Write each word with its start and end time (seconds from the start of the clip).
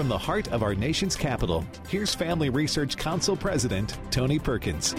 From 0.00 0.08
the 0.08 0.16
heart 0.16 0.48
of 0.48 0.62
our 0.62 0.74
nation's 0.74 1.14
capital, 1.14 1.62
here's 1.86 2.14
Family 2.14 2.48
Research 2.48 2.96
Council 2.96 3.36
President 3.36 3.98
Tony 4.10 4.38
Perkins. 4.38 4.94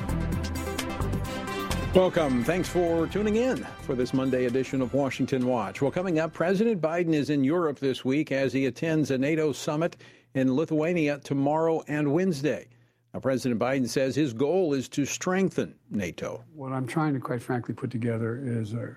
Welcome. 1.95 2.43
Thanks 2.43 2.69
for 2.69 3.07
tuning 3.07 3.37
in 3.37 3.65
for 3.81 3.95
this 3.95 4.13
Monday 4.13 4.45
edition 4.45 4.79
of 4.79 4.93
Washington 4.93 5.47
Watch. 5.47 5.81
Well, 5.81 5.89
coming 5.89 6.19
up, 6.19 6.33
President 6.33 6.79
Biden 6.79 7.15
is 7.15 7.31
in 7.31 7.43
Europe 7.43 7.79
this 7.79 8.05
week 8.05 8.31
as 8.31 8.53
he 8.53 8.67
attends 8.67 9.09
a 9.09 9.17
NATO 9.17 9.51
summit 9.53 9.97
in 10.35 10.55
Lithuania 10.55 11.17
tomorrow 11.23 11.81
and 11.87 12.13
Wednesday. 12.13 12.67
Now, 13.11 13.21
President 13.21 13.59
Biden 13.59 13.89
says 13.89 14.15
his 14.15 14.33
goal 14.33 14.75
is 14.75 14.87
to 14.89 15.05
strengthen 15.05 15.73
NATO. 15.89 16.43
What 16.53 16.73
I'm 16.73 16.85
trying 16.85 17.15
to, 17.15 17.19
quite 17.19 17.41
frankly, 17.41 17.73
put 17.73 17.89
together 17.89 18.39
is 18.45 18.73
a, 18.73 18.95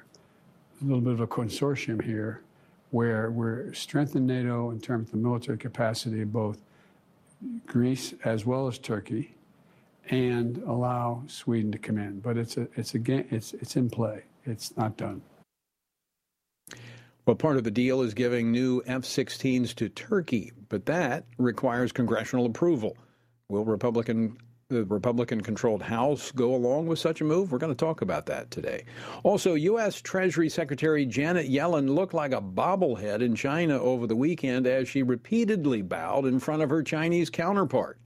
a 0.82 0.82
little 0.82 1.00
bit 1.00 1.14
of 1.14 1.21
a 1.21 1.27
consortium 1.27 2.05
here 2.05 2.43
where 2.95 3.32
we're 3.32 3.75
strengthening 3.75 4.25
NATO 4.25 4.71
in 4.71 4.79
terms 4.79 5.08
of 5.08 5.11
the 5.11 5.16
military 5.16 5.58
capacity 5.58 6.22
of 6.22 6.32
both 6.32 6.61
Greece 7.66 8.14
as 8.22 8.46
well 8.46 8.68
as 8.68 8.79
Turkey 8.79 9.35
and 10.11 10.58
allow 10.58 11.25
Sweden 11.26 11.72
to 11.72 11.79
come 11.79 11.99
in. 11.99 12.21
But 12.21 12.36
it's 12.36 12.57
a, 12.57 12.68
it's 12.76 12.94
a 12.94 13.00
game, 13.00 13.26
it's, 13.32 13.52
it's 13.54 13.75
in 13.75 13.90
play. 13.90 14.22
It's 14.44 14.76
not 14.76 14.96
done. 14.96 15.22
Well, 17.26 17.35
part 17.35 17.57
of 17.57 17.64
the 17.64 17.71
deal 17.72 18.00
is 18.00 18.14
giving 18.14 18.52
new 18.52 18.80
F 18.86 19.02
16s 19.02 19.74
to 19.74 19.88
Turkey, 19.88 20.52
but 20.68 20.86
that 20.86 21.24
requires 21.36 21.90
congressional 21.90 22.46
approval. 22.46 22.96
Will 23.49 23.64
Republican 23.64 24.38
the 24.68 24.85
Republican 24.85 25.41
controlled 25.41 25.82
House 25.82 26.32
go 26.32 26.54
along 26.54 26.86
with 26.86 26.99
such 26.99 27.21
a 27.21 27.25
move? 27.25 27.53
We're 27.53 27.59
going 27.59 27.75
to 27.75 27.85
talk 27.85 28.03
about 28.03 28.27
that 28.27 28.50
today. 28.50 28.85
Also, 29.22 29.55
U.S. 29.55 30.00
Treasury 30.00 30.49
Secretary 30.49 31.07
Janet 31.07 31.50
Yellen 31.50 31.95
looked 31.95 32.14
like 32.14 32.33
a 32.33 32.41
bobblehead 32.41 33.20
in 33.20 33.34
China 33.34 33.81
over 33.81 34.06
the 34.06 34.17
weekend 34.17 34.67
as 34.67 34.89
she 34.89 35.03
repeatedly 35.03 35.83
bowed 35.83 36.27
in 36.27 36.41
front 36.41 36.62
of 36.62 36.70
her 36.70 36.83
Chinese 36.83 37.30
counterpart. 37.30 37.98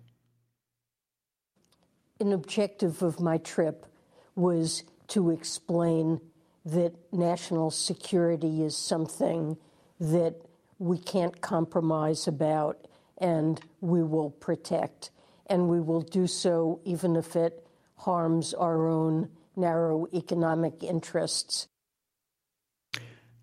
An 2.20 2.32
objective 2.32 3.02
of 3.02 3.20
my 3.20 3.38
trip 3.38 3.86
was 4.34 4.84
to 5.08 5.30
explain 5.30 6.20
that 6.64 6.92
national 7.12 7.70
security 7.70 8.62
is 8.62 8.76
something 8.76 9.56
that 10.00 10.34
we 10.78 10.98
can't 10.98 11.40
compromise 11.40 12.28
about 12.28 12.86
and 13.18 13.60
we 13.80 14.02
will 14.02 14.30
protect. 14.30 15.10
And 15.48 15.68
we 15.68 15.80
will 15.80 16.02
do 16.02 16.26
so 16.26 16.80
even 16.84 17.16
if 17.16 17.36
it 17.36 17.66
harms 17.96 18.54
our 18.54 18.86
own 18.86 19.28
narrow 19.56 20.06
economic 20.14 20.82
interests. 20.82 21.68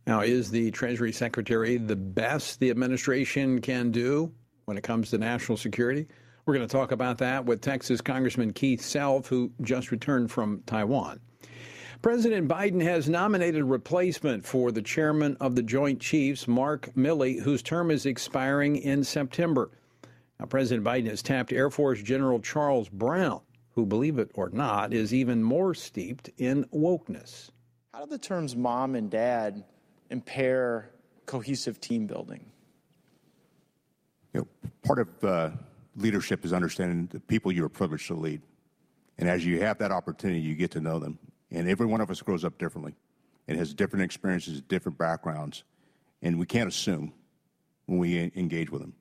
Now, 0.08 0.22
is 0.22 0.52
the 0.52 0.70
Treasury 0.72 1.11
Secretary 1.11 1.78
the 1.78 1.95
best 1.95 2.59
the 2.59 2.70
administration 2.70 3.59
can 3.59 3.92
do 3.92 4.31
when 4.66 4.78
it 4.78 4.83
comes 4.83 5.09
to 5.09 5.17
national 5.17 5.58
security? 5.58 6.08
We're 6.45 6.53
going 6.53 6.67
to 6.67 6.72
talk 6.72 6.92
about 6.92 7.17
that 7.17 7.44
with 7.44 7.61
Texas 7.61 8.02
Congressman 8.02 8.53
Keith 8.53 8.81
Self, 8.81 9.26
who 9.28 9.52
just 9.61 9.89
returned 9.89 10.31
from 10.31 10.61
Taiwan. 10.67 11.20
President 12.03 12.48
Biden 12.48 12.83
has 12.83 13.09
nominated 13.09 13.61
a 13.61 13.66
replacement 13.66 14.45
for 14.45 14.72
the 14.72 14.83
chairman 14.83 15.36
of 15.39 15.56
the 15.56 15.64
Joint 15.64 16.00
Chiefs, 16.00 16.48
Mark 16.48 16.92
Milley, 16.95 17.42
whose 17.42 17.64
term 17.64 17.89
is 17.89 18.06
expiring 18.06 18.76
in 18.76 19.03
September. 19.03 19.72
Now, 20.39 20.45
President 20.45 20.86
Biden 20.86 21.08
has 21.08 21.22
tapped 21.22 21.53
Air 21.53 21.69
Force 21.69 22.02
General 22.02 22.39
Charles 22.39 22.89
Brown, 22.89 23.41
who, 23.72 23.86
believe 23.86 24.19
it 24.19 24.31
or 24.33 24.50
not, 24.50 24.94
is 24.94 25.14
even 25.14 25.42
more 25.42 25.73
steeped 25.73 26.30
in 26.38 26.66
wokeness. 26.66 27.50
How 27.94 28.02
do 28.02 28.09
the 28.09 28.17
terms 28.17 28.55
mom 28.55 28.95
and 28.95 29.09
dad 29.09 29.64
impair 30.09 30.92
cohesive 31.25 31.80
team 31.80 32.05
building? 32.05 32.45
You 34.33 34.42
know, 34.42 34.69
part 34.83 35.00
of 35.00 35.23
uh, 35.23 35.52
leadership 35.95 36.44
is 36.44 36.52
understanding 36.52 37.08
the 37.11 37.22
people 37.22 37.52
you 37.52 37.64
are 37.64 37.70
privileged 37.70 38.08
to 38.08 38.15
lead. 38.15 38.42
And 39.17 39.30
as 39.30 39.45
you 39.45 39.61
have 39.61 39.77
that 39.77 39.92
opportunity, 39.92 40.42
you 40.42 40.55
get 40.55 40.71
to 40.71 40.81
know 40.81 40.99
them. 40.99 41.17
And 41.52 41.70
every 41.70 41.86
one 41.86 42.02
of 42.02 42.11
us 42.11 42.21
grows 42.21 42.43
up 42.43 42.58
differently 42.58 42.95
and 43.48 43.58
has 43.58 43.73
different 43.73 44.04
experiences, 44.04 44.60
different 44.61 44.98
backgrounds. 44.98 45.64
And 46.21 46.37
we 46.37 46.45
can't 46.45 46.67
assume 46.67 47.14
when 47.86 47.99
we 47.99 48.31
engage 48.36 48.70
with 48.70 48.81
them. 48.81 48.93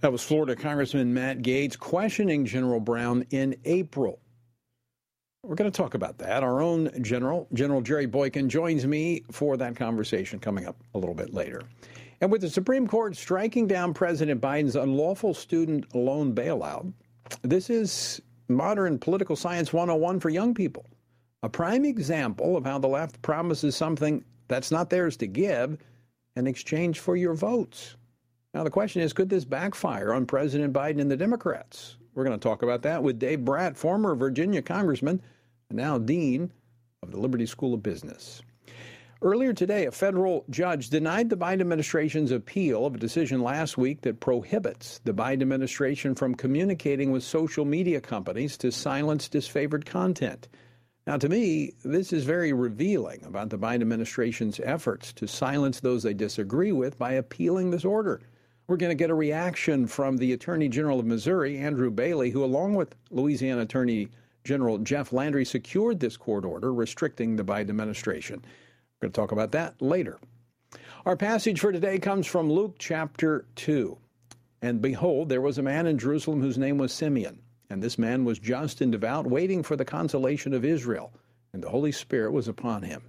That 0.00 0.12
was 0.12 0.22
Florida 0.22 0.56
Congressman 0.56 1.12
Matt 1.12 1.42
Gaetz 1.42 1.78
questioning 1.78 2.46
General 2.46 2.80
Brown 2.80 3.26
in 3.30 3.54
April. 3.66 4.18
We're 5.42 5.56
going 5.56 5.70
to 5.70 5.76
talk 5.76 5.92
about 5.92 6.16
that. 6.18 6.42
Our 6.42 6.62
own 6.62 6.90
General, 7.02 7.46
General 7.52 7.82
Jerry 7.82 8.06
Boykin, 8.06 8.48
joins 8.48 8.86
me 8.86 9.22
for 9.30 9.58
that 9.58 9.76
conversation 9.76 10.38
coming 10.38 10.66
up 10.66 10.76
a 10.94 10.98
little 10.98 11.14
bit 11.14 11.34
later. 11.34 11.62
And 12.22 12.32
with 12.32 12.40
the 12.40 12.48
Supreme 12.48 12.86
Court 12.86 13.14
striking 13.14 13.66
down 13.66 13.92
President 13.92 14.40
Biden's 14.40 14.74
unlawful 14.74 15.34
student 15.34 15.94
loan 15.94 16.34
bailout, 16.34 16.90
this 17.42 17.68
is 17.68 18.22
modern 18.48 18.98
political 18.98 19.36
science 19.36 19.70
101 19.70 20.18
for 20.20 20.30
young 20.30 20.54
people. 20.54 20.86
A 21.42 21.48
prime 21.48 21.84
example 21.84 22.56
of 22.56 22.64
how 22.64 22.78
the 22.78 22.88
left 22.88 23.20
promises 23.20 23.76
something 23.76 24.24
that's 24.48 24.70
not 24.70 24.88
theirs 24.88 25.18
to 25.18 25.26
give 25.26 25.76
in 26.36 26.46
exchange 26.46 27.00
for 27.00 27.16
your 27.16 27.34
votes. 27.34 27.96
Now, 28.52 28.64
the 28.64 28.70
question 28.70 29.00
is 29.00 29.12
could 29.12 29.28
this 29.28 29.44
backfire 29.44 30.12
on 30.12 30.26
President 30.26 30.72
Biden 30.72 31.00
and 31.00 31.10
the 31.10 31.16
Democrats? 31.16 31.96
We're 32.14 32.24
going 32.24 32.38
to 32.38 32.42
talk 32.42 32.62
about 32.62 32.82
that 32.82 33.02
with 33.02 33.20
Dave 33.20 33.44
Brat, 33.44 33.76
former 33.76 34.16
Virginia 34.16 34.60
congressman, 34.60 35.22
and 35.68 35.78
now 35.78 35.98
dean 35.98 36.50
of 37.02 37.12
the 37.12 37.20
Liberty 37.20 37.46
School 37.46 37.74
of 37.74 37.82
Business. 37.82 38.42
Earlier 39.22 39.52
today, 39.52 39.86
a 39.86 39.92
federal 39.92 40.44
judge 40.50 40.90
denied 40.90 41.30
the 41.30 41.36
Biden 41.36 41.60
administration's 41.60 42.32
appeal 42.32 42.86
of 42.86 42.94
a 42.96 42.98
decision 42.98 43.40
last 43.40 43.78
week 43.78 44.00
that 44.00 44.18
prohibits 44.18 44.98
the 45.04 45.14
Biden 45.14 45.42
administration 45.42 46.16
from 46.16 46.34
communicating 46.34 47.12
with 47.12 47.22
social 47.22 47.64
media 47.64 48.00
companies 48.00 48.56
to 48.58 48.72
silence 48.72 49.28
disfavored 49.28 49.84
content. 49.84 50.48
Now, 51.06 51.18
to 51.18 51.28
me, 51.28 51.74
this 51.84 52.12
is 52.12 52.24
very 52.24 52.52
revealing 52.52 53.24
about 53.24 53.50
the 53.50 53.58
Biden 53.58 53.82
administration's 53.82 54.58
efforts 54.64 55.12
to 55.14 55.28
silence 55.28 55.78
those 55.78 56.02
they 56.02 56.14
disagree 56.14 56.72
with 56.72 56.98
by 56.98 57.12
appealing 57.12 57.70
this 57.70 57.84
order. 57.84 58.20
We're 58.70 58.76
going 58.76 58.90
to 58.90 58.94
get 58.94 59.10
a 59.10 59.14
reaction 59.16 59.88
from 59.88 60.16
the 60.16 60.32
Attorney 60.32 60.68
General 60.68 61.00
of 61.00 61.04
Missouri, 61.04 61.58
Andrew 61.58 61.90
Bailey, 61.90 62.30
who, 62.30 62.44
along 62.44 62.76
with 62.76 62.94
Louisiana 63.10 63.62
Attorney 63.62 64.10
General 64.44 64.78
Jeff 64.78 65.12
Landry, 65.12 65.44
secured 65.44 65.98
this 65.98 66.16
court 66.16 66.44
order 66.44 66.72
restricting 66.72 67.34
the 67.34 67.42
Biden 67.42 67.70
administration. 67.70 68.36
We're 68.36 69.08
going 69.08 69.12
to 69.12 69.20
talk 69.20 69.32
about 69.32 69.50
that 69.50 69.82
later. 69.82 70.20
Our 71.04 71.16
passage 71.16 71.58
for 71.58 71.72
today 71.72 71.98
comes 71.98 72.28
from 72.28 72.48
Luke 72.48 72.76
chapter 72.78 73.44
2. 73.56 73.98
And 74.62 74.80
behold, 74.80 75.30
there 75.30 75.40
was 75.40 75.58
a 75.58 75.64
man 75.64 75.88
in 75.88 75.98
Jerusalem 75.98 76.40
whose 76.40 76.56
name 76.56 76.78
was 76.78 76.92
Simeon. 76.92 77.40
And 77.70 77.82
this 77.82 77.98
man 77.98 78.24
was 78.24 78.38
just 78.38 78.80
and 78.80 78.92
devout, 78.92 79.26
waiting 79.26 79.64
for 79.64 79.74
the 79.74 79.84
consolation 79.84 80.54
of 80.54 80.64
Israel. 80.64 81.12
And 81.52 81.60
the 81.60 81.70
Holy 81.70 81.90
Spirit 81.90 82.30
was 82.30 82.46
upon 82.46 82.84
him. 82.84 83.02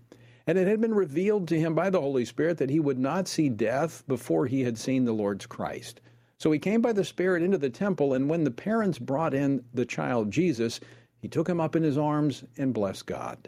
And 0.47 0.57
it 0.57 0.67
had 0.67 0.81
been 0.81 0.93
revealed 0.93 1.47
to 1.49 1.59
him 1.59 1.75
by 1.75 1.89
the 1.89 2.01
Holy 2.01 2.25
Spirit 2.25 2.57
that 2.57 2.69
he 2.69 2.79
would 2.79 2.99
not 2.99 3.27
see 3.27 3.49
death 3.49 4.03
before 4.07 4.47
he 4.47 4.63
had 4.63 4.77
seen 4.77 5.05
the 5.05 5.13
Lord's 5.13 5.45
Christ. 5.45 6.01
So 6.37 6.51
he 6.51 6.59
came 6.59 6.81
by 6.81 6.93
the 6.93 7.05
Spirit 7.05 7.43
into 7.43 7.59
the 7.59 7.69
temple, 7.69 8.13
and 8.13 8.27
when 8.27 8.43
the 8.43 8.51
parents 8.51 8.97
brought 8.97 9.33
in 9.33 9.63
the 9.73 9.85
child 9.85 10.31
Jesus, 10.31 10.79
he 11.19 11.27
took 11.27 11.47
him 11.47 11.61
up 11.61 11.75
in 11.75 11.83
his 11.83 11.97
arms 11.97 12.43
and 12.57 12.73
blessed 12.73 13.05
God. 13.05 13.47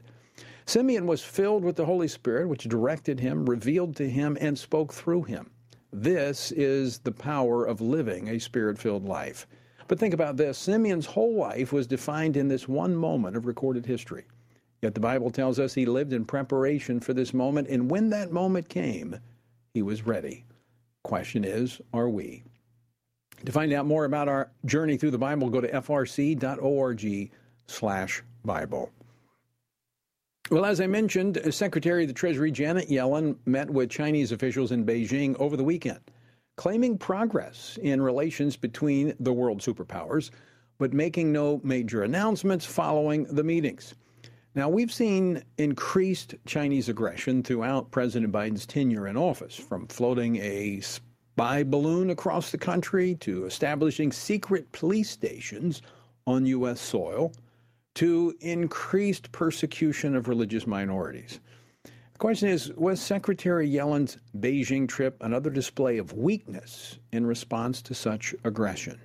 Simeon 0.66 1.08
was 1.08 1.24
filled 1.24 1.64
with 1.64 1.76
the 1.76 1.86
Holy 1.86 2.08
Spirit, 2.08 2.48
which 2.48 2.66
directed 2.66 3.20
him, 3.20 3.46
revealed 3.46 3.96
to 3.96 4.10
him, 4.10 4.38
and 4.40 4.58
spoke 4.58 4.94
through 4.94 5.24
him. 5.24 5.50
This 5.92 6.52
is 6.52 7.00
the 7.00 7.12
power 7.12 7.66
of 7.66 7.82
living 7.82 8.28
a 8.28 8.40
spirit 8.40 8.78
filled 8.80 9.06
life. 9.06 9.46
But 9.88 10.00
think 10.00 10.14
about 10.14 10.38
this 10.38 10.58
Simeon's 10.58 11.06
whole 11.06 11.36
life 11.36 11.74
was 11.74 11.86
defined 11.86 12.38
in 12.38 12.48
this 12.48 12.68
one 12.68 12.96
moment 12.96 13.36
of 13.36 13.46
recorded 13.46 13.86
history. 13.86 14.26
Yet 14.84 14.96
the 14.96 15.00
Bible 15.00 15.32
tells 15.32 15.60
us 15.60 15.74
he 15.74 15.86
lived 15.86 16.12
in 16.12 16.26
preparation 16.26 17.00
for 17.00 17.14
this 17.14 17.34
moment, 17.34 17.70
and 17.70 17.90
when 17.90 18.10
that 18.10 18.34
moment 18.34 18.68
came, 18.68 19.18
he 19.74 19.82
was 19.82 20.06
ready. 20.06 20.44
Question 21.04 21.46
is, 21.46 21.80
are 21.94 22.10
we? 22.10 22.44
To 23.46 23.52
find 23.54 23.72
out 23.72 23.86
more 23.86 24.04
about 24.04 24.28
our 24.28 24.52
journey 24.66 24.98
through 24.98 25.12
the 25.12 25.18
Bible, 25.18 25.50
go 25.50 25.62
to 25.62 25.70
frc.org 25.70 27.32
slash 27.66 28.24
Bible. 28.44 28.92
Well, 30.52 30.66
as 30.66 30.82
I 30.82 30.88
mentioned, 30.88 31.40
Secretary 31.52 32.04
of 32.04 32.10
the 32.10 32.14
Treasury 32.14 32.52
Janet 32.52 32.90
Yellen 32.90 33.38
met 33.46 33.70
with 33.70 33.90
Chinese 33.90 34.34
officials 34.34 34.74
in 34.74 34.86
Beijing 34.86 35.40
over 35.40 35.56
the 35.56 35.64
weekend, 35.64 36.02
claiming 36.58 36.98
progress 36.98 37.80
in 37.82 38.02
relations 38.02 38.58
between 38.58 39.14
the 39.22 39.32
world 39.32 39.62
superpowers, 39.62 40.30
but 40.78 40.92
making 40.92 41.32
no 41.32 41.62
major 41.64 42.04
announcements 42.04 42.66
following 42.66 43.24
the 43.34 43.46
meetings. 43.46 43.96
Now, 44.56 44.70
we've 44.70 44.94
seen 44.94 45.44
increased 45.58 46.36
Chinese 46.46 46.88
aggression 46.88 47.42
throughout 47.42 47.90
President 47.90 48.32
Biden's 48.32 48.68
tenure 48.68 49.08
in 49.08 49.18
office, 49.18 49.56
from 49.56 49.88
floating 49.88 50.36
a 50.36 50.80
spy 50.82 51.64
balloon 51.64 52.12
across 52.12 52.52
the 52.52 52.60
country 52.60 53.16
to 53.16 53.46
establishing 53.46 54.12
secret 54.12 54.72
police 54.72 55.10
stations 55.10 55.82
on 56.28 56.46
U.S. 56.46 56.80
soil 56.80 57.34
to 57.96 58.36
increased 58.42 59.32
persecution 59.32 60.16
of 60.16 60.28
religious 60.28 60.68
minorities. 60.68 61.40
The 61.84 62.20
question 62.20 62.50
is 62.50 62.72
Was 62.74 63.02
Secretary 63.02 63.68
Yellen's 63.68 64.20
Beijing 64.38 64.88
trip 64.88 65.18
another 65.22 65.50
display 65.50 65.98
of 65.98 66.14
weakness 66.14 67.00
in 67.12 67.26
response 67.26 67.82
to 67.82 67.96
such 67.96 68.36
aggression? 68.44 69.02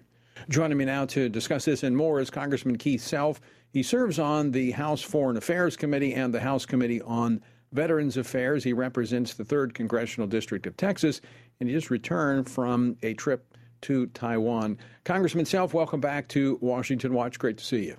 Joining 0.51 0.79
me 0.79 0.85
now 0.85 1.05
to 1.07 1.29
discuss 1.29 1.65
this 1.65 1.83
and 1.83 1.97
more 1.97 2.21
is 2.21 2.31
Congressman 2.31 2.77
Keith 2.77 3.03
Self. 3.03 3.41
He 3.71 3.83
serves 3.83 4.19
on 4.19 4.51
the 4.51 4.71
House 4.71 5.03
Foreign 5.03 5.37
Affairs 5.37 5.77
Committee 5.77 6.15
and 6.15 6.33
the 6.33 6.41
House 6.41 6.65
Committee 6.65 7.03
on 7.03 7.43
Veterans 7.73 8.17
Affairs. 8.17 8.65
He 8.65 8.73
represents 8.73 9.35
the 9.35 9.45
3rd 9.45 9.75
Congressional 9.75 10.27
District 10.27 10.67
of 10.67 10.77
Texas, 10.77 11.21
and 11.61 11.69
he 11.69 11.75
just 11.75 11.91
returned 11.91 12.49
from 12.49 12.97
a 13.03 13.15
trip 13.15 13.55
to 13.83 14.07
Taiwan. 14.09 14.79
Congressman 15.05 15.45
Self, 15.45 15.75
welcome 15.75 16.01
back 16.01 16.29
to 16.29 16.59
Washington 16.61 17.13
Watch. 17.13 17.39
Great 17.39 17.59
to 17.59 17.65
see 17.65 17.87
you. 17.87 17.97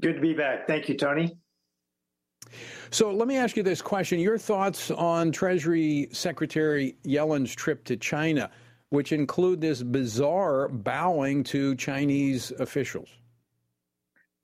Good 0.00 0.14
to 0.14 0.20
be 0.20 0.32
back. 0.32 0.66
Thank 0.66 0.88
you, 0.88 0.96
Tony. 0.96 1.36
So 2.90 3.10
let 3.10 3.28
me 3.28 3.36
ask 3.36 3.56
you 3.56 3.62
this 3.62 3.82
question 3.82 4.18
Your 4.18 4.38
thoughts 4.38 4.90
on 4.90 5.32
Treasury 5.32 6.08
Secretary 6.12 6.96
Yellen's 7.04 7.54
trip 7.54 7.84
to 7.84 7.96
China, 7.96 8.50
which 8.90 9.12
include 9.12 9.60
this 9.60 9.82
bizarre 9.82 10.68
bowing 10.68 11.44
to 11.44 11.74
Chinese 11.76 12.50
officials? 12.58 13.08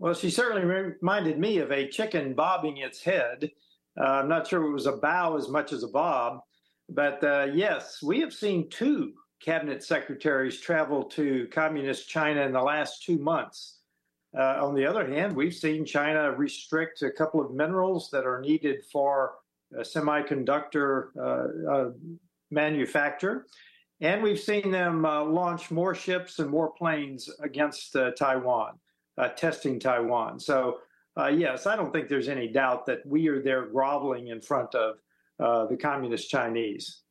Well, 0.03 0.15
she 0.15 0.31
certainly 0.31 0.65
reminded 0.65 1.39
me 1.39 1.59
of 1.59 1.71
a 1.71 1.87
chicken 1.87 2.35
bobbing 2.35 2.79
its 2.79 3.05
head. 3.05 3.53
Uh, 3.97 4.05
I'm 4.05 4.29
not 4.29 4.49
sure 4.49 4.65
it 4.65 4.73
was 4.73 4.87
a 4.87 4.97
bow 4.97 5.37
as 5.37 5.49
much 5.49 5.73
as 5.73 5.85
a 5.85 5.89
bob, 5.89 6.41
but 6.89 7.23
uh, 7.23 7.47
yes, 7.55 8.03
we 8.03 8.19
have 8.19 8.33
seen 8.33 8.69
two 8.69 9.13
cabinet 9.41 9.85
secretaries 9.85 10.59
travel 10.59 11.05
to 11.05 11.47
communist 11.53 12.09
China 12.09 12.41
in 12.41 12.53
the 12.53 12.61
last 12.61 13.05
two 13.05 13.17
months. 13.17 13.79
Uh, 14.37 14.67
on 14.67 14.75
the 14.75 14.85
other 14.85 15.07
hand, 15.07 15.37
we've 15.37 15.55
seen 15.55 15.85
China 15.85 16.33
restrict 16.33 17.03
a 17.03 17.11
couple 17.13 17.41
of 17.41 17.55
minerals 17.55 18.11
that 18.11 18.27
are 18.27 18.41
needed 18.41 18.83
for 18.91 19.35
semiconductor 19.73 21.11
uh, 21.17 21.73
uh, 21.73 21.91
manufacture. 22.51 23.47
And 24.01 24.21
we've 24.21 24.41
seen 24.41 24.73
them 24.73 25.07
uh, 25.07 25.23
launch 25.23 25.71
more 25.71 25.95
ships 25.95 26.41
and 26.41 26.51
more 26.51 26.73
planes 26.73 27.31
against 27.41 27.97
Taiwan, 28.19 28.81
uh, 29.19 29.29
testing 29.29 29.79
Taiwan. 29.79 30.41
So, 30.41 30.79
yes, 31.33 31.67
I 31.67 31.77
don't 31.77 31.93
think 31.93 32.09
there's 32.09 32.29
any 32.29 32.49
doubt 32.49 32.87
that 32.87 33.05
we 33.07 33.29
are 33.29 33.43
there 33.43 33.67
groveling 33.67 34.29
in 34.29 34.41
front 34.41 34.75
of 34.75 34.97
the 35.39 35.77
communist 35.81 36.31
Chinese. 36.31 37.03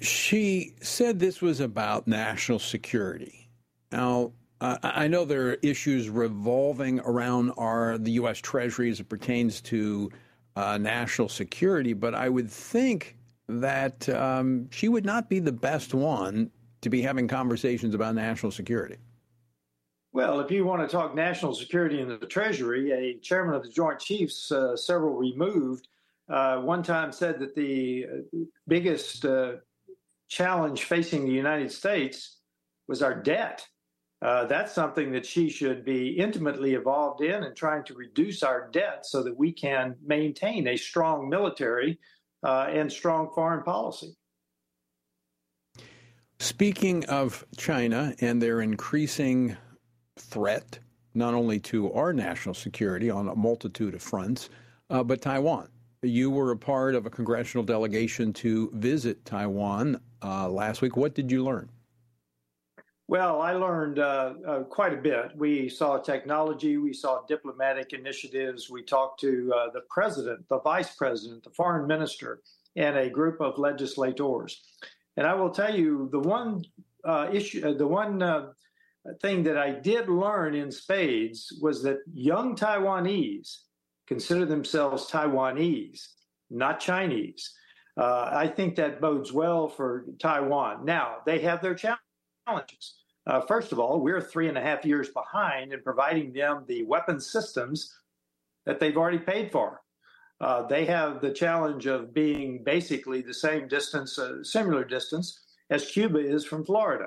She 0.00 0.74
said 0.80 1.18
this 1.18 1.40
was 1.40 1.60
about 1.60 2.06
national 2.06 2.58
security. 2.58 3.48
Now, 3.92 4.32
uh, 4.60 4.78
I 4.82 5.06
know 5.06 5.24
there 5.24 5.48
are 5.48 5.58
issues 5.62 6.08
revolving 6.08 7.00
around 7.00 7.52
our 7.58 7.98
the 7.98 8.12
U.S. 8.12 8.38
Treasury 8.38 8.90
as 8.90 9.00
it 9.00 9.08
pertains 9.08 9.60
to 9.62 10.10
uh, 10.54 10.78
national 10.78 11.28
security, 11.28 11.92
but 11.92 12.14
I 12.14 12.28
would 12.28 12.50
think 12.50 13.16
that 13.48 14.08
um, 14.08 14.68
she 14.70 14.88
would 14.88 15.04
not 15.04 15.28
be 15.28 15.38
the 15.38 15.52
best 15.52 15.94
one 15.94 16.50
to 16.80 16.90
be 16.90 17.02
having 17.02 17.28
conversations 17.28 17.94
about 17.94 18.14
national 18.14 18.52
security. 18.52 18.96
Well, 20.12 20.40
if 20.40 20.50
you 20.50 20.64
want 20.64 20.82
to 20.82 20.88
talk 20.88 21.14
national 21.14 21.54
security 21.54 22.00
in 22.00 22.08
the 22.08 22.18
Treasury, 22.18 22.92
a 22.92 23.18
chairman 23.18 23.54
of 23.54 23.62
the 23.62 23.68
Joint 23.68 23.98
Chiefs, 23.98 24.50
uh, 24.50 24.76
several 24.76 25.14
removed, 25.14 25.88
uh, 26.28 26.60
one 26.60 26.82
time 26.82 27.12
said 27.12 27.38
that 27.40 27.54
the 27.54 28.06
uh, 28.06 28.38
biggest 28.66 29.24
uh, 29.24 29.56
challenge 30.28 30.84
facing 30.84 31.26
the 31.26 31.32
United 31.32 31.70
States 31.70 32.38
was 32.88 33.02
our 33.02 33.14
debt 33.14 33.66
uh, 34.22 34.46
that's 34.46 34.72
something 34.72 35.12
that 35.12 35.26
she 35.26 35.48
should 35.50 35.84
be 35.84 36.08
intimately 36.08 36.74
involved 36.74 37.20
in 37.20 37.44
and 37.44 37.54
trying 37.54 37.84
to 37.84 37.94
reduce 37.94 38.42
our 38.42 38.68
debt 38.70 39.04
so 39.04 39.22
that 39.22 39.36
we 39.36 39.52
can 39.52 39.94
maintain 40.04 40.68
a 40.68 40.76
strong 40.76 41.28
military 41.28 41.98
uh, 42.42 42.66
and 42.70 42.90
strong 42.90 43.30
foreign 43.34 43.62
policy. 43.62 44.16
Speaking 46.38 47.04
of 47.06 47.46
China 47.56 48.14
and 48.20 48.40
their 48.42 48.60
increasing 48.60 49.56
threat, 50.18 50.78
not 51.14 51.34
only 51.34 51.58
to 51.60 51.92
our 51.92 52.12
national 52.12 52.54
security 52.54 53.10
on 53.10 53.28
a 53.28 53.34
multitude 53.34 53.94
of 53.94 54.02
fronts, 54.02 54.50
uh, 54.90 55.02
but 55.02 55.22
Taiwan. 55.22 55.68
You 56.02 56.30
were 56.30 56.50
a 56.50 56.56
part 56.56 56.94
of 56.94 57.06
a 57.06 57.10
congressional 57.10 57.64
delegation 57.64 58.32
to 58.34 58.70
visit 58.74 59.24
Taiwan 59.24 60.00
uh, 60.22 60.48
last 60.48 60.82
week. 60.82 60.96
What 60.96 61.14
did 61.14 61.30
you 61.30 61.42
learn? 61.42 61.70
Well, 63.08 63.40
I 63.40 63.52
learned 63.52 63.98
uh, 63.98 64.34
uh, 64.46 64.62
quite 64.64 64.92
a 64.92 64.96
bit. 64.96 65.30
We 65.36 65.68
saw 65.68 65.98
technology, 65.98 66.76
we 66.76 66.92
saw 66.92 67.22
diplomatic 67.26 67.92
initiatives, 67.92 68.68
we 68.68 68.82
talked 68.82 69.20
to 69.20 69.52
uh, 69.56 69.70
the 69.72 69.82
president, 69.88 70.48
the 70.48 70.60
vice 70.60 70.94
president, 70.96 71.44
the 71.44 71.50
foreign 71.50 71.86
minister, 71.86 72.40
and 72.74 72.96
a 72.96 73.08
group 73.08 73.40
of 73.40 73.58
legislators. 73.58 74.62
And 75.16 75.26
I 75.26 75.34
will 75.34 75.50
tell 75.50 75.74
you 75.74 76.08
the 76.12 76.20
one 76.20 76.64
uh, 77.04 77.28
issue, 77.32 77.66
uh, 77.66 77.72
the 77.72 77.86
one 77.86 78.22
uh, 78.22 78.48
thing 79.22 79.42
that 79.44 79.56
I 79.56 79.70
did 79.70 80.08
learn 80.08 80.54
in 80.54 80.70
spades 80.70 81.58
was 81.62 81.82
that 81.84 81.98
young 82.12 82.56
Taiwanese 82.56 83.56
consider 84.06 84.44
themselves 84.44 85.10
Taiwanese, 85.10 86.06
not 86.50 86.80
Chinese. 86.80 87.54
I 87.98 88.46
think 88.46 88.76
that 88.76 89.00
bodes 89.00 89.32
well 89.32 89.68
for 89.68 90.04
Taiwan. 90.18 90.84
Now, 90.84 91.16
they 91.24 91.38
have 91.38 91.62
their 91.62 91.74
challenges 91.74 92.02
challenges. 92.46 92.94
Uh, 93.26 93.40
first 93.40 93.72
of 93.72 93.80
all, 93.80 94.00
we're 94.00 94.20
three 94.20 94.48
and 94.48 94.56
a 94.56 94.60
half 94.60 94.84
years 94.84 95.08
behind 95.10 95.72
in 95.72 95.82
providing 95.82 96.32
them 96.32 96.64
the 96.68 96.84
weapon 96.84 97.20
systems 97.20 97.92
that 98.66 98.78
they've 98.78 98.96
already 98.96 99.18
paid 99.18 99.50
for. 99.50 99.80
Uh, 100.40 100.66
they 100.66 100.84
have 100.84 101.20
the 101.20 101.32
challenge 101.32 101.86
of 101.86 102.12
being 102.12 102.62
basically 102.62 103.22
the 103.22 103.32
same 103.32 103.66
distance, 103.68 104.18
uh, 104.18 104.42
similar 104.42 104.84
distance 104.84 105.40
as 105.70 105.90
Cuba 105.90 106.18
is 106.18 106.44
from 106.44 106.64
Florida, 106.64 107.06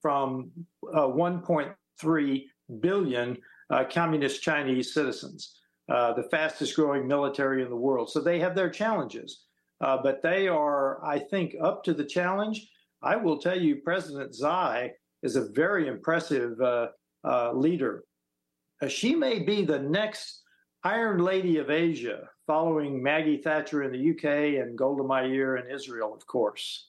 from 0.00 0.50
uh, 0.94 1.02
1.3 1.02 2.44
billion 2.80 3.36
uh, 3.68 3.84
communist 3.84 4.42
Chinese 4.42 4.94
citizens, 4.94 5.60
uh, 5.92 6.14
the 6.14 6.22
fastest 6.24 6.74
growing 6.74 7.06
military 7.06 7.62
in 7.62 7.68
the 7.68 7.76
world. 7.76 8.10
So 8.10 8.20
they 8.20 8.40
have 8.40 8.54
their 8.54 8.70
challenges, 8.70 9.44
but 9.78 10.22
they 10.22 10.48
are, 10.48 11.04
I 11.04 11.18
think, 11.18 11.54
up 11.62 11.84
to 11.84 11.94
the 11.94 12.04
challenge 12.04 12.66
I 13.02 13.16
will 13.16 13.38
tell 13.38 13.58
you, 13.58 13.76
President 13.76 14.34
Tsai 14.34 14.92
is 15.22 15.36
a 15.36 15.48
very 15.52 15.88
impressive 15.88 16.58
leader. 17.54 18.04
She 18.88 19.14
may 19.14 19.38
be 19.38 19.64
the 19.64 19.78
next 19.78 20.42
Iron 20.82 21.18
Lady 21.22 21.58
of 21.58 21.70
Asia, 21.70 22.30
following 22.46 23.02
Maggie 23.02 23.36
Thatcher 23.36 23.82
in 23.82 23.92
the 23.92 24.10
UK 24.10 24.62
and 24.62 24.78
Golda 24.78 25.04
Meir 25.04 25.56
in 25.56 25.70
Israel, 25.70 26.14
of 26.14 26.26
course. 26.26 26.88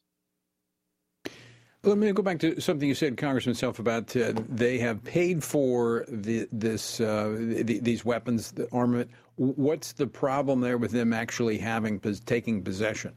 Let 1.84 1.98
me 1.98 2.12
go 2.12 2.22
back 2.22 2.40
to 2.40 2.62
something 2.62 2.88
you 2.88 2.96
said, 2.96 3.18
Congressman 3.18 3.56
Self, 3.56 3.80
about 3.80 4.16
uh, 4.16 4.34
they 4.48 4.78
have 4.78 5.04
paid 5.04 5.44
for 5.44 6.06
the, 6.08 6.48
this 6.52 7.02
uh, 7.02 7.36
the, 7.38 7.80
these 7.80 8.06
weapons, 8.06 8.52
the 8.52 8.70
armament. 8.72 9.10
What's 9.36 9.92
the 9.92 10.06
problem 10.06 10.62
there 10.62 10.78
with 10.78 10.92
them 10.92 11.12
actually 11.12 11.58
having 11.58 12.00
taking 12.00 12.64
possession? 12.64 13.16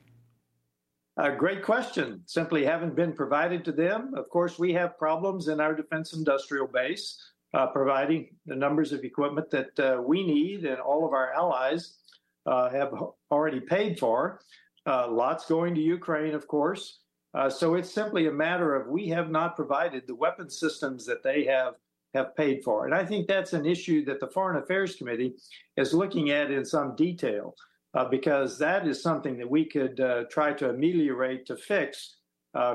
A 1.19 1.31
great 1.31 1.63
question. 1.63 2.23
Simply 2.25 2.65
haven't 2.65 2.97
been 2.97 3.13
provided 3.13 3.65
to 3.67 3.73
them. 3.73 4.15
Of 4.17 4.29
course, 4.31 4.59
we 4.59 4.73
have 4.73 4.99
problems 4.99 5.49
in 5.49 5.61
our 5.61 5.75
defense 5.75 6.15
industrial 6.15 6.67
base, 6.67 7.23
uh, 7.55 7.69
providing 7.69 8.29
the 8.47 8.57
numbers 8.57 8.93
of 8.93 9.05
equipment 9.05 9.51
that 9.51 9.79
uh, 9.79 10.03
we 10.03 10.27
need 10.27 10.65
and 10.65 10.81
all 10.81 11.07
of 11.07 11.13
our 11.13 11.33
allies 11.33 11.99
uh, 12.47 12.69
have 12.69 12.93
already 13.31 13.61
paid 13.61 13.99
for. 13.99 14.41
Uh, 14.87 15.11
lots 15.11 15.47
going 15.47 15.75
to 15.75 15.81
Ukraine, 15.81 16.35
of 16.35 16.47
course. 16.49 16.99
Uh, 17.33 17.49
so 17.49 17.75
it's 17.75 17.91
simply 17.91 18.27
a 18.27 18.33
matter 18.33 18.75
of 18.75 18.89
we 18.89 19.09
have 19.09 19.31
not 19.31 19.57
provided 19.57 20.07
the 20.07 20.15
weapon 20.15 20.51
systems 20.51 21.07
that 21.07 21.23
they 21.23 21.45
have 21.45 21.75
have 22.13 22.37
paid 22.37 22.63
for. 22.63 22.85
And 22.85 22.95
I 22.95 23.05
think 23.05 23.27
that's 23.27 23.55
an 23.55 23.67
issue 23.67 24.05
that 24.05 24.21
the 24.21 24.29
Foreign 24.29 24.63
Affairs 24.63 24.95
Committee 24.95 25.35
is 25.77 25.93
looking 25.93 26.31
at 26.31 26.49
in 26.49 26.65
some 26.65 26.95
detail 26.95 27.57
uh, 27.95 28.05
because 28.05 28.57
that 28.59 28.87
is 28.87 29.03
something 29.03 29.37
that 29.39 29.51
we 29.51 29.65
could 29.65 30.01
try 30.31 30.53
to 30.53 30.71
ameliorate 30.71 31.45
to 31.47 31.57
fix 31.57 32.19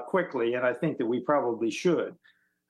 quickly, 0.07 0.55
and 0.55 0.65
I 0.65 0.73
think 0.73 0.97
that 0.97 1.05
we 1.05 1.21
probably 1.21 1.71
should. 1.71 2.15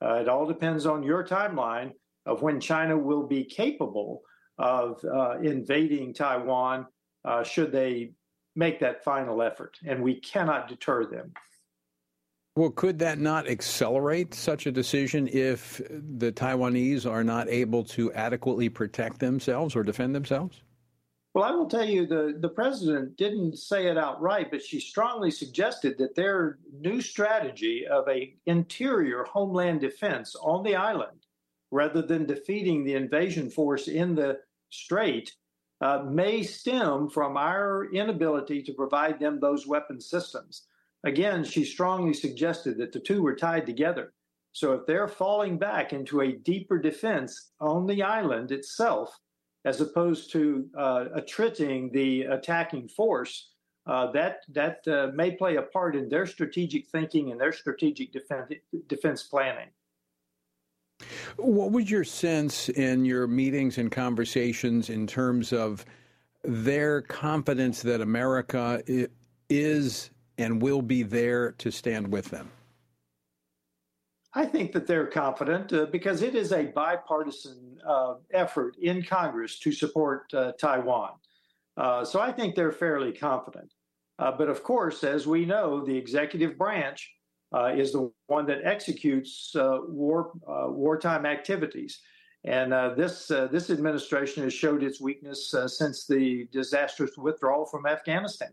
Uh, 0.02 0.14
it 0.14 0.28
all 0.28 0.46
depends 0.46 0.86
on 0.86 1.02
your 1.02 1.24
timeline 1.24 1.92
of 2.26 2.42
when 2.42 2.60
China 2.60 2.96
will 2.96 3.26
be 3.26 3.44
capable 3.44 4.22
of 4.58 5.02
uh, 5.04 5.38
invading 5.42 6.14
Taiwan 6.14 6.86
uh, 7.24 7.42
should 7.42 7.72
they 7.72 8.12
make 8.56 8.80
that 8.80 9.04
final 9.04 9.42
effort, 9.42 9.78
and 9.86 10.02
we 10.02 10.20
cannot 10.20 10.68
deter 10.68 11.04
them. 11.04 11.32
Well, 12.56 12.70
could 12.70 12.98
that 12.98 13.18
not 13.18 13.48
accelerate 13.48 14.34
such 14.34 14.66
a 14.66 14.72
decision 14.72 15.28
if 15.28 15.80
the 15.88 16.32
Taiwanese 16.32 17.08
are 17.08 17.22
not 17.22 17.48
able 17.48 17.84
to 17.84 18.12
adequately 18.12 18.68
protect 18.68 19.20
themselves 19.20 19.76
or 19.76 19.82
defend 19.82 20.14
themselves? 20.14 20.62
Well, 21.32 21.44
I 21.44 21.52
will 21.52 21.68
tell 21.68 21.88
you, 21.88 22.06
the, 22.06 22.36
the 22.40 22.48
president 22.48 23.16
didn't 23.16 23.56
say 23.56 23.86
it 23.86 23.96
outright, 23.96 24.50
but 24.50 24.64
she 24.64 24.80
strongly 24.80 25.30
suggested 25.30 25.96
that 25.98 26.16
their 26.16 26.58
new 26.80 27.00
strategy 27.00 27.86
of 27.86 28.08
a 28.08 28.34
interior 28.46 29.22
homeland 29.22 29.80
defense 29.80 30.34
on 30.34 30.64
the 30.64 30.74
island, 30.74 31.26
rather 31.70 32.02
than 32.02 32.26
defeating 32.26 32.82
the 32.82 32.94
invasion 32.94 33.48
force 33.48 33.86
in 33.86 34.16
the 34.16 34.40
strait, 34.70 35.32
uh, 35.80 36.02
may 36.08 36.42
stem 36.42 37.08
from 37.08 37.36
our 37.36 37.86
inability 37.92 38.60
to 38.64 38.72
provide 38.74 39.20
them 39.20 39.38
those 39.38 39.68
weapon 39.68 40.00
systems. 40.00 40.66
Again, 41.04 41.44
she 41.44 41.64
strongly 41.64 42.12
suggested 42.12 42.76
that 42.78 42.92
the 42.92 43.00
two 43.00 43.22
were 43.22 43.36
tied 43.36 43.66
together. 43.66 44.12
So 44.52 44.72
if 44.72 44.84
they're 44.84 45.08
falling 45.08 45.58
back 45.58 45.92
into 45.92 46.22
a 46.22 46.32
deeper 46.32 46.78
defense 46.78 47.52
on 47.60 47.86
the 47.86 48.02
island 48.02 48.50
itself, 48.50 49.16
as 49.64 49.80
opposed 49.80 50.32
to 50.32 50.68
uh, 50.76 51.06
attriting 51.14 51.90
the 51.92 52.22
attacking 52.22 52.88
force, 52.88 53.50
uh, 53.86 54.10
that 54.12 54.40
that 54.48 54.86
uh, 54.88 55.10
may 55.14 55.30
play 55.32 55.56
a 55.56 55.62
part 55.62 55.96
in 55.96 56.08
their 56.08 56.26
strategic 56.26 56.86
thinking 56.88 57.30
and 57.30 57.40
their 57.40 57.52
strategic 57.52 58.12
defense, 58.12 58.52
defense 58.86 59.22
planning. 59.22 59.68
What 61.36 61.72
was 61.72 61.90
your 61.90 62.04
sense 62.04 62.68
in 62.68 63.04
your 63.04 63.26
meetings 63.26 63.78
and 63.78 63.90
conversations 63.90 64.90
in 64.90 65.06
terms 65.06 65.52
of 65.52 65.84
their 66.44 67.02
confidence 67.02 67.82
that 67.82 68.00
America 68.00 68.82
is 69.48 70.10
and 70.38 70.60
will 70.60 70.82
be 70.82 71.02
there 71.02 71.52
to 71.52 71.70
stand 71.70 72.12
with 72.12 72.26
them? 72.26 72.50
I 74.32 74.46
think 74.46 74.72
that 74.72 74.86
they're 74.86 75.06
confident 75.06 75.72
uh, 75.72 75.86
because 75.86 76.22
it 76.22 76.34
is 76.34 76.52
a 76.52 76.66
bipartisan 76.66 77.78
uh, 77.86 78.14
effort 78.32 78.76
in 78.80 79.02
Congress 79.02 79.58
to 79.60 79.72
support 79.72 80.32
uh, 80.32 80.52
Taiwan. 80.52 81.10
Uh, 81.76 82.04
so 82.04 82.20
I 82.20 82.30
think 82.30 82.54
they're 82.54 82.72
fairly 82.72 83.12
confident. 83.12 83.74
Uh, 84.18 84.30
but 84.30 84.48
of 84.48 84.62
course, 84.62 85.02
as 85.02 85.26
we 85.26 85.44
know, 85.44 85.84
the 85.84 85.96
executive 85.96 86.56
branch 86.56 87.10
uh, 87.52 87.72
is 87.74 87.92
the 87.92 88.12
one 88.26 88.46
that 88.46 88.60
executes 88.64 89.50
war 89.54 90.30
wartime 90.44 91.26
activities. 91.26 92.00
And 92.44 92.72
this 92.96 93.26
this 93.26 93.70
administration 93.70 94.44
has 94.44 94.52
showed 94.52 94.82
its 94.82 95.00
weakness 95.00 95.54
since 95.66 96.06
the 96.06 96.46
disastrous 96.52 97.16
withdrawal 97.16 97.66
from 97.66 97.86
Afghanistan. 97.86 98.52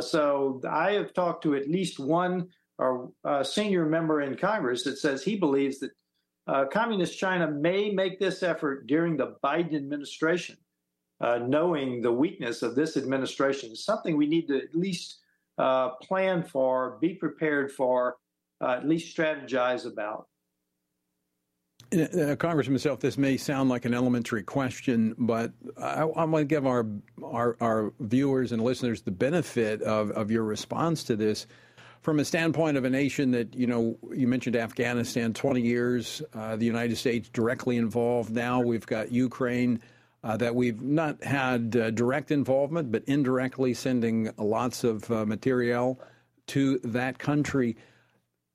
so 0.00 0.60
I 0.68 0.92
have 0.92 1.12
talked 1.12 1.42
to 1.44 1.54
at 1.54 1.68
least 1.68 2.00
one 2.00 2.48
or 2.78 3.10
uh, 3.24 3.42
senior 3.42 3.86
member 3.86 4.22
in 4.22 4.36
Congress 4.36 4.84
that 4.84 4.98
says 4.98 5.22
he 5.22 5.36
believes 5.36 5.78
that 5.80 5.90
uh, 6.46 6.64
Communist 6.66 7.18
China 7.18 7.50
may 7.50 7.90
make 7.90 8.18
this 8.18 8.42
effort 8.42 8.86
during 8.86 9.16
the 9.16 9.36
Biden 9.44 9.74
administration, 9.74 10.56
uh, 11.20 11.38
knowing 11.38 12.00
the 12.00 12.12
weakness 12.12 12.62
of 12.62 12.74
this 12.74 12.96
administration 12.96 13.70
is 13.72 13.84
something 13.84 14.16
we 14.16 14.26
need 14.26 14.48
to 14.48 14.56
at 14.56 14.74
least 14.74 15.18
uh, 15.58 15.90
plan 15.96 16.42
for, 16.42 16.98
be 17.00 17.14
prepared 17.14 17.70
for, 17.70 18.16
uh, 18.62 18.70
at 18.70 18.88
least 18.88 19.14
strategize 19.14 19.84
about. 19.84 20.26
Uh, 21.92 22.36
Congressman 22.36 22.78
Self, 22.78 23.00
this 23.00 23.16
may 23.16 23.36
sound 23.36 23.70
like 23.70 23.86
an 23.86 23.94
elementary 23.94 24.42
question, 24.42 25.14
but 25.18 25.52
I, 25.80 26.02
I 26.02 26.24
want 26.24 26.34
to 26.34 26.44
give 26.44 26.66
our, 26.66 26.86
our, 27.22 27.56
our 27.60 27.92
viewers 28.00 28.52
and 28.52 28.62
listeners 28.62 29.02
the 29.02 29.10
benefit 29.10 29.80
of, 29.82 30.10
of 30.10 30.30
your 30.30 30.44
response 30.44 31.02
to 31.04 31.16
this 31.16 31.46
from 32.02 32.20
a 32.20 32.24
standpoint 32.24 32.76
of 32.76 32.84
a 32.84 32.90
nation 32.90 33.30
that, 33.32 33.54
you 33.54 33.66
know, 33.66 33.98
you 34.12 34.28
mentioned 34.28 34.56
Afghanistan, 34.56 35.32
20 35.32 35.60
years, 35.60 36.22
uh, 36.34 36.56
the 36.56 36.66
United 36.66 36.96
States 36.96 37.28
directly 37.28 37.76
involved. 37.76 38.30
Now 38.30 38.60
we've 38.60 38.86
got 38.86 39.12
Ukraine. 39.12 39.80
Uh, 40.24 40.36
that 40.36 40.52
we've 40.52 40.82
not 40.82 41.22
had 41.22 41.76
uh, 41.76 41.90
direct 41.92 42.32
involvement, 42.32 42.90
but 42.90 43.04
indirectly 43.06 43.72
sending 43.72 44.28
lots 44.36 44.82
of 44.82 45.08
uh, 45.12 45.24
material 45.24 46.00
to 46.48 46.78
that 46.80 47.20
country. 47.20 47.76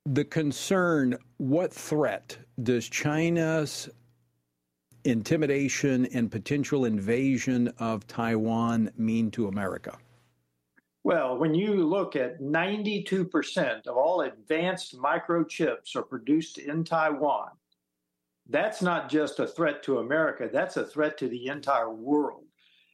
The 0.05 0.25
concern 0.25 1.17
what 1.37 1.73
threat 1.73 2.37
does 2.61 2.89
China's 2.89 3.89
intimidation 5.05 6.05
and 6.07 6.29
potential 6.29 6.83
invasion 6.83 7.73
of 7.79 8.05
Taiwan 8.07 8.91
mean 8.97 9.31
to 9.31 9.47
America? 9.47 9.97
Well, 11.05 11.37
when 11.37 11.53
you 11.53 11.85
look 11.85 12.15
at 12.15 12.39
92% 12.39 13.87
of 13.87 13.97
all 13.97 14.21
advanced 14.21 14.97
microchips 14.97 15.97
are 15.97 16.03
produced 16.03 16.59
in 16.59 16.85
Taiwan, 16.85 17.49
that's 18.47 18.81
not 18.81 19.09
just 19.09 19.39
a 19.39 19.47
threat 19.47 19.83
to 19.83 19.99
America, 19.99 20.49
that's 20.51 20.77
a 20.77 20.85
threat 20.85 21.17
to 21.17 21.27
the 21.27 21.47
entire 21.47 21.93
world. 21.93 22.45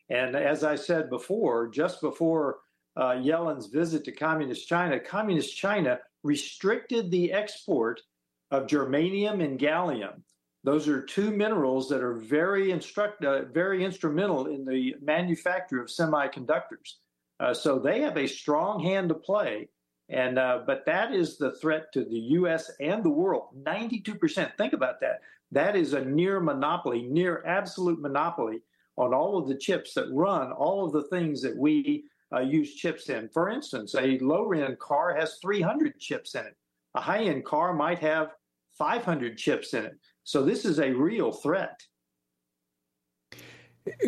And 0.09 0.35
as 0.35 0.63
I 0.63 0.75
said 0.75 1.11
before, 1.11 1.67
just 1.67 2.01
before 2.01 2.59
uh, 2.97 3.19
Yellen's 3.21 3.67
visit 3.67 4.03
to 4.05 4.11
Communist 4.11 4.67
China, 4.67 4.99
Communist 4.99 5.55
China 5.55 5.99
restricted 6.23 7.11
the 7.11 7.31
export 7.31 8.01
of 8.49 8.65
germanium 8.65 9.43
and 9.43 9.59
gallium. 9.59 10.21
Those 10.63 10.87
are 10.87 11.03
two 11.03 11.29
minerals 11.29 11.87
that 11.89 12.01
are 12.01 12.15
very, 12.15 12.71
instruct, 12.71 13.23
uh, 13.23 13.45
very 13.45 13.85
instrumental 13.85 14.47
in 14.47 14.65
the 14.65 14.95
manufacture 14.99 15.79
of 15.79 15.89
semiconductors. 15.89 16.95
Uh, 17.39 17.53
so 17.53 17.79
they 17.79 18.01
have 18.01 18.17
a 18.17 18.27
strong 18.27 18.83
hand 18.83 19.09
to 19.09 19.15
play. 19.15 19.69
And 20.09 20.39
uh, 20.39 20.61
but 20.65 20.85
that 20.87 21.13
is 21.13 21.37
the 21.37 21.51
threat 21.57 21.93
to 21.93 22.03
the 22.03 22.17
U.S. 22.17 22.71
and 22.79 23.03
the 23.03 23.11
world. 23.11 23.49
Ninety-two 23.55 24.15
percent. 24.15 24.51
Think 24.57 24.73
about 24.73 24.99
that. 25.01 25.21
That 25.51 25.75
is 25.75 25.93
a 25.93 26.03
near 26.03 26.39
monopoly, 26.39 27.03
near 27.03 27.43
absolute 27.45 28.01
monopoly 28.01 28.61
on 28.97 29.13
all 29.13 29.37
of 29.37 29.47
the 29.47 29.55
chips 29.55 29.93
that 29.93 30.11
run 30.11 30.51
all 30.51 30.85
of 30.85 30.91
the 30.91 31.03
things 31.03 31.41
that 31.41 31.55
we 31.55 32.05
uh, 32.33 32.41
use 32.41 32.75
chips 32.75 33.09
in. 33.09 33.29
For 33.29 33.49
instance, 33.49 33.95
a 33.95 34.19
low-end 34.19 34.77
car 34.79 35.15
has 35.15 35.37
300 35.41 35.97
chips 35.99 36.35
in 36.35 36.45
it. 36.45 36.55
A 36.95 37.01
high-end 37.01 37.45
car 37.45 37.73
might 37.73 37.99
have 37.99 38.29
500 38.77 39.37
chips 39.37 39.73
in 39.73 39.85
it. 39.85 39.97
So 40.23 40.43
this 40.43 40.65
is 40.65 40.79
a 40.79 40.91
real 40.91 41.31
threat. 41.31 41.79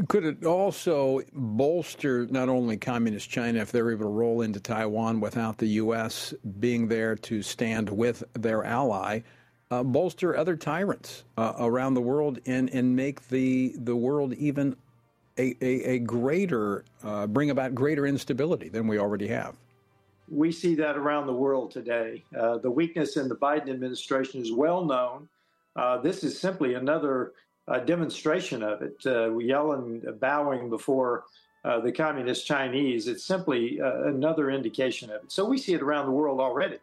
Could 0.07 0.25
it 0.25 0.45
also 0.45 1.21
bolster 1.33 2.27
not 2.27 2.49
only 2.49 2.77
communist 2.77 3.29
China 3.29 3.59
if 3.59 3.71
they're 3.71 3.91
able 3.91 4.05
to 4.05 4.09
roll 4.09 4.41
into 4.41 4.59
Taiwan 4.59 5.19
without 5.19 5.57
the 5.57 5.67
U.S. 5.67 6.33
being 6.59 6.87
there 6.87 7.15
to 7.15 7.41
stand 7.41 7.89
with 7.89 8.23
their 8.33 8.63
ally, 8.63 9.21
uh, 9.69 9.83
bolster 9.83 10.35
other 10.37 10.55
tyrants 10.55 11.23
uh, 11.37 11.53
around 11.59 11.93
the 11.93 12.01
world 12.01 12.39
and, 12.45 12.69
and 12.71 12.95
make 12.95 13.27
the, 13.29 13.73
the 13.77 13.95
world 13.95 14.33
even 14.33 14.75
a, 15.37 15.55
a, 15.61 15.93
a 15.93 15.99
greater, 15.99 16.83
uh, 17.03 17.27
bring 17.27 17.49
about 17.49 17.73
greater 17.73 18.05
instability 18.05 18.69
than 18.69 18.87
we 18.87 18.99
already 18.99 19.27
have? 19.27 19.55
We 20.29 20.51
see 20.51 20.75
that 20.75 20.97
around 20.97 21.27
the 21.27 21.33
world 21.33 21.71
today. 21.71 22.23
Uh, 22.37 22.57
the 22.57 22.71
weakness 22.71 23.17
in 23.17 23.27
the 23.27 23.35
Biden 23.35 23.69
administration 23.69 24.41
is 24.41 24.51
well 24.51 24.85
known. 24.85 25.27
Uh, 25.75 25.97
this 25.97 26.23
is 26.23 26.39
simply 26.39 26.73
another 26.73 27.33
a 27.67 27.79
demonstration 27.79 28.63
of 28.63 28.81
it. 28.81 28.97
Uh, 29.05 29.29
Yellen 29.29 30.19
bowing 30.19 30.69
before 30.69 31.25
uh, 31.63 31.79
the 31.79 31.91
communist 31.91 32.45
Chinese, 32.45 33.07
it's 33.07 33.23
simply 33.23 33.79
uh, 33.79 34.03
another 34.03 34.49
indication 34.49 35.09
of 35.09 35.23
it. 35.23 35.31
So 35.31 35.45
we 35.45 35.57
see 35.57 35.73
it 35.73 35.81
around 35.81 36.05
the 36.07 36.11
world 36.11 36.39
already. 36.39 36.77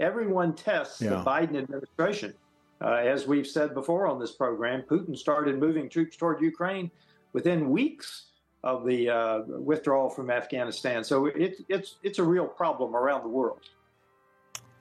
Everyone 0.00 0.54
tests 0.54 1.00
yeah. 1.00 1.10
the 1.10 1.16
Biden 1.16 1.56
administration. 1.56 2.34
Uh, 2.80 2.94
as 2.94 3.26
we've 3.26 3.46
said 3.46 3.72
before 3.72 4.06
on 4.06 4.18
this 4.18 4.32
program, 4.32 4.82
Putin 4.82 5.16
started 5.16 5.58
moving 5.58 5.88
troops 5.88 6.16
toward 6.16 6.40
Ukraine 6.40 6.90
within 7.32 7.70
weeks 7.70 8.26
of 8.64 8.84
the 8.84 9.08
uh, 9.08 9.42
withdrawal 9.46 10.10
from 10.10 10.30
Afghanistan. 10.30 11.04
So 11.04 11.26
it, 11.26 11.58
it's 11.68 11.96
it's 12.02 12.18
a 12.18 12.24
real 12.24 12.46
problem 12.46 12.96
around 12.96 13.22
the 13.22 13.28
world. 13.28 13.60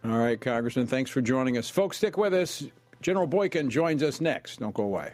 All 0.05 0.17
right, 0.17 0.39
Congressman, 0.39 0.87
thanks 0.87 1.11
for 1.11 1.21
joining 1.21 1.57
us. 1.57 1.69
Folks, 1.69 1.97
stick 1.97 2.17
with 2.17 2.33
us. 2.33 2.65
General 3.01 3.27
Boykin 3.27 3.69
joins 3.69 4.01
us 4.03 4.19
next. 4.19 4.59
Don't 4.59 4.73
go 4.73 4.83
away. 4.83 5.13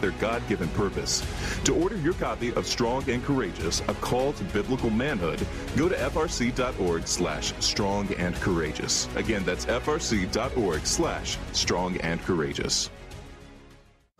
their 0.01 0.11
God 0.11 0.41
given 0.49 0.67
purpose. 0.69 1.23
To 1.65 1.75
order 1.75 1.95
your 1.97 2.13
copy 2.13 2.53
of 2.53 2.65
Strong 2.65 3.09
and 3.09 3.23
Courageous, 3.23 3.81
A 3.87 3.93
Call 3.95 4.33
to 4.33 4.43
Biblical 4.45 4.89
Manhood, 4.89 5.45
go 5.77 5.87
to 5.87 5.95
frc.org 5.95 7.07
slash 7.07 7.53
strong 7.59 8.11
and 8.15 8.35
courageous. 8.35 9.07
Again, 9.15 9.43
that's 9.45 9.65
frc.org 9.65 10.85
slash 10.85 11.37
strong 11.53 11.97
and 11.97 12.21
courageous. 12.23 12.89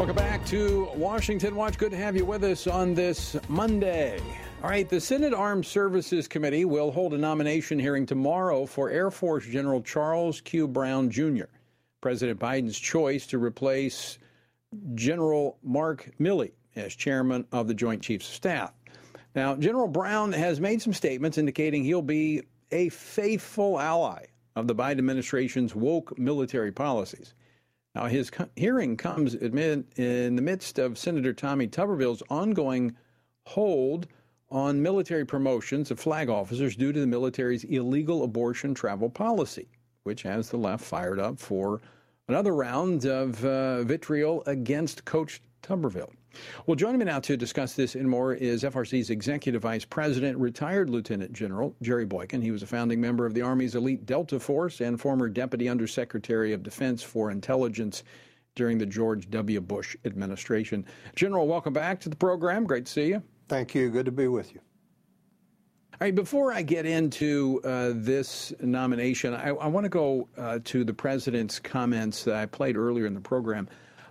Welcome 0.00 0.16
back 0.16 0.46
to 0.46 0.88
Washington 0.94 1.54
Watch. 1.54 1.76
Good 1.76 1.90
to 1.90 1.96
have 1.98 2.16
you 2.16 2.24
with 2.24 2.42
us 2.42 2.66
on 2.66 2.94
this 2.94 3.36
Monday. 3.48 4.18
All 4.62 4.70
right, 4.70 4.88
the 4.88 4.98
Senate 4.98 5.34
Armed 5.34 5.66
Services 5.66 6.26
Committee 6.26 6.64
will 6.64 6.90
hold 6.90 7.12
a 7.12 7.18
nomination 7.18 7.78
hearing 7.78 8.06
tomorrow 8.06 8.64
for 8.64 8.88
Air 8.88 9.10
Force 9.10 9.44
General 9.44 9.82
Charles 9.82 10.40
Q. 10.40 10.68
Brown 10.68 11.10
Jr., 11.10 11.44
President 12.00 12.40
Biden's 12.40 12.78
choice 12.78 13.26
to 13.26 13.36
replace 13.36 14.16
General 14.94 15.58
Mark 15.62 16.10
Milley 16.18 16.52
as 16.76 16.96
chairman 16.96 17.46
of 17.52 17.68
the 17.68 17.74
Joint 17.74 18.00
Chiefs 18.00 18.26
of 18.26 18.34
Staff. 18.34 18.72
Now, 19.34 19.54
General 19.54 19.86
Brown 19.86 20.32
has 20.32 20.60
made 20.60 20.80
some 20.80 20.94
statements 20.94 21.36
indicating 21.36 21.84
he'll 21.84 22.00
be 22.00 22.44
a 22.72 22.88
faithful 22.88 23.78
ally 23.78 24.24
of 24.56 24.66
the 24.66 24.74
Biden 24.74 24.96
administration's 24.96 25.74
woke 25.74 26.18
military 26.18 26.72
policies. 26.72 27.34
Now, 27.94 28.06
his 28.06 28.30
co- 28.30 28.48
hearing 28.56 28.96
comes 28.96 29.34
in 29.34 30.36
the 30.36 30.42
midst 30.42 30.78
of 30.78 30.96
Senator 30.96 31.32
Tommy 31.32 31.66
Tuberville's 31.66 32.22
ongoing 32.30 32.96
hold 33.46 34.06
on 34.50 34.82
military 34.82 35.24
promotions 35.24 35.90
of 35.90 35.98
flag 35.98 36.28
officers 36.28 36.76
due 36.76 36.92
to 36.92 37.00
the 37.00 37.06
military's 37.06 37.64
illegal 37.64 38.22
abortion 38.22 38.74
travel 38.74 39.10
policy, 39.10 39.68
which 40.04 40.22
has 40.22 40.50
the 40.50 40.56
left 40.56 40.84
fired 40.84 41.18
up 41.18 41.38
for 41.38 41.80
another 42.28 42.54
round 42.54 43.06
of 43.06 43.44
uh, 43.44 43.82
vitriol 43.82 44.42
against 44.46 45.04
Coach 45.04 45.40
Tuberville. 45.62 46.12
Well, 46.66 46.76
joining 46.76 46.98
me 46.98 47.04
now 47.06 47.20
to 47.20 47.36
discuss 47.36 47.74
this 47.74 47.94
and 47.94 48.08
more 48.08 48.34
is 48.34 48.62
FRC's 48.62 49.10
Executive 49.10 49.62
Vice 49.62 49.84
President, 49.84 50.38
retired 50.38 50.90
Lieutenant 50.90 51.32
General 51.32 51.74
Jerry 51.82 52.06
Boykin. 52.06 52.42
He 52.42 52.50
was 52.50 52.62
a 52.62 52.66
founding 52.66 53.00
member 53.00 53.26
of 53.26 53.34
the 53.34 53.42
Army's 53.42 53.74
elite 53.74 54.06
Delta 54.06 54.38
Force 54.38 54.80
and 54.80 55.00
former 55.00 55.28
Deputy 55.28 55.68
Undersecretary 55.68 56.52
of 56.52 56.62
Defense 56.62 57.02
for 57.02 57.30
Intelligence 57.30 58.04
during 58.54 58.78
the 58.78 58.86
George 58.86 59.30
W. 59.30 59.60
Bush 59.60 59.96
administration. 60.04 60.84
General, 61.14 61.46
welcome 61.46 61.72
back 61.72 62.00
to 62.00 62.08
the 62.08 62.16
program. 62.16 62.64
Great 62.64 62.86
to 62.86 62.92
see 62.92 63.08
you. 63.08 63.22
Thank 63.48 63.74
you. 63.74 63.90
Good 63.90 64.06
to 64.06 64.12
be 64.12 64.28
with 64.28 64.54
you. 64.54 64.60
All 65.94 66.06
right, 66.06 66.14
before 66.14 66.52
I 66.52 66.62
get 66.62 66.86
into 66.86 67.60
uh, 67.62 67.92
this 67.94 68.54
nomination, 68.60 69.34
I, 69.34 69.48
I 69.48 69.66
want 69.66 69.84
to 69.84 69.90
go 69.90 70.28
uh, 70.38 70.58
to 70.64 70.82
the 70.82 70.94
president's 70.94 71.58
comments 71.58 72.24
that 72.24 72.36
I 72.36 72.46
played 72.46 72.76
earlier 72.76 73.04
in 73.04 73.12
the 73.12 73.20
program 73.20 73.68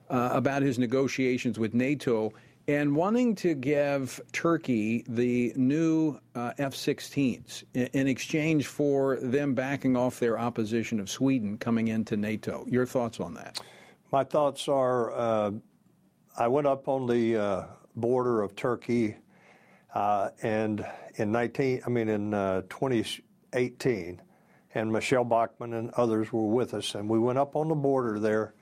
uh, 0.10 0.30
about 0.32 0.62
his 0.62 0.80
negotiations 0.80 1.60
with 1.60 1.74
NATO 1.74 2.34
and 2.68 2.96
wanting 2.96 3.34
to 3.34 3.56
give 3.56 4.22
Turkey 4.32 5.04
the 5.08 5.52
new 5.56 6.20
uh, 6.36 6.52
F 6.60 6.76
16s 6.76 7.64
in, 7.74 8.08
exchange 8.08 8.68
for 8.68 9.18
them 9.22 9.56
backing 9.56 9.98
off 9.98 10.20
their 10.20 10.38
opposition 10.38 11.00
of 11.00 11.10
Sweden 11.10 11.58
coming 11.58 11.88
into 11.88 12.16
NATO. 12.16 12.66
Your 12.70 12.86
thoughts 12.86 13.20
on 13.20 13.34
that? 13.34 13.60
My 14.12 14.24
thoughts 14.24 14.68
are 14.68 15.12
uh, 15.14 15.52
I 16.38 16.48
went 16.48 16.68
up 16.68 16.88
on 16.88 17.08
the 17.08 17.38
uh, 17.38 17.64
border 17.96 18.44
of 18.44 18.56
Turkey 18.56 19.16
uh, 19.96 20.30
and 20.44 20.86
in 21.16 21.32
19, 21.32 21.82
I 21.86 21.90
mean 21.90 22.08
in 22.08 22.34
uh, 22.36 22.62
2018, 22.70 24.22
and 24.76 24.92
Michelle 24.92 25.24
Bachmann 25.24 25.74
and 25.74 25.90
others 25.92 26.32
were 26.32 26.46
with 26.46 26.76
us, 26.76 26.94
and 26.94 27.10
we 27.10 27.18
went 27.18 27.40
up 27.40 27.56
on 27.56 27.68
the 27.68 27.76
border 27.76 28.20
there 28.20 28.54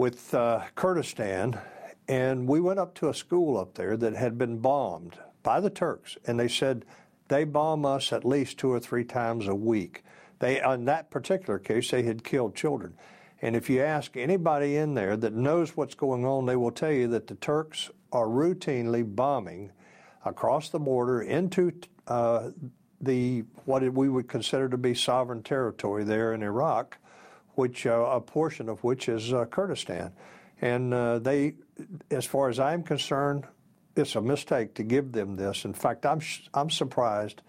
with 0.00 0.32
uh, 0.32 0.62
Kurdistan, 0.76 1.60
and 2.08 2.48
we 2.48 2.58
went 2.58 2.78
up 2.78 2.94
to 2.94 3.10
a 3.10 3.14
school 3.14 3.58
up 3.58 3.74
there 3.74 3.98
that 3.98 4.14
had 4.14 4.38
been 4.38 4.56
bombed 4.56 5.18
by 5.42 5.60
the 5.60 5.68
Turks, 5.68 6.16
and 6.26 6.40
they 6.40 6.48
said 6.48 6.86
they 7.28 7.44
bomb 7.44 7.84
us 7.84 8.10
at 8.10 8.24
least 8.24 8.56
two 8.56 8.72
or 8.72 8.80
three 8.80 9.04
times 9.04 9.46
a 9.46 9.54
week. 9.54 10.02
They, 10.38 10.58
in 10.62 10.86
that 10.86 11.10
particular 11.10 11.58
case, 11.58 11.90
they 11.90 12.04
had 12.04 12.24
killed 12.24 12.54
children. 12.54 12.94
And 13.42 13.54
if 13.54 13.68
you 13.68 13.82
ask 13.82 14.16
anybody 14.16 14.76
in 14.76 14.94
there 14.94 15.18
that 15.18 15.34
knows 15.34 15.76
what's 15.76 15.94
going 15.94 16.24
on, 16.24 16.46
they 16.46 16.56
will 16.56 16.72
tell 16.72 16.92
you 16.92 17.06
that 17.08 17.26
the 17.26 17.34
Turks 17.34 17.90
are 18.10 18.26
routinely 18.26 19.04
bombing 19.04 19.70
across 20.24 20.70
the 20.70 20.80
border 20.80 21.20
into 21.20 21.74
uh, 22.06 22.52
the 23.02 23.44
what 23.66 23.82
we 23.92 24.08
would 24.08 24.28
consider 24.28 24.66
to 24.70 24.78
be 24.78 24.94
sovereign 24.94 25.42
territory 25.42 26.04
there 26.04 26.32
in 26.32 26.42
Iraq 26.42 26.96
which 27.60 27.86
uh, 27.86 27.90
a 27.90 28.20
portion 28.22 28.70
of 28.70 28.82
which 28.82 29.06
is 29.06 29.34
uh, 29.34 29.44
Kurdistan. 29.44 30.12
And 30.62 30.94
uh, 30.94 31.18
they, 31.18 31.56
as 32.10 32.24
far 32.24 32.48
as 32.48 32.58
I'm 32.58 32.82
concerned, 32.82 33.44
it's 33.96 34.16
a 34.16 34.22
mistake 34.22 34.74
to 34.74 34.82
give 34.82 35.12
them 35.12 35.36
this. 35.36 35.66
In 35.66 35.74
fact, 35.74 36.06
I'm 36.06 36.22
I'm 36.54 36.70
surprised 36.70 37.42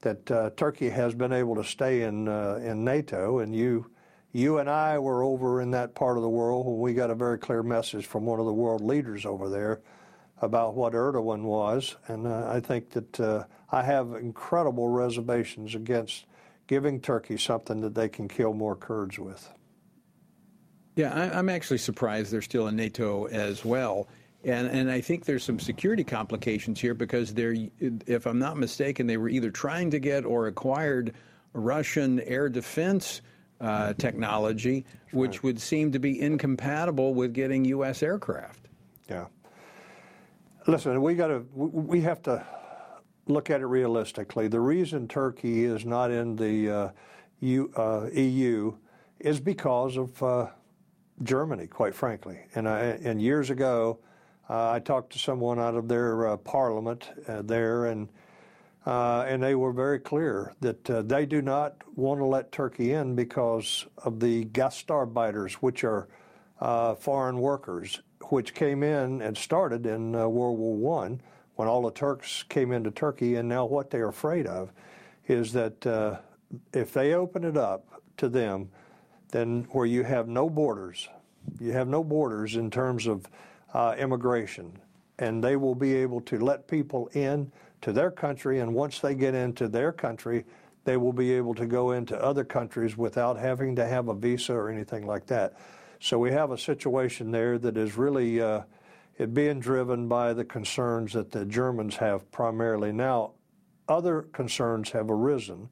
that 0.00 0.30
uh, 0.30 0.50
Turkey 0.56 0.88
has 0.88 1.14
been 1.14 1.32
able 1.32 1.54
to 1.56 1.64
stay 1.64 2.02
in 2.02 2.28
uh, 2.28 2.60
in 2.62 2.82
NATO. 2.82 3.40
And 3.40 3.54
you 3.54 3.90
you 4.32 4.58
and 4.58 4.70
I 4.70 4.98
were 4.98 5.22
over 5.22 5.60
in 5.60 5.72
that 5.72 5.94
part 5.94 6.16
of 6.16 6.22
the 6.22 6.30
world 6.30 6.64
when 6.66 6.78
we 6.78 6.94
got 6.94 7.10
a 7.10 7.14
very 7.14 7.38
clear 7.38 7.62
message 7.62 8.06
from 8.06 8.24
one 8.24 8.40
of 8.40 8.46
the 8.46 8.54
world 8.54 8.80
leaders 8.80 9.26
over 9.26 9.50
there 9.50 9.82
about 10.40 10.74
what 10.74 10.94
Erdogan 10.94 11.42
was. 11.42 11.96
And 12.08 12.26
uh, 12.26 12.48
I 12.48 12.60
think 12.60 12.90
that 12.90 13.46
I 13.70 13.82
have 13.82 14.14
incredible 14.14 14.88
reservations 14.88 15.74
against 15.74 16.24
giving 16.72 16.98
Turkey 16.98 17.36
something 17.36 17.82
that 17.82 17.94
they 17.94 18.08
can 18.08 18.26
kill 18.26 18.54
more 18.54 18.74
Kurds 18.74 19.18
with. 19.18 19.46
Yeah, 20.96 21.12
I, 21.12 21.38
am 21.38 21.50
actually 21.50 21.76
surprised 21.76 22.32
they're 22.32 22.40
still 22.40 22.66
in 22.68 22.76
NATO 22.76 23.26
as 23.26 23.62
well. 23.62 24.08
And, 24.42 24.68
and 24.68 24.90
I 24.90 25.02
think 25.02 25.26
there's 25.26 25.44
some 25.44 25.60
security 25.60 26.02
complications 26.02 26.80
here 26.80 26.94
because 26.94 27.34
they're, 27.34 27.54
if 27.78 28.24
I'm 28.24 28.38
not 28.38 28.56
mistaken, 28.56 29.06
they 29.06 29.18
were 29.18 29.28
either 29.28 29.50
trying 29.50 29.90
to 29.90 29.98
get 29.98 30.24
or 30.24 30.46
acquired 30.46 31.12
Russian 31.52 32.20
air 32.20 32.48
defense 32.48 33.20
uh, 33.60 33.92
technology, 33.92 34.86
which 35.10 35.32
right. 35.32 35.42
would 35.42 35.60
seem 35.60 35.92
to 35.92 35.98
be 35.98 36.18
incompatible 36.22 37.12
with 37.12 37.34
getting 37.34 37.66
U.S. 37.66 38.02
aircraft. 38.02 38.68
Yeah. 39.10 39.26
Listen, 40.66 41.02
we 41.02 41.16
got 41.16 41.26
to 41.26 41.44
we 41.54 42.00
have 42.00 42.22
to 42.22 42.42
look 43.26 43.50
at 43.50 43.60
it 43.60 43.66
realistically. 43.66 44.48
The 44.48 44.60
reason 44.60 45.08
Turkey 45.08 45.64
is 45.64 45.84
not 45.84 46.10
in 46.10 46.36
the 46.36 46.70
uh, 46.70 46.88
U, 47.40 47.72
uh, 47.76 48.08
EU 48.12 48.74
is 49.20 49.40
because 49.40 49.96
of 49.96 50.22
uh, 50.22 50.48
Germany, 51.22 51.66
quite 51.66 51.94
frankly. 51.94 52.40
And 52.54 52.68
I, 52.68 52.80
and 53.02 53.20
years 53.20 53.50
ago, 53.50 53.98
uh, 54.48 54.70
I 54.70 54.80
talked 54.80 55.12
to 55.12 55.18
someone 55.18 55.58
out 55.58 55.74
of 55.74 55.88
their 55.88 56.28
uh, 56.28 56.36
parliament 56.36 57.10
uh, 57.28 57.42
there, 57.42 57.86
and 57.86 58.08
and 58.84 59.40
they 59.40 59.54
were 59.54 59.72
very 59.72 60.00
clear 60.00 60.54
that 60.60 60.84
they 61.08 61.24
do 61.24 61.40
not 61.40 61.76
want 61.94 62.18
to 62.18 62.24
let 62.24 62.50
Turkey 62.50 62.92
in 62.92 63.14
because 63.14 63.86
of 63.98 64.18
the 64.18 64.46
Gastarbeiters, 64.46 65.52
which 65.54 65.84
are 65.84 66.08
foreign 66.98 67.38
workers 67.38 68.00
which 68.32 68.54
came 68.54 68.82
in 68.82 69.20
and 69.20 69.36
started 69.36 69.84
in 69.84 70.14
uh, 70.14 70.26
World 70.26 70.58
War 70.58 70.74
One 70.74 71.20
when 71.56 71.68
all 71.68 71.82
the 71.82 71.90
Turks 71.90 72.44
came 72.48 72.72
into 72.72 72.90
Turkey. 72.90 73.36
And 73.36 73.48
now 73.48 73.64
what 73.64 73.90
they're 73.90 74.08
afraid 74.08 74.46
of 74.46 74.72
is 75.28 75.52
that 75.52 75.86
uh, 75.86 76.16
if 76.72 76.92
they 76.92 77.14
open 77.14 77.44
it 77.44 77.56
up 77.56 78.02
to 78.18 78.28
them, 78.28 78.70
then 79.30 79.66
where 79.70 79.86
you 79.86 80.02
have 80.02 80.28
no 80.28 80.48
borders, 80.48 81.08
you 81.60 81.72
have 81.72 81.88
no 81.88 82.04
borders 82.04 82.56
in 82.56 82.70
terms 82.70 83.06
of 83.06 83.26
uh, 83.74 83.94
immigration, 83.98 84.78
and 85.18 85.42
they 85.42 85.56
will 85.56 85.74
be 85.74 85.94
able 85.94 86.20
to 86.20 86.38
let 86.38 86.68
people 86.68 87.08
in 87.14 87.50
to 87.80 87.92
their 87.92 88.10
country. 88.10 88.60
And 88.60 88.74
once 88.74 89.00
they 89.00 89.14
get 89.14 89.34
into 89.34 89.68
their 89.68 89.92
country, 89.92 90.44
they 90.84 90.96
will 90.96 91.12
be 91.12 91.32
able 91.32 91.54
to 91.54 91.66
go 91.66 91.92
into 91.92 92.20
other 92.22 92.44
countries 92.44 92.96
without 92.96 93.38
having 93.38 93.76
to 93.76 93.86
have 93.86 94.08
a 94.08 94.14
visa 94.14 94.52
or 94.52 94.68
anything 94.68 95.06
like 95.06 95.26
that. 95.26 95.54
So 96.00 96.18
we 96.18 96.32
have 96.32 96.50
a 96.50 96.58
situation 96.58 97.30
there 97.30 97.58
that 97.58 97.76
is 97.76 97.96
really 97.96 98.40
uh, 98.40 98.62
it 99.22 99.32
being 99.32 99.60
driven 99.60 100.08
by 100.08 100.32
the 100.32 100.44
concerns 100.44 101.12
that 101.14 101.30
the 101.30 101.44
Germans 101.44 101.96
have 101.96 102.30
primarily. 102.30 102.92
Now, 102.92 103.32
other 103.88 104.22
concerns 104.22 104.90
have 104.90 105.10
arisen, 105.10 105.68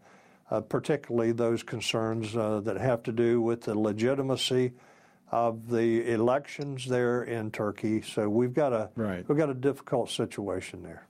uh, 0.51 0.61
particularly 0.61 1.33
those 1.33 1.63
concerns 1.63 2.35
uh, 2.37 2.61
that 2.61 2.77
have 2.79 3.03
to 3.05 3.13
do 3.13 3.41
with 3.43 3.63
the 3.63 3.79
legitimacy 3.79 4.73
of 5.31 5.69
the 5.69 6.11
elections 6.13 6.87
there 6.87 7.23
in 7.23 7.51
Turkey. 7.51 8.03
So 8.03 8.29
we've 8.29 8.55
got 8.55 8.73
a 8.73 8.91
right. 8.97 9.29
we've 9.29 9.39
got 9.39 9.51
a 9.51 9.55
difficult 9.55 10.11
situation 10.11 10.83
there. 10.83 11.07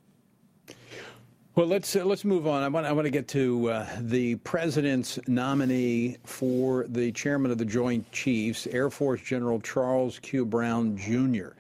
Well, 1.55 1.66
let's 1.66 1.96
uh, 1.96 2.05
let's 2.05 2.24
move 2.24 2.46
on. 2.46 2.62
I 2.62 2.68
want 2.68 2.87
I 2.87 2.92
want 2.92 3.07
to 3.07 3.11
get 3.11 3.29
to 3.29 3.70
uh, 3.70 3.87
the 4.00 4.37
president's 4.37 5.18
nominee 5.26 6.18
for 6.24 6.87
the 6.88 7.12
chairman 7.12 7.50
of 7.50 7.59
the 7.59 7.64
Joint 7.64 8.11
Chiefs, 8.12 8.66
Air 8.66 8.88
Force 8.88 9.20
General 9.20 9.61
Charles 9.61 10.18
Q. 10.20 10.44
Brown 10.44 10.96
Jr. 10.96 11.50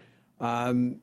Um, 0.40 0.96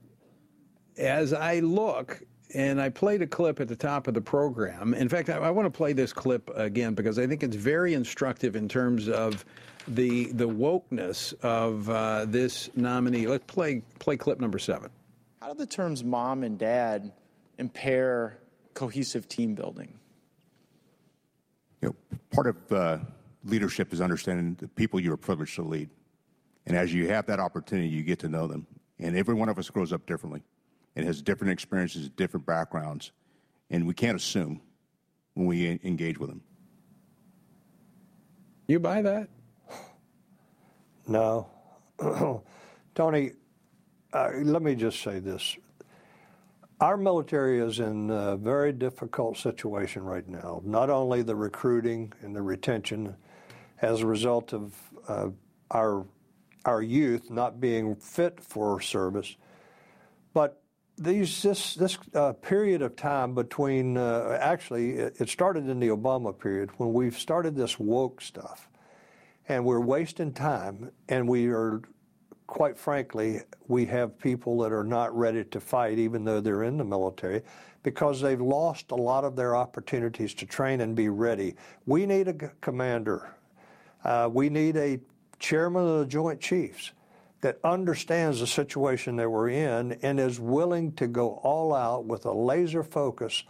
as 0.98 1.32
I 1.34 1.60
look, 1.60 2.22
and 2.54 2.82
I 2.82 2.90
played 2.90 3.22
a 3.22 3.28
clip 3.28 3.60
at 3.60 3.68
the 3.68 3.76
top 3.76 4.08
of 4.08 4.14
the 4.14 4.22
program. 4.22 4.94
In 4.94 5.10
fact, 5.10 5.30
I, 5.30 5.38
I 5.38 5.50
want 5.52 5.66
to 5.66 5.76
play 5.76 5.94
this 5.94 6.14
clip 6.14 6.50
again 6.56 6.94
because 6.94 7.20
I 7.20 7.28
think 7.28 7.44
it's 7.44 7.56
very 7.56 7.94
instructive 7.94 8.56
in 8.56 8.68
terms 8.68 9.10
of 9.10 9.46
the 9.88 10.32
the 10.34 10.48
wokeness 10.48 11.34
of 11.42 11.90
uh, 11.90 12.26
this 12.26 12.70
nominee. 12.76 13.28
Let's 13.28 13.46
play 13.46 13.82
play 14.00 14.18
clip 14.18 14.40
number 14.40 14.60
seven. 14.60 14.90
How 15.42 15.50
do 15.50 15.58
the 15.58 15.66
terms 15.66 16.04
mom 16.04 16.44
and 16.44 16.58
dad 16.58 17.12
impair 17.58 18.40
cohesive 18.74 19.28
team 19.28 19.56
building? 19.56 19.94
You 21.82 21.90
know, 21.90 22.18
part 22.32 22.48
of 22.48 22.72
uh, 22.72 22.98
leadership 23.44 23.94
is 23.94 24.02
understanding 24.02 24.56
the 24.60 24.68
people 24.68 25.00
you 25.00 25.14
are 25.14 25.18
privileged 25.18 25.56
to 25.56 25.64
lead. 25.64 25.90
And 26.66 26.76
as 26.76 26.94
you 26.94 27.08
have 27.08 27.26
that 27.28 27.40
opportunity, 27.40 27.88
you 27.88 28.04
get 28.04 28.20
to 28.20 28.30
know 28.30 28.48
them. 28.48 28.68
And 29.00 29.16
every 29.16 29.36
one 29.36 29.50
of 29.50 29.60
us 29.60 29.70
grows 29.70 29.94
up 29.94 30.06
differently 30.06 30.42
and 30.96 31.06
has 31.06 31.22
different 31.22 31.52
experiences, 31.54 32.10
different 32.10 32.46
backgrounds. 32.46 33.12
And 33.70 33.86
we 33.86 33.94
can't 33.94 34.16
assume 34.16 34.62
when 35.36 35.46
we 35.46 35.80
engage 35.84 36.18
with 36.18 36.30
them. 36.30 36.42
You 38.68 38.80
buy 38.80 39.02
that? 39.02 39.30
No. 41.10 41.48
Tony, 42.96 43.32
uh, 44.12 44.30
let 44.44 44.62
me 44.62 44.76
just 44.76 45.02
say 45.02 45.20
this. 45.20 45.56
Our 46.82 46.98
military 46.98 47.60
is 47.60 47.80
in 47.80 48.10
a 48.10 48.36
very 48.36 48.74
difficult 48.74 49.38
situation 49.38 50.04
right 50.04 50.28
now. 50.28 50.62
Not 50.66 50.90
only 50.90 51.22
the 51.22 51.36
recruiting 51.36 52.12
and 52.22 52.36
the 52.36 52.42
retention 52.42 53.16
as 53.82 54.02
a 54.02 54.06
result 54.06 54.54
of 54.54 54.76
uh, 55.08 55.30
our 55.72 56.06
our 56.68 56.82
youth 56.82 57.32
not 57.32 57.60
being 57.60 57.96
fit 57.96 58.40
for 58.40 58.80
service, 58.82 59.36
but 60.34 60.62
these 60.98 61.42
this 61.42 61.76
this 61.76 61.98
uh, 62.14 62.34
period 62.34 62.82
of 62.82 62.96
time 62.96 63.34
between 63.34 63.98
uh, 63.98 64.38
actually 64.42 64.92
it, 64.92 65.16
it 65.20 65.30
started 65.30 65.70
in 65.70 65.80
the 65.80 65.88
Obama 65.88 66.38
period 66.38 66.70
when 66.78 66.94
we've 66.94 67.18
started 67.18 67.56
this 67.56 67.80
woke 67.80 68.22
stuff, 68.22 68.70
and 69.48 69.64
we're 69.64 69.80
wasting 69.80 70.34
time, 70.34 70.92
and 71.08 71.28
we 71.28 71.48
are 71.48 71.82
quite 72.48 72.78
frankly, 72.78 73.42
we 73.68 73.86
have 73.86 74.18
people 74.18 74.58
that 74.60 74.72
are 74.72 74.84
not 74.84 75.16
ready 75.16 75.44
to 75.44 75.60
fight, 75.60 76.00
even 76.00 76.24
though 76.24 76.40
they're 76.40 76.64
in 76.64 76.78
the 76.78 76.84
military, 76.84 77.44
because 77.84 78.22
they've 78.22 78.42
lost 78.42 78.92
a 78.92 78.96
lot 78.96 79.24
of 79.24 79.36
their 79.36 79.56
opportunities 79.56 80.34
to 80.34 80.46
train 80.46 80.82
and 80.82 80.96
be 80.96 81.10
ready. 81.10 81.56
We 81.86 82.06
need 82.06 82.30
a 82.30 82.34
commander. 82.62 83.36
Uh, 84.04 84.30
we 84.32 84.50
need 84.50 84.78
a 84.78 85.00
chairman 85.40 85.88
of 85.88 86.00
the 86.00 86.06
Joint 86.06 86.40
Chiefs 86.40 86.92
that 87.42 87.60
understands 87.64 88.40
the 88.40 88.48
situation 88.48 89.16
that 89.18 89.30
we're 89.30 89.50
in 89.50 89.94
and 90.02 90.20
is 90.20 90.40
willing 90.40 90.92
to 90.94 91.08
go 91.08 91.40
all 91.44 91.74
out 91.74 92.06
with 92.06 92.26
a 92.26 92.32
laser 92.32 92.84
focus 92.84 93.44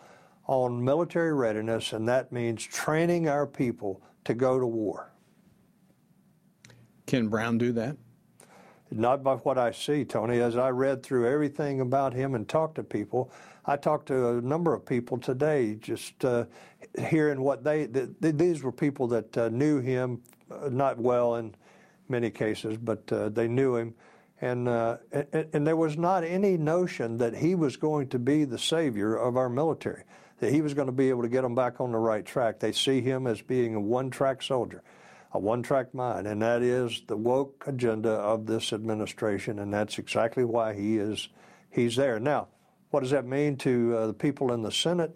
on 0.46 0.84
military 0.84 1.34
readiness, 1.34 1.94
and 1.94 2.08
that 2.08 2.32
means 2.32 2.64
training 2.64 3.28
our 3.28 3.46
people 3.46 4.02
to 4.26 4.34
go 4.34 4.60
to 4.60 4.66
war. 4.66 5.12
Can 7.06 7.30
Brown 7.30 7.58
do 7.58 7.72
that? 7.74 7.98
not 8.92 9.24
by 9.24 9.36
what 9.36 9.58
I 9.58 9.72
see, 9.72 10.06
Tony. 10.06 10.40
As 10.40 10.58
I 10.58 10.70
read 10.70 11.04
through 11.04 11.28
everything 11.28 11.82
about 11.82 12.14
him 12.14 12.36
and 12.36 12.48
talked 12.48 12.76
to 12.76 12.84
people, 12.84 13.32
I 13.66 13.76
talked 13.76 14.08
to 14.08 14.38
a 14.38 14.42
number 14.42 14.74
of 14.74 14.86
people 14.86 15.18
today, 15.18 15.76
just 15.76 16.24
uh, 16.24 16.46
hearing 17.10 17.42
what 17.42 17.64
they. 17.64 17.88
Th- 17.88 18.10
these 18.22 18.64
were 18.64 18.72
people 18.72 19.08
that 19.08 19.38
uh, 19.38 19.50
knew 19.50 19.80
him, 19.82 20.22
uh, 20.50 20.70
not 20.70 20.98
well 20.98 21.36
in 21.36 21.54
many 22.10 22.30
cases, 22.30 22.78
but 22.78 23.12
uh, 23.12 23.30
they 23.30 23.48
knew 23.48 23.76
him, 23.76 23.96
and, 24.42 24.68
uh, 24.68 24.98
and 25.12 25.48
and 25.54 25.68
there 25.68 25.76
was 25.76 25.98
not 25.98 26.24
any 26.24 26.58
notion 26.58 27.18
that 27.18 27.36
he 27.36 27.56
was 27.56 27.78
going 27.78 28.10
to 28.10 28.20
be 28.20 28.46
the 28.46 28.60
savior 28.60 29.16
of 29.16 29.38
our 29.38 29.50
military, 29.50 30.04
that 30.40 30.52
he 30.52 30.62
was 30.62 30.74
going 30.74 30.88
to 30.88 30.92
be 30.92 31.10
able 31.10 31.24
to 31.24 31.30
get 31.30 31.42
them 31.42 31.56
back 31.56 31.82
on 31.82 31.92
the 31.92 31.98
right 31.98 32.26
track. 32.26 32.60
They 32.60 32.72
see 32.72 33.02
him 33.02 33.28
as 33.28 33.42
being 33.42 33.76
a 33.76 33.82
one-track 33.82 34.42
soldier 34.42 34.84
a 35.34 35.40
one 35.40 35.62
track 35.62 35.94
mind, 35.94 36.28
and 36.28 36.42
that 36.42 36.62
is 36.62 37.04
the 37.08 37.18
woke 37.18 37.66
agenda 37.68 38.12
of 38.12 38.46
this 38.46 38.74
administration, 38.74 39.60
and 39.60 39.74
that's 39.74 40.00
exactly 40.00 40.44
why 40.44 40.74
he 40.74 40.98
is 40.98 41.30
he's 41.70 41.96
there. 41.96 42.20
Now, 42.20 42.48
what 42.92 43.02
does 43.02 43.12
that 43.12 43.26
mean 43.26 43.58
to 43.58 43.96
uh, 43.96 44.08
the 44.08 44.14
people 44.14 44.54
in 44.54 44.62
the 44.62 44.72
Senate? 44.72 45.16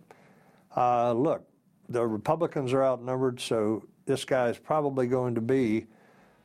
Uh, 0.76 1.14
look, 1.14 1.48
the 1.90 2.06
Republicans 2.06 2.74
are 2.74 2.84
outnumbered, 2.84 3.40
so 3.40 3.84
this 4.06 4.26
guy 4.26 4.50
is 4.50 4.58
probably 4.58 5.08
going 5.08 5.36
to 5.36 5.42
be 5.42 5.88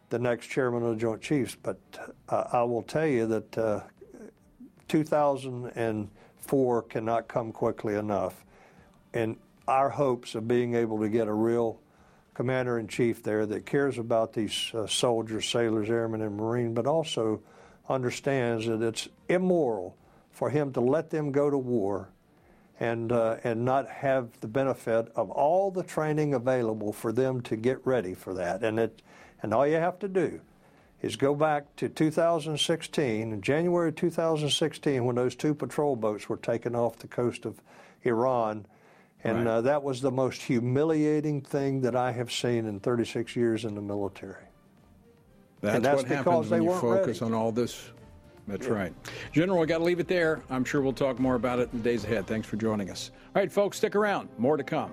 the 0.09 0.19
next 0.19 0.47
chairman 0.47 0.83
of 0.83 0.91
the 0.91 0.97
Joint 0.97 1.21
Chiefs. 1.21 1.57
But 1.61 1.79
uh, 2.29 2.45
I 2.53 2.63
will 2.63 2.83
tell 2.83 3.07
you 3.07 3.27
that 3.27 3.59
uh, 3.59 3.81
2004 4.89 6.83
cannot 6.83 7.29
come 7.29 7.53
quickly 7.53 7.95
enough. 7.95 8.45
And 9.15 9.37
our 9.67 9.91
hopes 9.91 10.35
of 10.35 10.47
being 10.47 10.75
able 10.75 11.01
to 11.01 11.09
get 11.09 11.27
a 11.29 11.33
real 11.33 11.81
commander 12.35 12.79
in 12.79 12.87
chief 12.87 13.23
there 13.23 13.47
that 13.47 13.65
cares 13.67 13.99
about 13.99 14.33
these 14.33 14.71
uh, 14.75 14.87
soldiers, 14.87 15.49
sailors, 15.49 15.89
airmen, 15.89 16.21
and 16.21 16.37
Marine, 16.37 16.75
but 16.75 16.87
also 16.87 17.41
understands 17.89 18.67
that 18.67 18.83
it's 18.83 19.09
immoral 19.29 19.97
for 20.31 20.51
him 20.51 20.73
to 20.73 20.81
let 20.81 21.11
them 21.11 21.33
go 21.33 21.49
to 21.49 21.57
war 21.57 22.11
and 22.79 23.11
uh, 23.11 23.37
and 23.43 23.65
not 23.65 23.89
have 23.89 24.39
the 24.41 24.47
benefit 24.47 25.11
of 25.17 25.31
all 25.31 25.71
the 25.71 25.83
training 25.83 26.35
available 26.35 26.93
for 26.93 27.11
them 27.11 27.41
to 27.41 27.57
get 27.57 27.85
ready 27.87 28.13
for 28.13 28.35
that. 28.35 28.63
And 28.63 28.79
it 28.79 29.01
and 29.43 29.53
all 29.53 29.67
you 29.67 29.77
have 29.77 29.99
to 30.01 30.09
do 30.09 30.41
is 31.03 31.17
go 31.17 31.35
back 31.35 31.77
to 31.77 31.89
2016, 31.89 33.41
January 33.43 33.93
2016, 33.93 35.05
when 35.05 35.17
those 35.17 35.35
two 35.35 35.55
patrol 35.55 35.95
boats 35.95 36.29
were 36.29 36.39
taken 36.39 36.75
off 36.75 36.99
the 36.99 37.07
coast 37.07 37.45
of 37.45 37.61
Iran 38.03 38.67
and 39.27 39.45
right. 39.45 39.55
uh, 39.55 39.61
that 39.63 39.83
was 39.83 40.01
the 40.01 40.11
most 40.11 40.41
humiliating 40.41 41.41
thing 41.41 41.81
that 41.81 41.97
I 41.97 42.13
have 42.13 42.31
seen 42.31 42.67
in 42.67 42.79
36 42.79 43.35
years 43.35 43.65
in 43.65 43.75
the 43.75 43.81
military. 43.81 44.45
That's, 45.61 45.83
that's 45.83 46.03
what 46.03 46.07
happens 46.07 46.51
when 46.51 46.63
you 46.63 46.75
focus 46.75 47.21
ready. 47.21 47.35
on 47.35 47.35
all 47.35 47.51
this. 47.51 47.91
That's 48.47 48.69
yeah. 48.69 48.73
right. 48.73 48.95
General, 49.33 49.63
I 49.63 49.67
got 49.67 49.79
to 49.79 49.85
leave 49.85 49.99
it 49.99 50.07
there. 50.07 50.43
I'm 50.49 50.65
sure 50.65 50.81
we'll 50.81 50.93
talk 50.93 51.19
more 51.19 51.35
about 51.35 51.59
it 51.59 51.71
in 51.73 51.79
the 51.83 51.85
days 51.85 52.05
ahead. 52.05 52.29
Thanks 52.29 52.47
for 52.47 52.57
joining 52.57 52.91
us. 52.91 53.11
All 53.35 53.43
right, 53.43 53.51
folks, 53.51 53.79
stick 53.79 53.97
around. 53.97 54.29
More 54.39 54.57
to 54.57 54.63
come. 54.63 54.93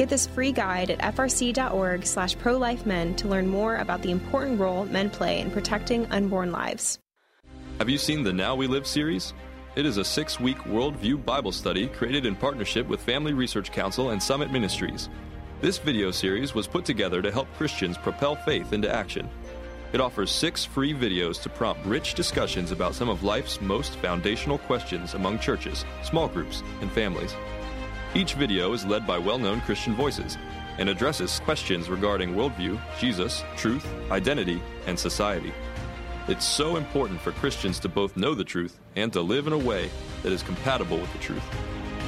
Get 0.00 0.08
this 0.08 0.26
free 0.26 0.50
guide 0.50 0.92
at 0.92 1.14
frc.org 1.14 2.06
slash 2.06 2.34
prolifemen 2.38 3.18
to 3.18 3.28
learn 3.28 3.46
more 3.46 3.76
about 3.76 4.00
the 4.00 4.10
important 4.10 4.58
role 4.58 4.86
men 4.86 5.10
play 5.10 5.40
in 5.40 5.50
protecting 5.50 6.06
unborn 6.06 6.50
lives. 6.50 6.98
Have 7.76 7.90
you 7.90 7.98
seen 7.98 8.22
the 8.22 8.32
Now 8.32 8.54
We 8.54 8.66
Live 8.66 8.86
series? 8.86 9.34
It 9.76 9.84
is 9.84 9.98
a 9.98 10.04
six 10.04 10.40
week 10.40 10.56
worldview 10.60 11.22
Bible 11.26 11.52
study 11.52 11.86
created 11.86 12.24
in 12.24 12.34
partnership 12.34 12.88
with 12.88 13.02
Family 13.02 13.34
Research 13.34 13.72
Council 13.72 14.08
and 14.08 14.22
Summit 14.22 14.50
Ministries. 14.50 15.10
This 15.60 15.76
video 15.76 16.10
series 16.10 16.54
was 16.54 16.66
put 16.66 16.86
together 16.86 17.20
to 17.20 17.30
help 17.30 17.52
Christians 17.58 17.98
propel 17.98 18.36
faith 18.36 18.72
into 18.72 18.90
action. 18.90 19.28
It 19.92 20.00
offers 20.00 20.30
six 20.30 20.64
free 20.64 20.94
videos 20.94 21.42
to 21.42 21.50
prompt 21.50 21.84
rich 21.84 22.14
discussions 22.14 22.70
about 22.70 22.94
some 22.94 23.10
of 23.10 23.22
life's 23.22 23.60
most 23.60 23.96
foundational 23.96 24.56
questions 24.56 25.12
among 25.12 25.40
churches, 25.40 25.84
small 26.02 26.26
groups, 26.26 26.62
and 26.80 26.90
families. 26.90 27.36
Each 28.12 28.34
video 28.34 28.72
is 28.72 28.84
led 28.84 29.06
by 29.06 29.18
well 29.18 29.38
known 29.38 29.60
Christian 29.60 29.94
voices 29.94 30.36
and 30.78 30.88
addresses 30.88 31.38
questions 31.40 31.88
regarding 31.88 32.34
worldview, 32.34 32.80
Jesus, 32.98 33.44
truth, 33.56 33.86
identity, 34.10 34.60
and 34.88 34.98
society. 34.98 35.52
It's 36.26 36.44
so 36.44 36.74
important 36.74 37.20
for 37.20 37.30
Christians 37.30 37.78
to 37.80 37.88
both 37.88 38.16
know 38.16 38.34
the 38.34 38.42
truth 38.42 38.80
and 38.96 39.12
to 39.12 39.20
live 39.20 39.46
in 39.46 39.52
a 39.52 39.58
way 39.58 39.90
that 40.24 40.32
is 40.32 40.42
compatible 40.42 40.98
with 40.98 41.12
the 41.12 41.20
truth. 41.20 41.44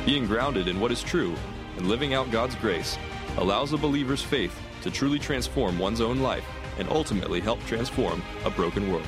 Being 0.04 0.26
grounded 0.26 0.66
in 0.66 0.80
what 0.80 0.90
is 0.90 1.04
true 1.04 1.36
and 1.76 1.86
living 1.86 2.14
out 2.14 2.32
God's 2.32 2.56
grace 2.56 2.98
allows 3.36 3.72
a 3.72 3.78
believer's 3.78 4.22
faith 4.22 4.58
to 4.82 4.90
truly 4.90 5.20
transform 5.20 5.78
one's 5.78 6.00
own 6.00 6.18
life 6.18 6.44
and 6.78 6.88
ultimately 6.88 7.40
help 7.40 7.64
transform 7.66 8.24
a 8.44 8.50
broken 8.50 8.90
world. 8.90 9.06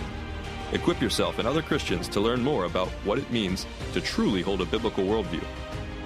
Equip 0.72 1.00
yourself 1.00 1.40
and 1.40 1.48
other 1.48 1.62
Christians 1.62 2.08
to 2.08 2.20
learn 2.20 2.40
more 2.40 2.66
about 2.66 2.88
what 3.04 3.18
it 3.18 3.30
means 3.32 3.66
to 3.94 4.00
truly 4.00 4.42
hold 4.42 4.60
a 4.60 4.64
biblical 4.64 5.04
worldview. 5.04 5.44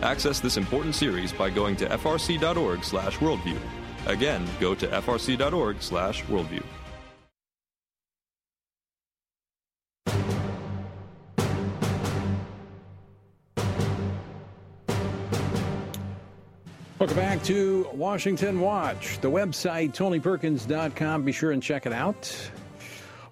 Access 0.02 0.40
this 0.40 0.56
important 0.56 0.94
series 0.94 1.32
by 1.32 1.50
going 1.50 1.76
to 1.76 1.86
frc.org/worldview. 1.88 3.58
Again, 4.06 4.46
go 4.60 4.74
to 4.74 4.86
frc.org/worldview. 4.86 6.62
Welcome 16.98 17.16
back 17.16 17.44
to 17.44 17.86
Washington 17.92 18.60
Watch, 18.60 19.20
the 19.20 19.30
website, 19.30 19.94
tonyperkins.com. 19.94 21.22
Be 21.22 21.30
sure 21.30 21.52
and 21.52 21.62
check 21.62 21.86
it 21.86 21.92
out. 21.92 22.50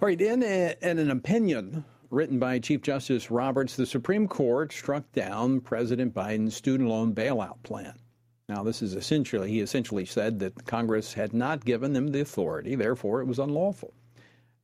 All 0.00 0.06
right, 0.06 0.20
in, 0.20 0.44
a, 0.44 0.76
in 0.82 1.00
an 1.00 1.10
opinion 1.10 1.84
written 2.10 2.38
by 2.38 2.58
Chief 2.58 2.82
Justice 2.82 3.30
Roberts, 3.30 3.76
the 3.76 3.86
Supreme 3.86 4.28
Court 4.28 4.72
struck 4.72 5.10
down 5.12 5.60
President 5.60 6.14
Biden's 6.14 6.54
student 6.54 6.88
loan 6.88 7.14
bailout 7.14 7.62
plan. 7.62 7.94
Now, 8.48 8.62
this 8.62 8.80
is 8.80 8.94
essentially, 8.94 9.50
he 9.50 9.60
essentially 9.60 10.04
said 10.04 10.38
that 10.38 10.66
Congress 10.66 11.12
had 11.12 11.34
not 11.34 11.64
given 11.64 11.92
them 11.92 12.08
the 12.08 12.20
authority, 12.20 12.76
therefore 12.76 13.20
it 13.20 13.26
was 13.26 13.40
unlawful. 13.40 13.92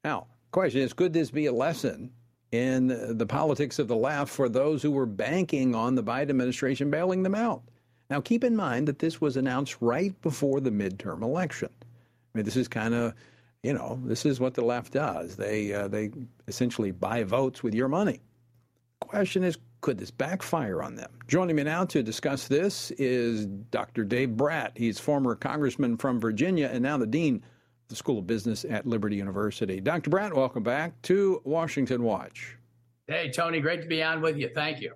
Now, 0.05 0.27
question 0.53 0.83
is 0.83 0.93
could 0.93 1.13
this 1.13 1.31
be 1.31 1.47
a 1.47 1.53
lesson 1.53 2.13
in 2.53 3.17
the 3.17 3.27
politics 3.27 3.79
of 3.79 3.89
the 3.89 3.97
left 3.97 4.31
for 4.31 4.49
those 4.49 4.83
who 4.83 4.91
were 4.91 5.07
banking 5.07 5.75
on 5.75 5.95
the 5.95 6.03
Biden 6.03 6.31
administration 6.31 6.91
bailing 6.91 7.23
them 7.23 7.35
out? 7.35 7.63
Now, 8.09 8.21
keep 8.21 8.45
in 8.45 8.55
mind 8.55 8.87
that 8.89 8.99
this 8.99 9.21
was 9.21 9.37
announced 9.37 9.77
right 9.81 10.21
before 10.21 10.61
the 10.61 10.71
midterm 10.71 11.23
election. 11.23 11.71
I 11.81 12.39
mean, 12.39 12.45
this 12.45 12.57
is 12.57 12.69
kind 12.69 12.95
of, 12.95 13.15
you 13.63 13.73
know, 13.73 14.01
this 14.05 14.27
is 14.27 14.41
what 14.41 14.55
the 14.55 14.65
left 14.65 14.93
does. 14.93 15.37
They 15.37 15.73
uh, 15.73 15.89
they 15.89 16.11
essentially 16.49 16.91
buy 16.91 17.23
votes 17.23 17.63
with 17.63 17.75
your 17.75 17.89
money. 17.89 18.21
Question 19.01 19.45
is, 19.45 19.59
could 19.81 19.99
this 19.99 20.11
backfire 20.11 20.83
on 20.83 20.95
them? 20.95 21.11
Joining 21.29 21.57
me 21.57 21.65
now 21.65 21.85
to 21.87 22.03
discuss 22.03 22.49
this 22.49 22.91
is 22.93 23.47
Dr. 23.47 24.05
Dave 24.05 24.37
Brat. 24.37 24.73
He's 24.77 24.99
former 24.99 25.35
congressman 25.35 25.97
from 25.97 26.21
Virginia 26.21 26.71
and 26.73 26.83
now 26.83 26.97
the 26.97 27.07
dean 27.07 27.37
of 27.37 27.89
the 27.89 27.97
School 27.97 28.19
of 28.19 28.27
Business 28.27 28.65
at 28.65 28.87
Liberty 28.87 29.17
University. 29.17 29.81
Dr. 29.81 30.11
Brat, 30.11 30.35
welcome 30.35 30.63
back 30.63 31.01
to 31.03 31.41
Washington 31.45 32.05
Watch. 32.05 32.57
Hey, 33.09 33.31
Tony, 33.31 33.61
great 33.61 33.83
to 33.83 33.89
be 33.89 34.03
on 34.03 34.21
with 34.23 34.37
you. 34.37 34.51
Thank 34.55 34.81
you. 34.81 34.95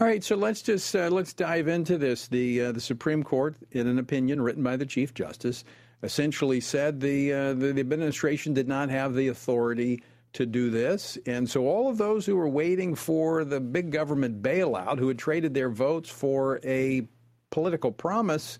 All 0.00 0.06
right, 0.06 0.24
so 0.24 0.36
let's 0.36 0.60
just 0.60 0.94
uh, 0.94 1.08
let's 1.08 1.32
dive 1.32 1.68
into 1.68 1.96
this. 1.96 2.28
The 2.28 2.62
uh, 2.62 2.72
the 2.72 2.80
Supreme 2.80 3.22
Court, 3.22 3.56
in 3.70 3.86
an 3.86 3.98
opinion 3.98 4.42
written 4.42 4.62
by 4.62 4.76
the 4.76 4.86
Chief 4.86 5.14
Justice, 5.14 5.64
essentially 6.04 6.60
said 6.60 7.00
the, 7.00 7.32
uh, 7.32 7.54
the, 7.54 7.72
the 7.72 7.80
administration 7.80 8.54
did 8.54 8.68
not 8.68 8.90
have 8.90 9.14
the 9.14 9.28
authority 9.28 10.02
to 10.34 10.46
do 10.46 10.70
this, 10.70 11.16
and 11.26 11.48
so 11.48 11.66
all 11.66 11.88
of 11.88 11.96
those 11.96 12.26
who 12.26 12.36
were 12.36 12.48
waiting 12.48 12.94
for 12.94 13.44
the 13.44 13.60
big 13.60 13.90
government 13.90 14.42
bailout, 14.42 14.98
who 14.98 15.08
had 15.08 15.18
traded 15.18 15.54
their 15.54 15.70
votes 15.70 16.10
for 16.10 16.60
a 16.64 17.06
political 17.50 17.92
promise, 17.92 18.58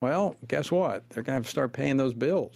well, 0.00 0.36
guess 0.46 0.70
what? 0.70 1.08
They're 1.10 1.22
going 1.22 1.34
to 1.34 1.38
have 1.38 1.44
to 1.44 1.50
start 1.50 1.72
paying 1.72 1.96
those 1.96 2.14
bills. 2.14 2.54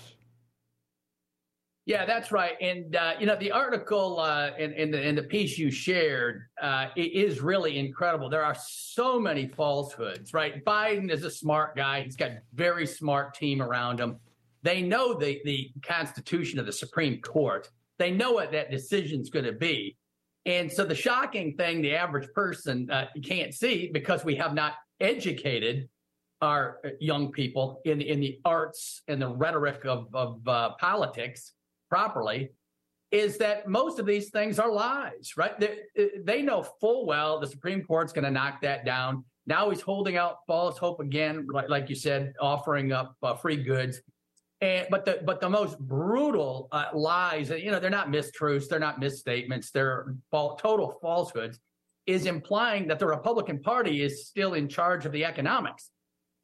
Yeah, 1.90 2.04
that's 2.04 2.30
right. 2.30 2.52
And 2.60 2.94
uh, 2.94 3.14
you 3.18 3.26
know, 3.26 3.34
the 3.34 3.50
article 3.50 4.20
uh, 4.20 4.50
in, 4.56 4.72
in, 4.74 4.92
the 4.92 5.10
the 5.10 5.24
piece 5.24 5.58
you 5.58 5.72
shared 5.72 6.42
uh, 6.62 6.86
is 6.94 7.40
really 7.40 7.80
incredible. 7.80 8.30
There 8.30 8.44
are 8.44 8.54
so 8.56 9.18
many 9.18 9.48
falsehoods. 9.48 10.32
Right? 10.32 10.64
Biden 10.64 11.10
is 11.10 11.24
a 11.24 11.30
smart 11.32 11.74
guy. 11.74 12.02
He's 12.02 12.14
got 12.14 12.30
a 12.30 12.38
very 12.54 12.86
smart 12.86 13.34
team 13.34 13.60
around 13.60 13.98
him. 13.98 14.20
They 14.62 14.82
know 14.82 15.18
the 15.18 15.40
the 15.44 15.72
Constitution 15.82 16.60
of 16.60 16.66
the 16.66 16.72
Supreme 16.72 17.20
Court. 17.22 17.68
They 17.98 18.12
know 18.12 18.30
what 18.30 18.52
that 18.52 18.70
decision 18.70 19.20
is 19.20 19.28
going 19.28 19.46
to 19.46 19.52
be. 19.52 19.96
And 20.46 20.70
so 20.70 20.84
the 20.84 20.94
shocking 20.94 21.56
thing, 21.56 21.82
the 21.82 21.96
average 21.96 22.28
person 22.32 22.88
uh, 22.88 23.06
can't 23.24 23.52
see 23.52 23.90
because 23.92 24.24
we 24.24 24.36
have 24.36 24.54
not 24.54 24.74
educated 25.00 25.88
our 26.40 26.78
uh, 26.84 26.90
young 27.00 27.32
people 27.32 27.80
in 27.84 28.00
in 28.00 28.20
the 28.20 28.38
arts 28.44 29.02
and 29.08 29.20
the 29.20 29.28
rhetoric 29.28 29.84
of 29.84 30.06
of 30.14 30.46
uh, 30.46 30.76
politics 30.78 31.54
properly 31.90 32.50
is 33.10 33.38
that 33.38 33.68
most 33.68 33.98
of 33.98 34.06
these 34.06 34.30
things 34.30 34.58
are 34.58 34.70
lies, 34.70 35.32
right? 35.36 35.58
They, 35.58 35.80
they 36.24 36.42
know 36.42 36.62
full 36.80 37.06
well 37.06 37.40
the 37.40 37.46
Supreme 37.46 37.82
Court's 37.82 38.12
going 38.12 38.24
to 38.24 38.30
knock 38.30 38.62
that 38.62 38.84
down. 38.84 39.24
Now 39.46 39.68
he's 39.68 39.80
holding 39.80 40.16
out 40.16 40.36
false 40.46 40.78
hope 40.78 41.00
again, 41.00 41.46
like, 41.52 41.68
like 41.68 41.90
you 41.90 41.96
said, 41.96 42.34
offering 42.40 42.92
up 42.92 43.16
uh, 43.22 43.34
free 43.34 43.56
goods. 43.56 44.00
And, 44.60 44.86
but 44.90 45.04
the 45.06 45.22
but 45.24 45.40
the 45.40 45.48
most 45.48 45.78
brutal 45.78 46.68
uh, 46.70 46.90
lies, 46.92 47.48
you 47.50 47.70
know, 47.70 47.80
they're 47.80 47.90
not 47.90 48.08
mistruths, 48.08 48.68
they're 48.68 48.78
not 48.78 49.00
misstatements, 49.00 49.70
they're 49.70 50.14
total 50.30 50.98
falsehoods, 51.00 51.58
is 52.06 52.26
implying 52.26 52.86
that 52.88 52.98
the 52.98 53.06
Republican 53.06 53.60
Party 53.60 54.02
is 54.02 54.28
still 54.28 54.54
in 54.54 54.68
charge 54.68 55.06
of 55.06 55.12
the 55.12 55.24
economics. 55.24 55.90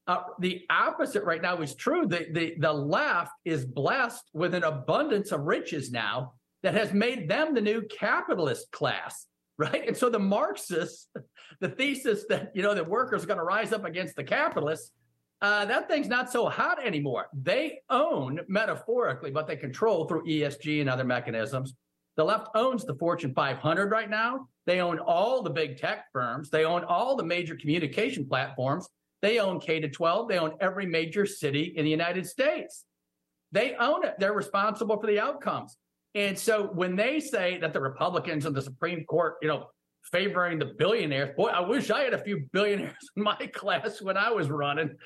Uh, 0.07 0.23
the 0.39 0.65
opposite 0.71 1.25
right 1.25 1.43
now 1.43 1.61
is 1.61 1.75
true. 1.75 2.07
The, 2.07 2.27
the, 2.31 2.55
the 2.59 2.73
left 2.73 3.33
is 3.45 3.65
blessed 3.65 4.23
with 4.33 4.55
an 4.55 4.63
abundance 4.63 5.33
of 5.33 5.41
riches 5.41 5.91
now 5.91 6.35
that 6.63 6.75
has 6.75 6.93
made 6.93 7.29
them 7.29 7.55
the 7.55 7.61
new 7.61 7.83
capitalist 7.83 8.71
class, 8.71 9.27
right? 9.59 9.87
And 9.87 9.97
so 9.97 10.09
the 10.09 10.19
Marxists, 10.19 11.09
the 11.61 11.71
thesis 11.71 12.25
that, 12.29 12.53
you 12.55 12.63
know, 12.63 12.75
the 12.75 12.85
workers 12.85 13.25
are 13.25 13.27
going 13.27 13.39
to 13.39 13.45
rise 13.45 13.73
up 13.73 13.85
against 13.85 14.17
the 14.17 14.25
capitalists, 14.25 14.93
uh, 15.43 15.67
that 15.67 15.89
thing's 15.89 16.09
not 16.09 16.31
so 16.31 16.49
hot 16.49 16.85
anymore. 16.85 17.27
They 17.35 17.81
own, 17.91 18.41
metaphorically, 18.49 19.31
but 19.31 19.47
they 19.47 19.57
control 19.57 20.07
through 20.07 20.25
ESG 20.25 20.81
and 20.81 20.89
other 20.89 21.05
mechanisms. 21.05 21.75
The 22.17 22.25
left 22.25 22.49
owns 22.55 22.85
the 22.85 22.95
Fortune 22.95 23.35
500 23.35 23.91
right 23.91 24.09
now. 24.09 24.49
They 24.65 24.81
own 24.81 24.99
all 24.99 25.43
the 25.43 25.51
big 25.51 25.77
tech 25.77 26.07
firms. 26.13 26.49
They 26.49 26.65
own 26.65 26.85
all 26.85 27.17
the 27.17 27.23
major 27.23 27.55
communication 27.55 28.27
platforms. 28.27 28.89
They 29.23 29.39
own 29.39 29.61
K 29.61 29.81
to 29.81 29.89
12. 29.89 30.29
They 30.29 30.39
own 30.39 30.53
every 30.61 30.87
major 30.87 31.27
city 31.27 31.75
in 31.77 31.85
the 31.85 31.91
United 31.91 32.27
States. 32.27 32.85
They 33.53 33.75
own 33.77 34.05
it. 34.05 34.15
They're 34.19 34.33
responsible 34.33 35.01
for 35.01 35.07
the 35.07 35.21
outcomes. 35.21 35.77
And 36.15 36.39
so 36.39 36.71
when 36.73 36.97
they 36.97 37.21
say 37.21 37.59
that 37.59 37.73
the 37.73 37.81
Republicans 37.81 38.47
in 38.47 38.53
the 38.53 38.63
Supreme 38.63 39.05
Court, 39.05 39.35
you 39.43 39.49
know, 39.49 39.69
favoring 40.13 40.59
the 40.59 40.73
billionaires, 40.79 41.35
boy, 41.37 41.49
I 41.49 41.61
wish 41.61 41.91
I 41.91 42.03
had 42.03 42.15
a 42.15 42.23
few 42.23 42.47
billionaires 42.53 42.95
in 43.17 43.23
my 43.23 43.37
class 43.53 44.01
when 44.01 44.17
I 44.17 44.31
was 44.31 44.49
running. 44.49 44.97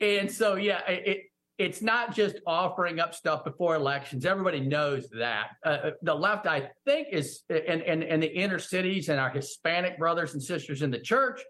And 0.00 0.30
so, 0.30 0.56
yeah, 0.56 0.86
it, 0.86 1.22
it's 1.58 1.82
not 1.82 2.14
just 2.14 2.36
offering 2.46 3.00
up 3.00 3.14
stuff 3.14 3.44
before 3.44 3.74
elections. 3.74 4.24
Everybody 4.24 4.60
knows 4.60 5.08
that. 5.10 5.48
Uh, 5.64 5.68
uh 5.68 5.90
the 6.02 6.14
left, 6.14 6.46
I 6.46 6.70
think, 6.84 7.08
is 7.10 7.42
in, 7.48 7.82
and 7.82 8.02
in 8.02 8.20
the 8.20 8.32
inner 8.32 8.58
cities 8.58 9.08
and 9.08 9.18
our 9.18 9.30
Hispanic 9.30 9.98
brothers 9.98 10.34
and 10.34 10.42
sisters 10.42 10.82
in 10.82 10.90
the 10.90 11.00
church 11.00 11.40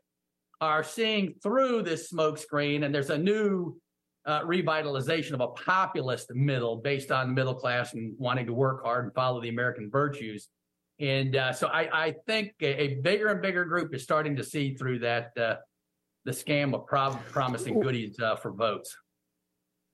are 0.60 0.82
seeing 0.82 1.34
through 1.42 1.82
this 1.82 2.12
smokescreen, 2.12 2.84
and 2.84 2.94
there's 2.94 3.10
a 3.10 3.18
new 3.18 3.78
uh, 4.26 4.42
revitalization 4.42 5.32
of 5.32 5.40
a 5.40 5.48
populist 5.48 6.34
middle 6.34 6.76
based 6.76 7.10
on 7.10 7.34
middle 7.34 7.54
class 7.54 7.94
and 7.94 8.14
wanting 8.18 8.46
to 8.46 8.52
work 8.52 8.84
hard 8.84 9.04
and 9.04 9.14
follow 9.14 9.40
the 9.40 9.48
American 9.48 9.90
virtues. 9.90 10.48
And 11.00 11.36
uh, 11.36 11.52
so 11.52 11.68
I, 11.68 12.06
I 12.06 12.14
think 12.26 12.54
a, 12.60 12.82
a, 12.82 12.94
bigger 12.96 13.28
and 13.28 13.40
bigger 13.40 13.64
group 13.64 13.94
is 13.94 14.02
starting 14.02 14.36
to 14.36 14.44
see 14.44 14.74
through 14.74 14.98
that 15.00 15.30
uh, 15.38 15.56
the 16.24 16.32
scam 16.32 16.74
of 16.74 16.86
promising 16.86 17.80
goodies 17.80 18.18
uh, 18.18 18.36
for 18.36 18.52
votes. 18.52 18.96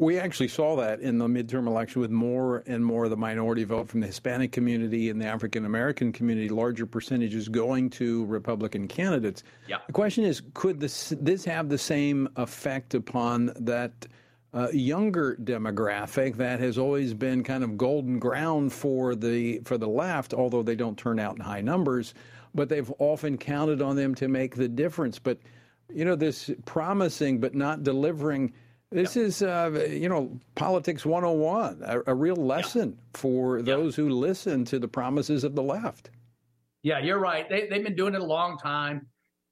We 0.04 0.18
actually 0.18 0.48
saw 0.48 0.76
that 0.76 1.00
in 1.00 1.16
the 1.16 1.26
midterm 1.26 1.66
election 1.66 2.02
with 2.02 2.10
more 2.10 2.62
and 2.66 2.84
more 2.84 3.04
of 3.04 3.10
the 3.10 3.16
minority 3.16 3.64
vote 3.64 3.88
from 3.88 4.00
the 4.00 4.06
Hispanic 4.06 4.52
community 4.52 5.08
and 5.08 5.18
the 5.18 5.24
African 5.24 5.64
American 5.64 6.12
community, 6.12 6.50
larger 6.50 6.84
percentages 6.84 7.48
going 7.48 7.88
to 7.90 8.26
Republican 8.26 8.86
candidates. 8.86 9.42
Yeah. 9.66 9.78
The 9.86 9.94
question 9.94 10.24
is, 10.24 10.42
could 10.52 10.78
this 10.78 11.14
this 11.18 11.46
have 11.46 11.70
the 11.70 11.78
same 11.78 12.28
effect 12.36 12.92
upon 12.92 13.54
that 13.60 14.06
uh, 14.52 14.68
younger 14.72 15.38
demographic 15.42 16.36
that 16.36 16.60
has 16.60 16.76
always 16.76 17.14
been 17.14 17.42
kind 17.42 17.64
of 17.64 17.78
golden 17.78 18.18
ground 18.18 18.74
for 18.74 19.14
the 19.14 19.60
for 19.64 19.78
the 19.78 19.88
left, 19.88 20.34
although 20.34 20.62
they 20.62 20.76
don't 20.76 20.98
turn 20.98 21.18
out 21.18 21.34
in 21.34 21.40
high 21.40 21.62
numbers, 21.62 22.12
but 22.54 22.68
they've 22.68 22.92
often 22.98 23.38
counted 23.38 23.80
on 23.80 23.96
them 23.96 24.14
to 24.14 24.28
make 24.28 24.54
the 24.54 24.68
difference. 24.68 25.18
But 25.18 25.38
you 25.90 26.04
know, 26.04 26.14
this 26.14 26.50
promising 26.66 27.40
but 27.40 27.54
not 27.54 27.84
delivering 27.84 28.52
this 28.94 29.16
is, 29.16 29.42
uh, 29.42 29.88
you 29.90 30.08
know, 30.08 30.38
politics 30.54 31.04
101, 31.04 31.82
a, 31.84 32.12
a 32.12 32.14
real 32.14 32.36
lesson 32.36 32.90
yeah. 32.90 33.20
for 33.20 33.60
those 33.60 33.98
yeah. 33.98 34.04
who 34.04 34.10
listen 34.10 34.64
to 34.66 34.78
the 34.78 34.86
promises 34.86 35.42
of 35.42 35.54
the 35.54 35.62
left. 35.62 36.10
Yeah, 36.82 37.00
you're 37.00 37.18
right. 37.18 37.48
They, 37.48 37.66
they've 37.66 37.82
been 37.82 37.96
doing 37.96 38.14
it 38.14 38.20
a 38.20 38.24
long 38.24 38.56
time. 38.56 39.06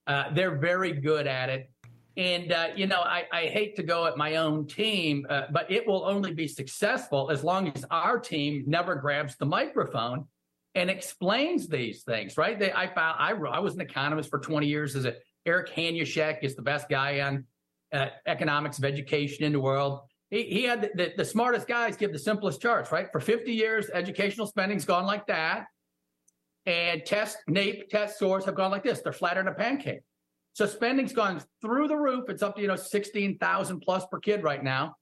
Uh, 0.07 0.33
they're 0.33 0.59
very 0.59 0.93
good 0.93 1.27
at 1.27 1.49
it. 1.49 1.71
And, 2.17 2.53
uh, 2.53 2.69
you 2.77 2.87
know, 2.87 3.01
I, 3.01 3.25
I, 3.33 3.43
hate 3.47 3.75
to 3.77 3.83
go 3.83 4.07
at 4.07 4.19
my 4.19 4.37
own 4.37 4.67
team, 4.67 5.27
uh, 5.31 5.45
but 5.51 5.71
it 5.71 5.87
will 5.87 6.05
only 6.05 6.35
be 6.35 6.47
successful 6.47 7.31
as 7.31 7.43
long 7.43 7.69
as 7.75 7.87
our 7.91 8.19
team 8.19 8.65
never 8.67 8.95
grabs 8.97 9.35
the 9.37 9.47
microphone 9.47 10.27
and 10.75 10.91
explains 10.91 11.69
these 11.69 12.03
things, 12.03 12.37
right? 12.37 12.59
They, 12.59 12.71
I 12.71 12.87
found 12.93 13.17
I, 13.19 13.31
I 13.31 13.61
was 13.61 13.75
an 13.75 13.81
economist 13.81 14.29
for 14.29 14.41
20 14.41 14.67
years. 14.67 14.95
As 14.95 15.07
a, 15.07 15.15
Eric 15.47 15.75
Hanushek 15.75 16.43
is 16.43 16.55
the 16.55 16.63
best 16.63 16.89
guy 16.91 17.21
on 17.21 17.47
uh, 17.93 18.07
economics 18.27 18.79
of 18.79 18.85
education 18.85 19.45
in 19.45 19.53
the 19.53 19.61
world. 19.61 20.01
He, 20.31 20.45
he 20.45 20.63
had 20.65 20.83
the, 20.83 20.91
the, 20.95 21.13
the, 21.19 21.25
smartest 21.25 21.69
guys 21.69 21.97
give 21.97 22.13
the 22.13 22.19
simplest 22.19 22.61
charts, 22.61 22.91
right? 22.91 23.09
For 23.13 23.21
50 23.21 23.53
years, 23.53 23.91
educational 23.93 24.47
spending's 24.47 24.85
gone 24.85 25.07
like 25.07 25.27
that. 25.27 25.67
And 26.65 27.05
test, 27.05 27.39
NAEP 27.51 27.89
test 27.89 28.17
scores 28.17 28.45
have 28.45 28.55
gone 28.55 28.71
like 28.71 28.83
this. 28.83 29.01
They're 29.01 29.13
flatter 29.13 29.43
than 29.43 29.53
a 29.53 29.57
pancake. 29.57 30.01
So 30.55 30.67
spending's 30.67 31.13
gone 31.13 31.43
through 31.61 31.89
the 31.89 31.97
roof. 31.97 32.29
It's 32.29 32.43
up 32.43 32.57
to, 32.57 32.63
you 32.63 32.69
know, 32.69 32.77
16,000 32.77 33.81
plus 33.81 34.07
per 34.11 34.21
kid 34.21 34.43
right 34.43 34.63
now. 34.63 34.97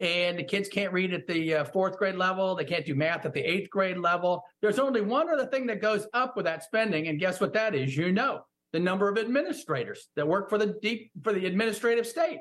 And 0.00 0.38
the 0.38 0.42
kids 0.42 0.68
can't 0.68 0.92
read 0.92 1.14
at 1.14 1.26
the 1.26 1.54
uh, 1.54 1.64
fourth 1.64 1.96
grade 1.96 2.16
level. 2.16 2.54
They 2.54 2.64
can't 2.64 2.84
do 2.84 2.94
math 2.94 3.24
at 3.24 3.32
the 3.32 3.40
eighth 3.40 3.70
grade 3.70 3.98
level. 3.98 4.42
There's 4.60 4.78
only 4.78 5.00
one 5.00 5.30
other 5.30 5.46
thing 5.46 5.66
that 5.66 5.80
goes 5.80 6.06
up 6.12 6.36
with 6.36 6.44
that 6.44 6.64
spending. 6.64 7.08
And 7.08 7.20
guess 7.20 7.40
what 7.40 7.52
that 7.54 7.74
is? 7.74 7.96
You 7.96 8.10
know, 8.10 8.42
the 8.72 8.80
number 8.80 9.08
of 9.08 9.18
administrators 9.18 10.08
that 10.16 10.26
work 10.26 10.48
for 10.48 10.58
the 10.58 10.78
deep 10.82 11.12
for 11.22 11.32
the 11.32 11.46
administrative 11.46 12.06
state. 12.06 12.40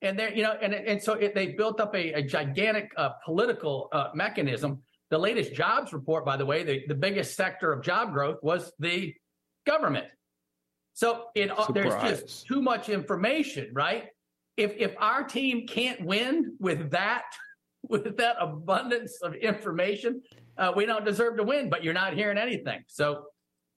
And 0.00 0.18
there 0.18 0.34
you 0.34 0.42
know 0.42 0.52
and 0.60 0.72
and 0.72 1.02
so 1.02 1.14
it, 1.14 1.34
they 1.34 1.48
built 1.48 1.80
up 1.80 1.94
a, 1.94 2.12
a 2.14 2.22
gigantic 2.22 2.90
uh, 2.96 3.10
political 3.24 3.88
uh, 3.92 4.08
mechanism. 4.14 4.82
The 5.10 5.18
latest 5.18 5.54
jobs 5.54 5.92
report 5.92 6.24
by 6.24 6.36
the 6.36 6.46
way 6.46 6.62
the, 6.62 6.82
the 6.86 6.94
biggest 6.94 7.36
sector 7.36 7.72
of 7.72 7.82
job 7.82 8.12
growth 8.12 8.38
was 8.42 8.72
the 8.78 9.14
government. 9.66 10.06
So 10.94 11.26
it 11.34 11.50
uh, 11.50 11.70
there's 11.72 11.94
just 12.02 12.46
too 12.46 12.62
much 12.62 12.88
information 12.88 13.70
right? 13.72 14.06
If 14.56 14.74
if 14.78 14.94
our 14.98 15.24
team 15.24 15.66
can't 15.66 16.04
win 16.04 16.56
with 16.58 16.90
that 16.90 17.24
with 17.88 18.16
that 18.16 18.36
abundance 18.40 19.18
of 19.22 19.34
information 19.34 20.22
uh, 20.56 20.72
we 20.74 20.86
don't 20.86 21.04
deserve 21.04 21.36
to 21.36 21.44
win 21.44 21.68
but 21.68 21.84
you're 21.84 21.94
not 21.94 22.14
hearing 22.14 22.38
anything. 22.38 22.82
So 22.86 23.26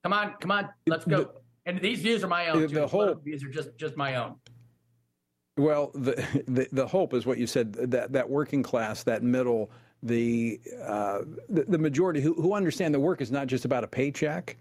come 0.03 0.13
on 0.13 0.35
come 0.39 0.51
on 0.51 0.69
let's 0.87 1.05
go 1.05 1.40
and 1.65 1.79
these 1.81 1.99
views 2.01 2.23
are 2.23 2.27
my 2.27 2.49
own. 2.49 2.61
The, 2.61 2.67
the 2.67 2.87
whole 2.87 3.13
views 3.15 3.43
are 3.43 3.49
just 3.49 3.75
just 3.77 3.97
my 3.97 4.15
own. 4.15 4.35
Well, 5.57 5.91
the, 5.93 6.13
the, 6.47 6.67
the 6.71 6.87
hope 6.87 7.13
is 7.13 7.25
what 7.25 7.37
you 7.37 7.45
said 7.45 7.73
that 7.73 8.13
that 8.13 8.29
working 8.29 8.63
class, 8.63 9.03
that 9.03 9.21
middle, 9.21 9.69
the 10.01 10.59
uh, 10.83 11.19
the, 11.49 11.63
the, 11.63 11.77
majority 11.77 12.21
who 12.21 12.33
who 12.33 12.53
understand 12.53 12.93
the 12.93 12.99
work 12.99 13.21
is 13.21 13.31
not 13.31 13.47
just 13.47 13.65
about 13.65 13.83
a 13.83 13.87
paycheck. 13.87 14.57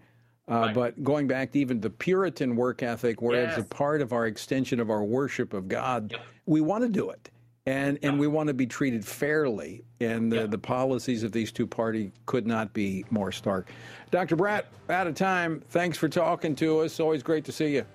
Uh, 0.49 0.55
right. 0.55 0.75
But 0.75 1.03
going 1.03 1.27
back 1.27 1.51
to 1.51 1.59
even 1.59 1.79
the 1.79 1.89
Puritan 1.89 2.55
work 2.55 2.83
ethic, 2.83 3.21
where 3.21 3.41
yes. 3.41 3.57
it's 3.57 3.65
a 3.65 3.69
part 3.69 4.01
of 4.01 4.11
our 4.11 4.25
extension 4.25 4.79
of 4.79 4.89
our 4.89 5.03
worship 5.03 5.53
of 5.53 5.69
God, 5.69 6.11
yep. 6.11 6.21
we 6.45 6.61
want 6.61 6.83
to 6.83 6.89
do 6.89 7.09
it 7.09 7.29
and 7.65 7.99
and 8.01 8.19
we 8.19 8.27
want 8.27 8.47
to 8.47 8.53
be 8.53 8.65
treated 8.65 9.05
fairly. 9.05 9.83
And 9.99 10.31
the, 10.31 10.37
yeah. 10.37 10.45
the 10.47 10.57
policies 10.57 11.23
of 11.23 11.31
these 11.31 11.51
two 11.51 11.67
parties 11.67 12.11
could 12.25 12.47
not 12.47 12.73
be 12.73 13.05
more 13.11 13.31
stark. 13.31 13.69
Dr. 14.09 14.35
Brat, 14.35 14.65
out 14.89 15.07
of 15.07 15.15
time. 15.15 15.61
Thanks 15.69 15.97
for 15.97 16.09
talking 16.09 16.55
to 16.55 16.79
us. 16.79 16.99
Always 16.99 17.21
great 17.21 17.45
to 17.45 17.51
see 17.51 17.75
you. 17.75 17.85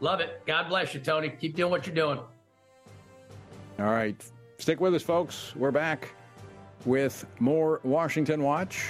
Love 0.00 0.20
it. 0.20 0.42
God 0.46 0.68
bless 0.68 0.94
you, 0.94 1.00
Tony. 1.00 1.28
Keep 1.30 1.56
doing 1.56 1.70
what 1.70 1.86
you're 1.86 1.94
doing. 1.94 2.20
All 3.78 3.86
right. 3.86 4.16
Stick 4.58 4.80
with 4.80 4.94
us, 4.94 5.02
folks. 5.02 5.54
We're 5.56 5.70
back 5.72 6.14
with 6.84 7.26
more 7.40 7.80
Washington 7.82 8.42
Watch 8.42 8.84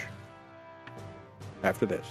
after 1.62 1.86
this. 1.86 2.06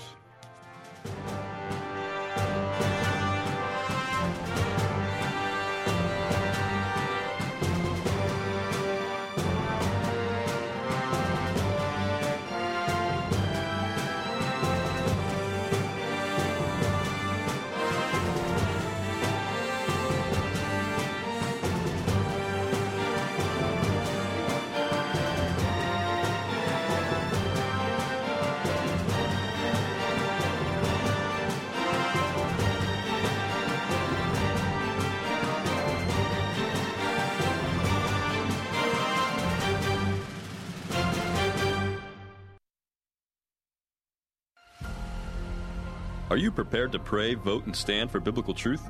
Are 46.30 46.36
you 46.36 46.52
prepared 46.52 46.92
to 46.92 47.00
pray, 47.00 47.36
vote, 47.36 47.68
and 47.68 47.76
stand 47.76 48.12
for 48.12 48.20
biblical 48.20 48.54
truth? 48.54 48.82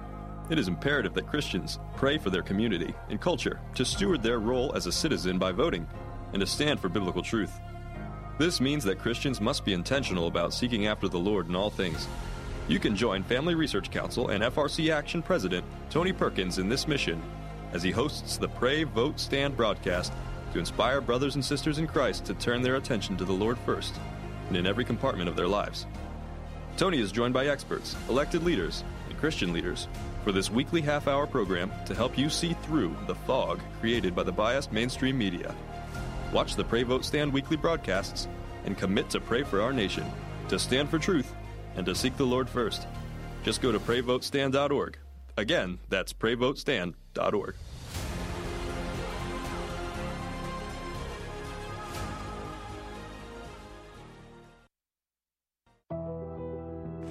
It 0.50 0.58
is 0.58 0.68
imperative 0.68 1.14
that 1.14 1.28
Christians 1.28 1.78
pray 1.96 2.18
for 2.18 2.32
their 2.32 2.42
community 2.42 2.96
and 3.10 3.22
culture 3.22 3.60
to 3.76 3.86
steward 3.86 4.24
their 4.24 4.40
role 4.40 4.74
as 4.76 4.88
a 4.88 4.92
citizen 4.92 5.38
by 5.38 5.52
voting 5.52 5.86
and 6.34 6.40
to 6.40 6.48
stand 6.48 6.80
for 6.80 6.90
biblical 6.90 7.22
truth. 7.22 7.52
This 8.40 8.60
means 8.60 8.84
that 8.86 8.98
Christians 8.98 9.40
must 9.40 9.66
be 9.66 9.74
intentional 9.74 10.26
about 10.26 10.52
seeking 10.52 10.88
after 10.88 11.08
the 11.08 11.20
Lord 11.20 11.48
in 11.48 11.56
all 11.56 11.70
things. 11.70 12.08
You 12.68 12.80
can 12.80 12.96
join 12.96 13.22
Family 13.22 13.54
Research 13.54 13.92
Council 13.92 14.30
and 14.30 14.44
FRC 14.44 14.92
Action 14.92 15.22
President 15.22 15.64
Tony 15.92 16.14
Perkins 16.14 16.58
in 16.58 16.68
this 16.68 16.88
mission 16.88 17.22
as 17.72 17.84
he 17.84 17.92
hosts 17.92 18.38
the 18.38 18.50
Pray, 18.50 18.84
Vote, 18.84 19.20
Stand 19.20 19.56
broadcast 19.56 20.12
to 20.54 20.60
inspire 20.60 21.02
brothers 21.02 21.36
and 21.36 21.46
sisters 21.46 21.78
in 21.78 21.86
Christ 21.86 22.26
to 22.26 22.34
turn 22.34 22.64
their 22.64 22.78
attention 22.78 23.16
to 23.18 23.26
the 23.26 23.32
Lord 23.32 23.60
first 23.60 23.94
and 24.48 24.58
in 24.58 24.66
every 24.66 24.86
compartment 24.86 25.30
of 25.30 25.36
their 25.36 25.48
lives. 25.48 25.86
Tony 26.78 27.00
is 27.00 27.12
joined 27.12 27.34
by 27.34 27.48
experts, 27.48 27.96
elected 28.08 28.44
leaders, 28.44 28.84
and 29.10 29.18
Christian 29.18 29.52
leaders 29.52 29.88
for 30.24 30.32
this 30.32 30.52
weekly 30.52 30.80
half 30.80 31.08
hour 31.08 31.26
program 31.26 31.72
to 31.88 31.96
help 31.96 32.16
you 32.16 32.30
see 32.30 32.54
through 32.54 32.96
the 33.08 33.16
fog 33.16 33.60
created 33.82 34.16
by 34.16 34.22
the 34.22 34.32
biased 34.32 34.72
mainstream 34.72 35.18
media. 35.18 35.56
Watch 36.32 36.56
the 36.56 36.64
Pray 36.64 36.84
Vote 36.84 37.04
Stand 37.04 37.34
weekly 37.34 37.58
broadcasts 37.58 38.28
and 38.66 38.78
commit 38.78 39.10
to 39.10 39.20
pray 39.20 39.42
for 39.42 39.60
our 39.60 39.74
nation, 39.74 40.06
to 40.50 40.60
stand 40.60 40.88
for 40.88 41.00
truth, 41.00 41.34
and 41.76 41.86
to 41.88 41.96
seek 41.96 42.16
the 42.16 42.24
Lord 42.24 42.48
first. 42.48 42.86
Just 43.44 43.62
go 43.62 43.72
to 43.72 43.80
prayvotestand.org. 43.80 45.00
Again, 45.36 45.80
that's 45.90 46.14
prayvotestand.org. 46.14 47.56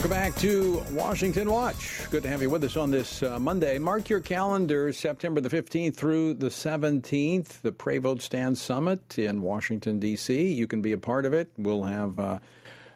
Welcome 0.00 0.16
back 0.16 0.34
to 0.36 0.82
Washington 0.92 1.50
Watch. 1.50 2.08
Good 2.10 2.22
to 2.22 2.28
have 2.30 2.40
you 2.40 2.48
with 2.48 2.64
us 2.64 2.78
on 2.78 2.90
this 2.90 3.22
uh, 3.22 3.38
Monday. 3.38 3.78
Mark 3.78 4.08
your 4.08 4.20
calendar, 4.20 4.94
September 4.94 5.42
the 5.42 5.50
15th 5.50 5.94
through 5.94 6.32
the 6.32 6.48
17th, 6.48 7.60
the 7.60 7.70
Pray 7.70 7.98
Vote 7.98 8.22
Stand 8.22 8.56
Summit 8.56 9.18
in 9.18 9.42
Washington, 9.42 9.98
D.C. 9.98 10.54
You 10.54 10.66
can 10.66 10.80
be 10.80 10.92
a 10.92 10.96
part 10.96 11.26
of 11.26 11.34
it. 11.34 11.50
We'll 11.58 11.82
have 11.82 12.18
uh, 12.18 12.38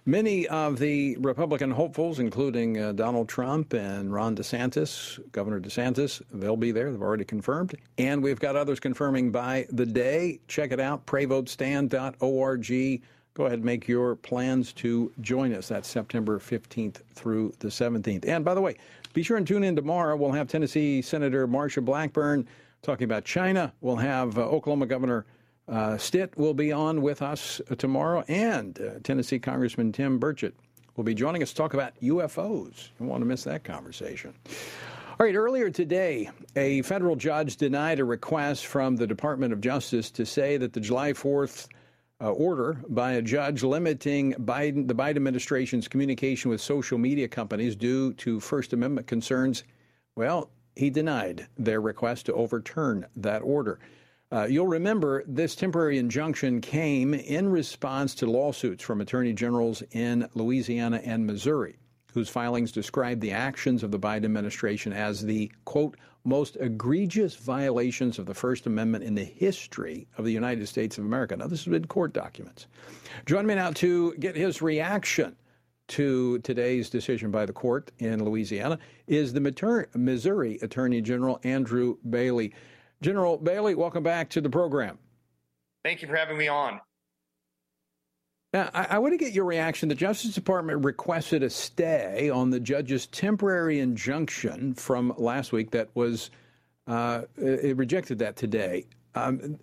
many 0.06 0.48
of 0.48 0.78
the 0.78 1.18
Republican 1.18 1.72
hopefuls, 1.72 2.20
including 2.20 2.80
uh, 2.80 2.92
Donald 2.92 3.28
Trump 3.28 3.74
and 3.74 4.10
Ron 4.10 4.34
DeSantis, 4.34 5.20
Governor 5.30 5.60
DeSantis. 5.60 6.22
They'll 6.32 6.56
be 6.56 6.72
there. 6.72 6.90
They've 6.90 7.02
already 7.02 7.26
confirmed. 7.26 7.74
And 7.98 8.22
we've 8.22 8.40
got 8.40 8.56
others 8.56 8.80
confirming 8.80 9.30
by 9.30 9.66
the 9.68 9.84
day. 9.84 10.40
Check 10.48 10.72
it 10.72 10.80
out, 10.80 11.04
prayvotestand.org 11.04 13.02
go 13.34 13.46
ahead 13.46 13.58
and 13.58 13.64
make 13.64 13.86
your 13.86 14.16
plans 14.16 14.72
to 14.72 15.12
join 15.20 15.52
us. 15.52 15.68
That's 15.68 15.88
September 15.88 16.38
15th 16.38 17.02
through 17.14 17.52
the 17.58 17.68
17th. 17.68 18.26
And 18.26 18.44
by 18.44 18.54
the 18.54 18.60
way, 18.60 18.76
be 19.12 19.22
sure 19.22 19.36
and 19.36 19.46
tune 19.46 19.64
in 19.64 19.76
tomorrow. 19.76 20.16
We'll 20.16 20.32
have 20.32 20.48
Tennessee 20.48 21.02
Senator 21.02 21.46
Marsha 21.46 21.84
Blackburn 21.84 22.46
talking 22.82 23.04
about 23.04 23.24
China. 23.24 23.72
We'll 23.80 23.96
have 23.96 24.38
uh, 24.38 24.42
Oklahoma 24.42 24.86
Governor 24.86 25.26
uh, 25.66 25.96
Stitt 25.96 26.36
will 26.36 26.54
be 26.54 26.72
on 26.72 27.00
with 27.00 27.22
us 27.22 27.60
uh, 27.70 27.74
tomorrow, 27.74 28.22
and 28.28 28.78
uh, 28.80 28.98
Tennessee 29.02 29.38
Congressman 29.38 29.92
Tim 29.92 30.20
Burchett 30.20 30.52
will 30.96 31.04
be 31.04 31.14
joining 31.14 31.42
us 31.42 31.50
to 31.50 31.56
talk 31.56 31.74
about 31.74 31.98
UFOs. 32.02 32.90
You 33.00 33.06
want 33.06 33.22
to 33.22 33.26
miss 33.26 33.44
that 33.44 33.64
conversation. 33.64 34.34
All 35.18 35.24
right, 35.24 35.34
earlier 35.34 35.70
today, 35.70 36.28
a 36.56 36.82
federal 36.82 37.16
judge 37.16 37.56
denied 37.56 38.00
a 38.00 38.04
request 38.04 38.66
from 38.66 38.96
the 38.96 39.06
Department 39.06 39.52
of 39.52 39.60
Justice 39.60 40.10
to 40.10 40.26
say 40.26 40.56
that 40.56 40.72
the 40.72 40.80
July 40.80 41.12
4th 41.12 41.68
uh, 42.24 42.30
order 42.30 42.80
by 42.88 43.12
a 43.12 43.22
judge 43.22 43.62
limiting 43.62 44.32
Biden, 44.32 44.88
the 44.88 44.94
Biden 44.94 45.16
administration's 45.16 45.88
communication 45.88 46.50
with 46.50 46.60
social 46.60 46.96
media 46.96 47.28
companies 47.28 47.76
due 47.76 48.14
to 48.14 48.40
First 48.40 48.72
Amendment 48.72 49.06
concerns. 49.06 49.62
Well, 50.16 50.50
he 50.74 50.88
denied 50.88 51.46
their 51.58 51.82
request 51.82 52.26
to 52.26 52.32
overturn 52.32 53.06
that 53.16 53.42
order. 53.42 53.78
Uh, 54.32 54.46
you'll 54.48 54.66
remember 54.66 55.22
this 55.26 55.54
temporary 55.54 55.98
injunction 55.98 56.62
came 56.62 57.12
in 57.12 57.48
response 57.48 58.14
to 58.14 58.26
lawsuits 58.26 58.82
from 58.82 59.02
attorney 59.02 59.34
generals 59.34 59.82
in 59.92 60.26
Louisiana 60.34 61.02
and 61.04 61.26
Missouri, 61.26 61.76
whose 62.14 62.30
filings 62.30 62.72
described 62.72 63.20
the 63.20 63.32
actions 63.32 63.82
of 63.82 63.90
the 63.90 63.98
Biden 63.98 64.24
administration 64.24 64.94
as 64.94 65.20
the, 65.20 65.52
quote, 65.66 65.96
most 66.24 66.56
egregious 66.58 67.36
violations 67.36 68.18
of 68.18 68.26
the 68.26 68.34
First 68.34 68.66
Amendment 68.66 69.04
in 69.04 69.14
the 69.14 69.24
history 69.24 70.08
of 70.16 70.24
the 70.24 70.32
United 70.32 70.66
States 70.66 70.96
of 70.98 71.04
America. 71.04 71.36
Now, 71.36 71.46
this 71.46 71.64
has 71.64 71.70
been 71.70 71.86
court 71.86 72.12
documents. 72.12 72.66
Join 73.26 73.46
me 73.46 73.54
now 73.54 73.70
to 73.72 74.14
get 74.14 74.34
his 74.34 74.62
reaction 74.62 75.36
to 75.88 76.38
today's 76.38 76.88
decision 76.88 77.30
by 77.30 77.44
the 77.44 77.52
court 77.52 77.92
in 77.98 78.24
Louisiana 78.24 78.78
is 79.06 79.34
the 79.34 79.86
Missouri 79.94 80.58
Attorney 80.62 81.02
General 81.02 81.38
Andrew 81.44 81.98
Bailey. 82.08 82.54
General 83.02 83.36
Bailey, 83.36 83.74
welcome 83.74 84.02
back 84.02 84.30
to 84.30 84.40
the 84.40 84.48
program. 84.48 84.98
Thank 85.84 86.00
you 86.00 86.08
for 86.08 86.16
having 86.16 86.38
me 86.38 86.48
on. 86.48 86.80
Now, 88.54 88.70
I, 88.72 88.86
I, 88.90 88.98
want 88.98 89.12
to 89.14 89.18
get 89.18 89.32
your 89.32 89.46
reaction. 89.46 89.88
The 89.88 89.96
Justice 89.96 90.32
Department 90.32 90.84
requested 90.84 91.42
a 91.42 91.50
stay 91.50 92.30
on 92.30 92.50
the 92.50 92.60
judge's 92.60 93.08
temporary 93.08 93.80
injunction 93.80 94.74
from 94.74 95.12
last 95.18 95.50
week 95.50 95.72
that 95.72 95.88
was, 95.94 96.30
uh, 96.86 97.22
it 97.36 97.76
rejected 97.76 98.20
that 98.20 98.36
today. 98.36 98.86
Um, 99.16 99.58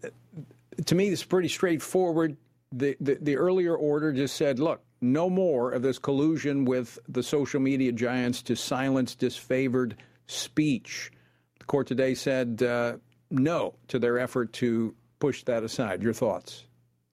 to 0.85 0.93
me, 0.93 1.07
it's 1.07 1.23
pretty 1.23 1.47
straightforward. 1.47 2.35
The, 2.73 2.97
the, 2.99 3.17
the 3.21 3.37
earlier 3.37 3.77
order 3.77 4.11
just 4.11 4.35
said, 4.35 4.59
look, 4.59 4.81
no 4.99 5.29
more 5.29 5.71
of 5.71 5.83
this 5.83 5.97
collusion 5.97 6.65
with 6.65 6.99
the 7.07 7.23
social 7.23 7.61
media 7.61 7.93
giants 7.93 8.41
to 8.41 8.57
silence 8.57 9.15
disfavored 9.15 9.93
speech. 10.27 11.11
The 11.59 11.65
court 11.65 11.87
today 11.87 12.13
said 12.13 12.61
uh, 12.61 12.97
no 13.29 13.73
to 13.87 13.99
their 13.99 14.19
effort 14.19 14.51
to 14.53 14.93
push 15.19 15.45
that 15.45 15.63
aside. 15.63 16.03
Your 16.03 16.11
thoughts? 16.11 16.65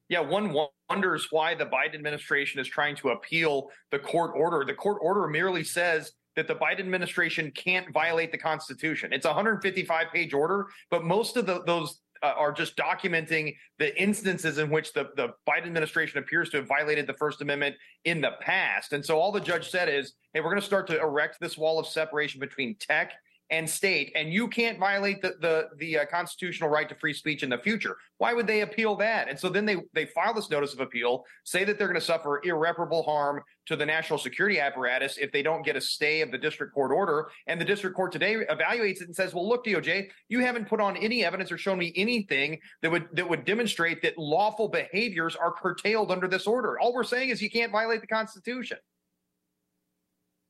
Yeah, 0.09 0.20
one 0.20 0.53
wonders 0.89 1.28
why 1.30 1.55
the 1.55 1.66
Biden 1.66 1.95
administration 1.95 2.61
is 2.61 2.68
trying 2.68 2.97
to 2.97 3.11
appeal 3.11 3.70
the 3.91 3.99
court 3.99 4.32
order. 4.34 4.64
The 4.64 4.74
court 4.74 4.99
order 5.03 5.26
merely 5.26 5.64
says 5.64 6.12
that 6.36 6.49
the 6.49 6.55
Biden 6.55 6.80
administration 6.80 7.51
can't 7.53 7.93
violate 7.93 8.32
the 8.32 8.39
Constitution. 8.39 9.12
It's 9.12 9.26
a 9.26 9.30
155 9.30 10.07
page 10.12 10.32
order, 10.32 10.66
but 10.91 11.05
most 11.05 11.36
of 11.36 11.47
the, 11.47 11.62
those 11.64 12.01
uh, 12.22 12.32
are 12.36 12.53
just 12.53 12.76
documenting 12.76 13.55
the 13.78 14.01
instances 14.01 14.59
in 14.59 14.70
which 14.70 14.93
the, 14.93 15.11
the 15.16 15.28
Biden 15.49 15.66
administration 15.66 16.18
appears 16.18 16.51
to 16.51 16.59
have 16.59 16.66
violated 16.66 17.07
the 17.07 17.14
First 17.14 17.43
Amendment 17.43 17.76
in 18.05 18.20
the 18.20 18.32
past. 18.41 18.93
And 18.93 19.05
so 19.05 19.18
all 19.18 19.32
the 19.32 19.41
judge 19.41 19.70
said 19.70 19.89
is, 19.89 20.14
hey, 20.32 20.41
we're 20.41 20.51
going 20.51 20.61
to 20.61 20.66
start 20.66 20.86
to 20.89 21.01
erect 21.01 21.39
this 21.41 21.57
wall 21.57 21.78
of 21.78 21.86
separation 21.86 22.41
between 22.41 22.76
tech 22.76 23.12
and 23.51 23.68
state, 23.68 24.12
and 24.14 24.32
you 24.32 24.46
can't 24.49 24.78
violate 24.78 25.22
the 25.22 25.34
the, 25.40 25.68
the 25.78 25.99
uh, 25.99 26.05
constitutional 26.07 26.68
right 26.68 26.88
to 26.88 26.94
free 26.94 27.14
speech 27.14 27.42
in 27.42 27.51
the 27.51 27.59
future. 27.59 27.96
Why 28.18 28.32
would 28.34 28.46
they 28.46 28.61
appeal 28.61 28.96
that? 28.96 29.28
And 29.28 29.38
so 29.38 29.49
then 29.49 29.64
they 29.64 29.76
they 29.94 30.07
file 30.07 30.34
this 30.34 30.51
notice 30.51 30.74
of 30.74 30.80
appeal, 30.80 31.24
say 31.44 31.64
that 31.64 31.78
they're 31.78 31.88
going 31.88 31.99
to 31.99 32.05
suffer 32.05 32.40
irreparable 32.44 33.03
harm 33.03 33.42
to 33.66 33.76
the 33.76 33.86
national 33.86 34.18
security 34.18 34.61
apparatus 34.61 35.18
if 35.18 35.32
they 35.32 35.42
don't 35.42 35.64
get 35.64 35.76
a 35.76 35.80
stay 35.80 36.20
of 36.20 36.30
the 36.30 36.38
district 36.38 36.74
court 36.74 36.92
order. 36.92 37.28
And 37.46 37.61
the 37.61 37.64
district 37.64 37.96
court 37.96 38.12
today 38.12 38.36
evaluates 38.51 39.01
it 39.01 39.07
and 39.07 39.16
says, 39.16 39.34
"Well, 39.34 39.49
look, 39.49 39.64
DOJ, 39.64 40.09
you 40.28 40.40
haven't 40.40 40.68
put 40.68 40.80
on 40.80 40.96
any 40.96 41.24
evidence 41.24 41.51
or 41.51 41.59
shown 41.59 41.78
me 41.78 41.92
anything 41.96 42.59
that 42.82 42.90
would 42.90 43.09
that 43.12 43.28
would 43.28 43.44
demonstrate 43.44 44.03
that 44.03 44.18
lawful 44.18 44.68
behaviors 44.68 45.36
are 45.36 45.53
curtailed 45.53 46.11
under 46.11 46.28
this 46.28 46.46
order. 46.46 46.78
All 46.78 46.92
we're 46.92 47.05
saying 47.05 47.30
is 47.30 47.40
you 47.40 47.51
can't 47.51 47.72
violate 47.72 48.03
the 48.03 48.07
Constitution." 48.07 48.78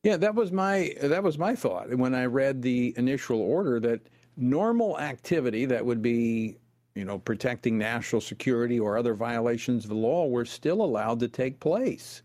Yeah, 0.04 0.16
that 0.18 0.34
was 0.34 0.52
my 0.52 0.94
that 1.02 1.22
was 1.22 1.38
my 1.38 1.54
thought 1.54 1.94
when 1.96 2.14
I 2.14 2.26
read 2.26 2.62
the 2.62 2.94
initial 2.96 3.40
order 3.40 3.80
that 3.80 4.08
normal 4.36 4.98
activity 4.98 5.64
that 5.66 5.84
would 5.84 6.00
be, 6.02 6.56
you 6.94 7.04
know, 7.04 7.18
protecting 7.18 7.76
national 7.76 8.20
security 8.20 8.78
or 8.78 8.96
other 8.96 9.14
violations 9.14 9.84
of 9.84 9.90
the 9.90 9.96
law 9.96 10.28
were 10.28 10.44
still 10.44 10.82
allowed 10.82 11.18
to 11.20 11.28
take 11.28 11.58
place 11.58 12.22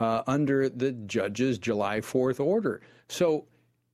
uh, 0.00 0.22
under 0.26 0.68
the 0.68 0.92
judge's 0.92 1.58
July 1.58 2.00
4th 2.00 2.40
order. 2.40 2.80
So, 3.08 3.46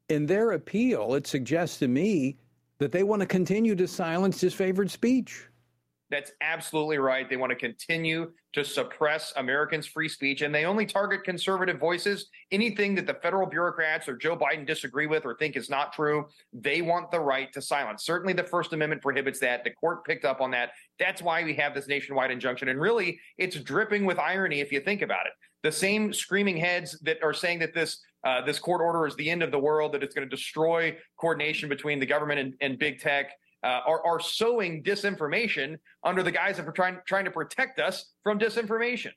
in 0.08 0.24
their 0.24 0.52
appeal, 0.52 1.14
it 1.14 1.26
suggests 1.26 1.78
to 1.80 1.88
me 1.88 2.38
that 2.78 2.92
they 2.92 3.02
want 3.02 3.20
to 3.20 3.26
continue 3.26 3.74
to 3.74 3.86
silence 3.86 4.42
disfavored 4.42 4.90
speech. 4.90 5.47
That's 6.10 6.32
absolutely 6.40 6.98
right. 6.98 7.28
They 7.28 7.36
want 7.36 7.50
to 7.50 7.56
continue 7.56 8.32
to 8.54 8.64
suppress 8.64 9.34
Americans' 9.36 9.86
free 9.86 10.08
speech, 10.08 10.40
and 10.40 10.54
they 10.54 10.64
only 10.64 10.86
target 10.86 11.22
conservative 11.22 11.78
voices. 11.78 12.28
Anything 12.50 12.94
that 12.94 13.06
the 13.06 13.14
federal 13.14 13.46
bureaucrats 13.46 14.08
or 14.08 14.16
Joe 14.16 14.34
Biden 14.34 14.66
disagree 14.66 15.06
with 15.06 15.26
or 15.26 15.36
think 15.36 15.54
is 15.54 15.68
not 15.68 15.92
true, 15.92 16.26
they 16.54 16.80
want 16.80 17.10
the 17.10 17.20
right 17.20 17.52
to 17.52 17.60
silence. 17.60 18.04
Certainly, 18.04 18.32
the 18.34 18.44
First 18.44 18.72
Amendment 18.72 19.02
prohibits 19.02 19.38
that. 19.40 19.64
The 19.64 19.70
court 19.70 20.04
picked 20.06 20.24
up 20.24 20.40
on 20.40 20.50
that. 20.52 20.70
That's 20.98 21.20
why 21.20 21.44
we 21.44 21.52
have 21.54 21.74
this 21.74 21.88
nationwide 21.88 22.30
injunction. 22.30 22.68
And 22.68 22.80
really, 22.80 23.20
it's 23.36 23.56
dripping 23.56 24.06
with 24.06 24.18
irony 24.18 24.60
if 24.60 24.72
you 24.72 24.80
think 24.80 25.02
about 25.02 25.26
it. 25.26 25.32
The 25.62 25.72
same 25.72 26.14
screaming 26.14 26.56
heads 26.56 26.98
that 27.00 27.22
are 27.22 27.34
saying 27.34 27.58
that 27.58 27.74
this 27.74 28.00
uh, 28.24 28.40
this 28.42 28.58
court 28.58 28.80
order 28.80 29.06
is 29.06 29.14
the 29.16 29.30
end 29.30 29.42
of 29.42 29.52
the 29.52 29.58
world, 29.58 29.92
that 29.92 30.02
it's 30.02 30.14
going 30.14 30.28
to 30.28 30.36
destroy 30.36 30.96
coordination 31.20 31.68
between 31.68 32.00
the 32.00 32.06
government 32.06 32.40
and, 32.40 32.54
and 32.60 32.78
big 32.78 32.98
tech 32.98 33.30
uh, 33.62 33.80
are, 33.86 34.04
are 34.06 34.20
sowing 34.20 34.82
disinformation 34.82 35.76
under 36.04 36.22
the 36.22 36.30
guise 36.30 36.58
of 36.58 36.72
trying, 36.74 36.98
trying 37.06 37.24
to 37.24 37.30
protect 37.30 37.78
us 37.78 38.12
from 38.22 38.38
disinformation. 38.38 39.10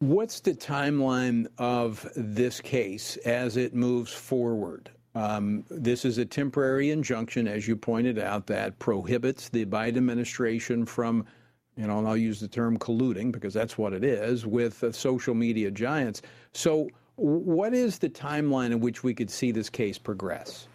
What's 0.00 0.40
the 0.40 0.52
timeline 0.52 1.46
of 1.56 2.06
this 2.16 2.60
case 2.60 3.16
as 3.18 3.56
it 3.56 3.74
moves 3.74 4.12
forward? 4.12 4.90
Um, 5.14 5.64
this 5.70 6.04
is 6.04 6.18
a 6.18 6.26
temporary 6.26 6.90
injunction, 6.90 7.48
as 7.48 7.66
you 7.66 7.74
pointed 7.74 8.18
out, 8.18 8.46
that 8.48 8.78
prohibits 8.78 9.48
the 9.48 9.64
Biden 9.64 9.96
administration 9.96 10.84
from, 10.84 11.24
you 11.78 11.86
know, 11.86 11.98
and 11.98 12.06
I'll 12.06 12.18
use 12.18 12.38
the 12.38 12.48
term 12.48 12.78
colluding 12.78 13.32
because 13.32 13.54
that's 13.54 13.78
what 13.78 13.94
it 13.94 14.04
is, 14.04 14.44
with 14.44 14.84
uh, 14.84 14.92
social 14.92 15.34
media 15.34 15.70
giants. 15.70 16.20
So, 16.52 16.90
what 17.14 17.72
is 17.72 17.98
the 17.98 18.10
timeline 18.10 18.72
in 18.72 18.80
which 18.80 19.02
we 19.02 19.14
could 19.14 19.30
see 19.30 19.50
this 19.50 19.70
case 19.70 19.96
progress? 19.96 20.68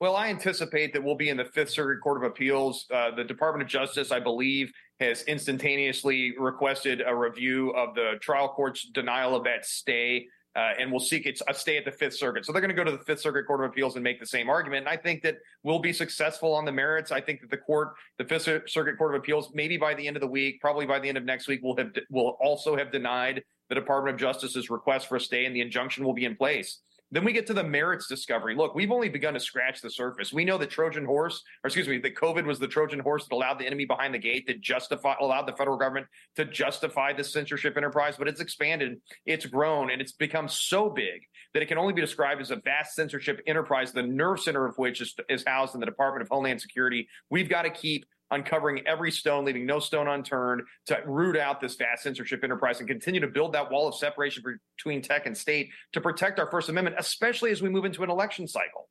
Well, 0.00 0.14
I 0.14 0.28
anticipate 0.28 0.92
that 0.92 1.02
we'll 1.02 1.16
be 1.16 1.28
in 1.28 1.36
the 1.36 1.44
Fifth 1.44 1.70
Circuit 1.70 2.00
Court 2.00 2.18
of 2.18 2.22
Appeals. 2.22 2.86
Uh, 2.92 3.10
the 3.10 3.24
Department 3.24 3.62
of 3.62 3.68
Justice, 3.68 4.12
I 4.12 4.20
believe, 4.20 4.72
has 5.00 5.22
instantaneously 5.22 6.34
requested 6.38 7.02
a 7.04 7.14
review 7.14 7.70
of 7.70 7.96
the 7.96 8.12
trial 8.20 8.48
court's 8.48 8.88
denial 8.90 9.34
of 9.34 9.42
that 9.44 9.64
stay. 9.64 10.26
Uh, 10.56 10.72
and 10.80 10.90
will 10.90 10.98
seek 10.98 11.24
a 11.46 11.54
stay 11.54 11.76
at 11.76 11.84
the 11.84 11.92
Fifth 11.92 12.16
Circuit. 12.16 12.44
So 12.44 12.50
they're 12.50 12.62
going 12.62 12.74
to 12.74 12.74
go 12.74 12.82
to 12.82 12.90
the 12.90 13.04
Fifth 13.04 13.20
Circuit 13.20 13.46
Court 13.46 13.62
of 13.62 13.70
Appeals 13.70 13.94
and 13.94 14.02
make 14.02 14.18
the 14.18 14.26
same 14.26 14.48
argument. 14.48 14.88
And 14.88 14.88
I 14.88 14.96
think 14.96 15.22
that 15.22 15.36
we'll 15.62 15.78
be 15.78 15.92
successful 15.92 16.52
on 16.52 16.64
the 16.64 16.72
merits. 16.72 17.12
I 17.12 17.20
think 17.20 17.42
that 17.42 17.50
the 17.50 17.58
court, 17.58 17.92
the 18.16 18.24
Fifth 18.24 18.68
Circuit 18.68 18.98
Court 18.98 19.14
of 19.14 19.20
Appeals, 19.20 19.50
maybe 19.54 19.76
by 19.76 19.94
the 19.94 20.08
end 20.08 20.16
of 20.16 20.20
the 20.20 20.26
week, 20.26 20.60
probably 20.60 20.84
by 20.84 20.98
the 20.98 21.08
end 21.08 21.16
of 21.16 21.24
next 21.24 21.46
week, 21.46 21.62
will 21.62 21.76
have 21.76 21.92
will 22.10 22.36
also 22.40 22.76
have 22.76 22.90
denied 22.90 23.44
the 23.68 23.74
Department 23.76 24.14
of 24.14 24.20
Justice's 24.20 24.68
request 24.68 25.06
for 25.06 25.16
a 25.16 25.20
stay, 25.20 25.44
and 25.44 25.54
the 25.54 25.60
injunction 25.60 26.04
will 26.04 26.14
be 26.14 26.24
in 26.24 26.34
place. 26.34 26.80
Then 27.10 27.24
we 27.24 27.32
get 27.32 27.46
to 27.46 27.54
the 27.54 27.64
merits 27.64 28.06
discovery. 28.06 28.54
Look, 28.54 28.74
we've 28.74 28.90
only 28.90 29.08
begun 29.08 29.34
to 29.34 29.40
scratch 29.40 29.80
the 29.80 29.90
surface. 29.90 30.32
We 30.32 30.44
know 30.44 30.58
the 30.58 30.66
Trojan 30.66 31.06
horse, 31.06 31.42
or 31.64 31.68
excuse 31.68 31.88
me, 31.88 31.98
that 31.98 32.16
COVID 32.16 32.44
was 32.44 32.58
the 32.58 32.68
Trojan 32.68 32.98
horse 32.98 33.26
that 33.26 33.34
allowed 33.34 33.58
the 33.58 33.66
enemy 33.66 33.86
behind 33.86 34.12
the 34.12 34.18
gate 34.18 34.46
that 34.46 34.60
justify 34.60 35.14
allowed 35.18 35.46
the 35.46 35.54
federal 35.54 35.78
government 35.78 36.06
to 36.36 36.44
justify 36.44 37.14
this 37.14 37.32
censorship 37.32 37.76
enterprise. 37.76 38.16
But 38.18 38.28
it's 38.28 38.40
expanded, 38.40 39.00
it's 39.24 39.46
grown, 39.46 39.90
and 39.90 40.02
it's 40.02 40.12
become 40.12 40.48
so 40.48 40.90
big 40.90 41.22
that 41.54 41.62
it 41.62 41.66
can 41.66 41.78
only 41.78 41.94
be 41.94 42.02
described 42.02 42.42
as 42.42 42.50
a 42.50 42.56
vast 42.56 42.94
censorship 42.94 43.40
enterprise, 43.46 43.92
the 43.92 44.02
nerve 44.02 44.40
center 44.40 44.66
of 44.66 44.76
which 44.76 45.00
is, 45.00 45.14
is 45.30 45.44
housed 45.46 45.74
in 45.74 45.80
the 45.80 45.86
Department 45.86 46.22
of 46.22 46.28
Homeland 46.28 46.60
Security. 46.60 47.08
We've 47.30 47.48
got 47.48 47.62
to 47.62 47.70
keep 47.70 48.04
uncovering 48.30 48.86
every 48.86 49.10
stone, 49.10 49.44
leaving 49.44 49.66
no 49.66 49.78
stone 49.78 50.08
unturned 50.08 50.62
to 50.86 50.98
root 51.06 51.36
out 51.36 51.60
this 51.60 51.76
vast 51.76 52.02
censorship 52.02 52.44
enterprise 52.44 52.80
and 52.80 52.88
continue 52.88 53.20
to 53.20 53.26
build 53.28 53.52
that 53.54 53.70
wall 53.70 53.88
of 53.88 53.94
separation 53.94 54.42
between 54.76 55.02
tech 55.02 55.26
and 55.26 55.36
state 55.36 55.70
to 55.92 56.00
protect 56.00 56.38
our 56.38 56.50
First 56.50 56.68
Amendment, 56.68 56.96
especially 56.98 57.50
as 57.50 57.62
we 57.62 57.68
move 57.68 57.84
into 57.84 58.02
an 58.02 58.10
election 58.10 58.46
cycle. 58.46 58.88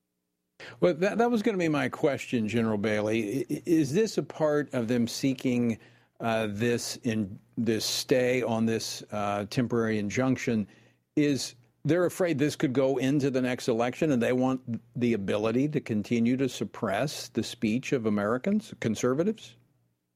Well, 0.79 0.95
that, 0.95 1.17
that 1.19 1.29
was 1.29 1.43
going 1.43 1.53
to 1.53 1.59
be 1.59 1.69
my 1.69 1.89
question, 1.89 2.47
General 2.47 2.77
Bailey. 2.77 3.45
Is 3.65 3.93
this 3.93 4.17
a 4.17 4.23
part 4.23 4.73
of 4.73 4.88
them 4.88 5.07
seeking 5.07 5.77
uh, 6.19 6.47
this 6.49 6.97
in 7.03 7.38
this 7.57 7.85
stay 7.85 8.41
on 8.41 8.65
this 8.65 9.03
uh, 9.11 9.45
temporary 9.49 9.99
injunction? 9.99 10.67
Is 11.15 11.55
they're 11.88 12.05
afraid 12.05 12.38
this 12.38 12.55
could 12.55 12.73
go 12.73 12.97
into 12.97 13.31
the 13.31 13.41
next 13.41 13.69
election 13.69 14.11
and 14.11 14.21
they 14.21 14.33
want 14.33 14.61
the 14.95 15.13
ability 15.13 15.69
to 15.69 15.79
continue 15.79 16.35
to 16.35 16.49
suppress 16.49 17.29
the 17.29 17.41
speech 17.41 17.93
of 17.93 18.05
Americans, 18.05 18.73
conservatives? 18.81 19.55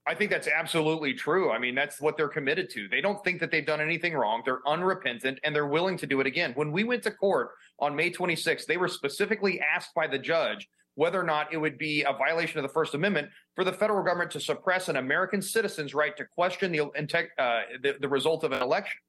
I 0.05 0.15
think 0.15 0.31
that's 0.31 0.47
absolutely 0.47 1.13
true. 1.13 1.51
I 1.51 1.59
mean, 1.59 1.73
that's 1.73 2.01
what 2.01 2.17
they're 2.17 2.27
committed 2.27 2.69
to. 2.71 2.89
They 2.89 2.99
don't 2.99 3.23
think 3.23 3.39
that 3.39 3.51
they've 3.51 3.65
done 3.65 3.79
anything 3.79 4.13
wrong. 4.13 4.41
They're 4.43 4.67
unrepentant 4.67 5.39
and 5.43 5.55
they're 5.55 5.67
willing 5.67 5.95
to 5.97 6.07
do 6.07 6.19
it 6.19 6.27
again. 6.27 6.51
When 6.55 6.71
we 6.71 6.83
went 6.83 7.03
to 7.03 7.11
court 7.11 7.51
on 7.79 7.95
May 7.95 8.11
26th, 8.11 8.65
they 8.65 8.77
were 8.77 8.89
specifically 8.89 9.61
asked 9.61 9.93
by 9.93 10.07
the 10.07 10.19
judge 10.19 10.67
whether 10.95 11.21
or 11.21 11.23
not 11.23 11.53
it 11.53 11.57
would 11.57 11.77
be 11.77 12.03
a 12.03 12.11
violation 12.11 12.59
of 12.59 12.63
the 12.63 12.73
First 12.73 12.95
Amendment 12.95 13.29
for 13.55 13.63
the 13.63 13.71
federal 13.71 14.03
government 14.03 14.31
to 14.31 14.41
suppress 14.41 14.89
an 14.89 14.97
American 14.97 15.41
citizen's 15.41 15.93
right 15.93 16.17
to 16.17 16.25
question 16.25 16.71
the, 16.73 16.81
uh, 16.81 17.61
the, 17.81 17.95
the 18.01 18.09
result 18.09 18.43
of 18.43 18.51
an 18.51 18.61
election. 18.61 18.99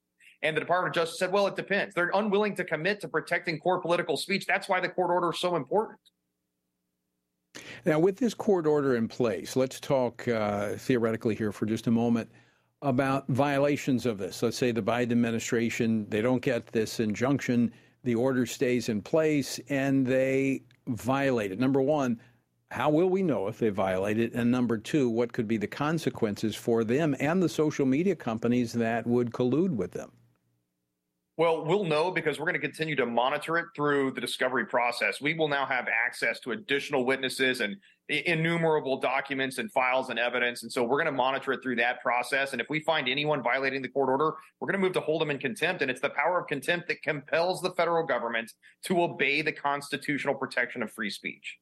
And 0.43 0.55
the 0.57 0.59
Department 0.59 0.95
of 0.95 1.01
Justice 1.01 1.19
said, 1.19 1.31
well, 1.31 1.47
it 1.47 1.55
depends. 1.55 1.95
They're 1.95 2.11
unwilling 2.13 2.53
to 2.57 2.65
commit 2.65 2.99
to 3.01 3.07
protecting 3.07 3.59
core 3.59 3.79
political 3.79 4.17
speech. 4.17 4.45
That's 4.45 4.67
why 4.67 4.81
the 4.81 4.89
court 4.89 5.09
order 5.09 5.31
is 5.31 5.39
so 5.39 5.55
important. 5.55 5.99
Now, 7.85 7.99
with 7.99 8.17
this 8.17 8.33
court 8.33 8.67
order 8.67 8.95
in 8.95 9.07
place, 9.07 9.55
let's 9.55 9.79
talk 9.79 10.27
uh, 10.27 10.73
theoretically 10.73 11.35
here 11.35 11.53
for 11.53 11.65
just 11.65 11.87
a 11.87 11.91
moment 11.91 12.29
about 12.81 13.25
violations 13.29 14.05
of 14.05 14.17
this. 14.17 14.43
Let's 14.43 14.57
say 14.57 14.71
the 14.71 14.81
Biden 14.81 15.11
administration, 15.11 16.05
they 16.09 16.21
don't 16.21 16.41
get 16.41 16.67
this 16.67 16.99
injunction, 16.99 17.71
the 18.03 18.15
order 18.15 18.45
stays 18.45 18.89
in 18.89 19.01
place, 19.01 19.61
and 19.69 20.05
they 20.05 20.63
violate 20.87 21.53
it. 21.53 21.59
Number 21.59 21.81
one, 21.81 22.19
how 22.69 22.89
will 22.89 23.09
we 23.09 23.21
know 23.21 23.47
if 23.47 23.59
they 23.59 23.69
violate 23.69 24.19
it? 24.19 24.33
And 24.33 24.51
number 24.51 24.77
two, 24.77 25.07
what 25.09 25.31
could 25.31 25.47
be 25.47 25.57
the 25.57 25.67
consequences 25.67 26.55
for 26.55 26.83
them 26.83 27.15
and 27.19 27.41
the 27.41 27.47
social 27.47 27.85
media 27.85 28.15
companies 28.15 28.73
that 28.73 29.07
would 29.07 29.31
collude 29.31 29.71
with 29.71 29.91
them? 29.91 30.11
Well, 31.35 31.65
we'll 31.65 31.85
know 31.85 32.11
because 32.11 32.37
we're 32.37 32.45
going 32.45 32.53
to 32.53 32.59
continue 32.59 32.95
to 32.95 33.07
monitor 33.07 33.57
it 33.57 33.65
through 33.75 34.11
the 34.11 34.21
discovery 34.21 34.67
process. 34.67 35.19
We 35.19 35.33
will 35.33 35.47
now 35.47 35.65
have 35.65 35.87
access 35.87 36.39
to 36.41 36.51
additional 36.51 37.05
witnesses 37.05 37.59
and 37.59 37.75
innumerable 38.07 38.99
documents 38.99 39.57
and 39.57 39.71
files 39.71 40.09
and 40.09 40.19
evidence. 40.19 40.61
And 40.61 40.71
so 40.71 40.83
we're 40.83 40.97
going 40.97 41.07
to 41.07 41.11
monitor 41.11 41.53
it 41.53 41.63
through 41.63 41.77
that 41.77 42.03
process. 42.03 42.51
And 42.51 42.61
if 42.61 42.69
we 42.69 42.81
find 42.81 43.09
anyone 43.09 43.41
violating 43.41 43.81
the 43.81 43.87
court 43.87 44.09
order, 44.09 44.35
we're 44.59 44.67
going 44.67 44.79
to 44.79 44.85
move 44.85 44.93
to 44.93 44.99
hold 44.99 45.21
them 45.21 45.31
in 45.31 45.39
contempt. 45.39 45.81
And 45.81 45.89
it's 45.89 46.01
the 46.01 46.11
power 46.11 46.39
of 46.39 46.45
contempt 46.45 46.87
that 46.89 47.01
compels 47.01 47.63
the 47.63 47.71
federal 47.71 48.05
government 48.05 48.51
to 48.85 49.01
obey 49.01 49.41
the 49.41 49.53
constitutional 49.53 50.35
protection 50.35 50.83
of 50.83 50.91
free 50.91 51.09
speech. 51.09 51.57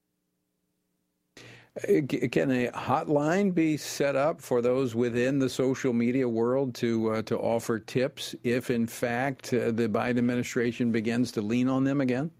Can 1.80 2.50
a 2.50 2.68
hotline 2.68 3.54
be 3.54 3.78
set 3.78 4.14
up 4.14 4.42
for 4.42 4.60
those 4.60 4.94
within 4.94 5.38
the 5.38 5.48
social 5.48 5.94
media 5.94 6.28
world 6.28 6.74
to 6.74 7.12
uh, 7.12 7.22
to 7.22 7.38
offer 7.38 7.78
tips 7.78 8.34
if, 8.42 8.70
in 8.70 8.86
fact, 8.86 9.54
uh, 9.54 9.70
the 9.70 9.88
Biden 9.88 10.18
administration 10.18 10.92
begins 10.92 11.32
to 11.32 11.40
lean 11.40 11.68
on 11.68 11.82
them 11.82 12.02
again? 12.02 12.30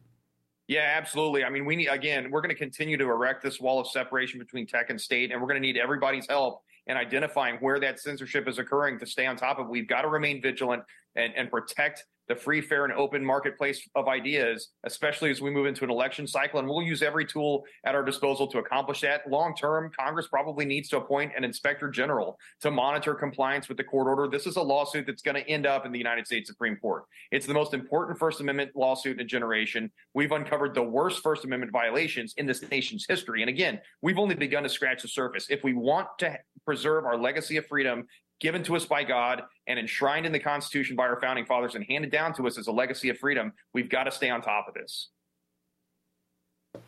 Yeah, 0.68 0.92
absolutely. 0.96 1.44
I 1.44 1.50
mean, 1.50 1.64
we 1.64 1.76
need 1.76 1.88
again. 1.88 2.30
We're 2.30 2.42
going 2.42 2.54
to 2.54 2.58
continue 2.58 2.98
to 2.98 3.04
erect 3.04 3.42
this 3.42 3.58
wall 3.58 3.80
of 3.80 3.88
separation 3.88 4.38
between 4.38 4.66
tech 4.66 4.90
and 4.90 5.00
state, 5.00 5.32
and 5.32 5.40
we're 5.40 5.48
going 5.48 5.60
to 5.60 5.66
need 5.66 5.78
everybody's 5.78 6.26
help 6.28 6.62
in 6.86 6.98
identifying 6.98 7.56
where 7.56 7.80
that 7.80 8.00
censorship 8.00 8.46
is 8.46 8.58
occurring 8.58 8.98
to 8.98 9.06
stay 9.06 9.24
on 9.24 9.36
top 9.36 9.58
of. 9.58 9.68
We've 9.68 9.88
got 9.88 10.02
to 10.02 10.08
remain 10.08 10.42
vigilant 10.42 10.82
and, 11.16 11.32
and 11.36 11.50
protect 11.50 12.04
the 12.28 12.34
free, 12.34 12.60
fair, 12.60 12.84
and 12.84 12.92
open 12.94 13.24
marketplace 13.24 13.88
of 13.94 14.08
ideas, 14.08 14.68
especially 14.84 15.30
as 15.30 15.40
we 15.40 15.50
move 15.50 15.66
into 15.66 15.84
an 15.84 15.90
election 15.90 16.26
cycle. 16.26 16.58
And 16.58 16.68
we'll 16.68 16.82
use 16.82 17.02
every 17.02 17.24
tool 17.24 17.64
at 17.84 17.94
our 17.94 18.04
disposal 18.04 18.46
to 18.48 18.58
accomplish 18.58 19.00
that. 19.00 19.28
Long 19.30 19.54
term, 19.56 19.90
Congress 19.98 20.28
probably 20.28 20.64
needs 20.64 20.88
to 20.90 20.98
appoint 20.98 21.32
an 21.36 21.44
inspector 21.44 21.90
general 21.90 22.38
to 22.60 22.70
monitor 22.70 23.14
compliance 23.14 23.68
with 23.68 23.76
the 23.76 23.84
court 23.84 24.06
order. 24.06 24.28
This 24.28 24.46
is 24.46 24.56
a 24.56 24.62
lawsuit 24.62 25.06
that's 25.06 25.22
going 25.22 25.42
to 25.42 25.48
end 25.48 25.66
up 25.66 25.86
in 25.86 25.92
the 25.92 25.98
United 25.98 26.26
States 26.26 26.48
Supreme 26.48 26.76
Court. 26.76 27.04
It's 27.30 27.46
the 27.46 27.54
most 27.54 27.74
important 27.74 28.18
First 28.18 28.40
Amendment 28.40 28.72
lawsuit 28.74 29.18
in 29.18 29.20
a 29.20 29.28
generation. 29.28 29.90
We've 30.14 30.32
uncovered 30.32 30.74
the 30.74 30.82
worst 30.82 31.22
First 31.22 31.44
Amendment 31.44 31.72
violations 31.72 32.34
in 32.36 32.46
this 32.46 32.62
nation's 32.70 33.06
history. 33.08 33.42
And 33.42 33.48
again, 33.48 33.80
we've 34.00 34.18
only 34.18 34.34
begun 34.34 34.62
to 34.62 34.68
scratch 34.68 35.02
the 35.02 35.08
surface. 35.08 35.46
If 35.50 35.64
we 35.64 35.74
want 35.74 36.08
to 36.18 36.38
preserve 36.64 37.04
our 37.04 37.16
legacy 37.16 37.56
of 37.56 37.66
freedom 37.66 38.06
given 38.42 38.62
to 38.64 38.74
us 38.74 38.84
by 38.84 39.04
God 39.04 39.44
and 39.68 39.78
enshrined 39.78 40.26
in 40.26 40.32
the 40.32 40.38
Constitution 40.38 40.96
by 40.96 41.04
our 41.04 41.20
founding 41.20 41.46
fathers 41.46 41.76
and 41.76 41.84
handed 41.88 42.10
down 42.10 42.34
to 42.34 42.46
us 42.48 42.58
as 42.58 42.66
a 42.66 42.72
legacy 42.72 43.08
of 43.08 43.16
freedom, 43.16 43.52
we've 43.72 43.88
got 43.88 44.04
to 44.04 44.10
stay 44.10 44.28
on 44.28 44.42
top 44.42 44.66
of 44.66 44.74
this. 44.74 45.08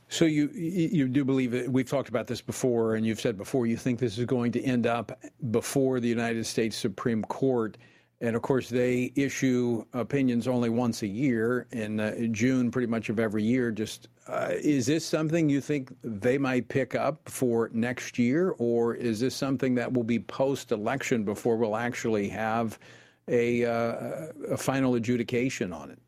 So 0.09 0.25
you 0.25 0.49
you 0.55 1.09
do 1.09 1.25
believe 1.25 1.53
that 1.53 1.71
we've 1.71 1.89
talked 1.89 2.09
about 2.09 2.27
this 2.27 2.41
before, 2.41 2.95
and 2.95 3.07
you've 3.07 3.21
said 3.21 3.37
before 3.37 3.67
you 3.67 3.77
think 3.77 3.99
this 3.99 4.19
is 4.19 4.25
going 4.25 4.51
to 4.53 4.63
end 4.63 4.87
up 4.87 5.19
before 5.51 6.01
the 6.01 6.09
United 6.09 6.45
States 6.47 6.77
Supreme 6.77 7.23
Court. 7.23 7.77
And 8.25 8.35
of 8.37 8.41
course, 8.41 8.71
they 8.71 9.13
issue 9.17 9.85
opinions 9.93 10.49
only 10.49 10.71
once 10.71 11.03
a 11.03 11.07
year 11.07 11.67
in 11.73 12.01
uh, 12.01 12.15
June, 12.31 12.71
pretty 12.71 12.87
much 12.87 13.11
of 13.11 13.21
every 13.21 13.43
year. 13.43 13.71
Just 13.71 14.09
uh, 14.27 14.53
is 14.53 14.87
this 14.87 15.05
something 15.05 15.51
you 15.51 15.61
think 15.61 15.95
they 16.03 16.39
might 16.39 16.67
pick 16.69 16.95
up 16.95 17.29
for 17.29 17.69
next 17.75 18.19
year, 18.19 18.55
or 18.57 18.95
is 18.95 19.21
this 19.21 19.37
something 19.37 19.75
that 19.75 19.93
will 19.93 20.05
be 20.05 20.19
post-election 20.19 21.25
before 21.25 21.59
we'll 21.59 21.77
actually 21.77 22.27
have 22.31 22.79
a, 23.29 23.67
uh, 23.67 24.29
a 24.53 24.57
final 24.57 24.95
adjudication 24.95 25.71
on 25.71 25.91
it? 25.91 25.99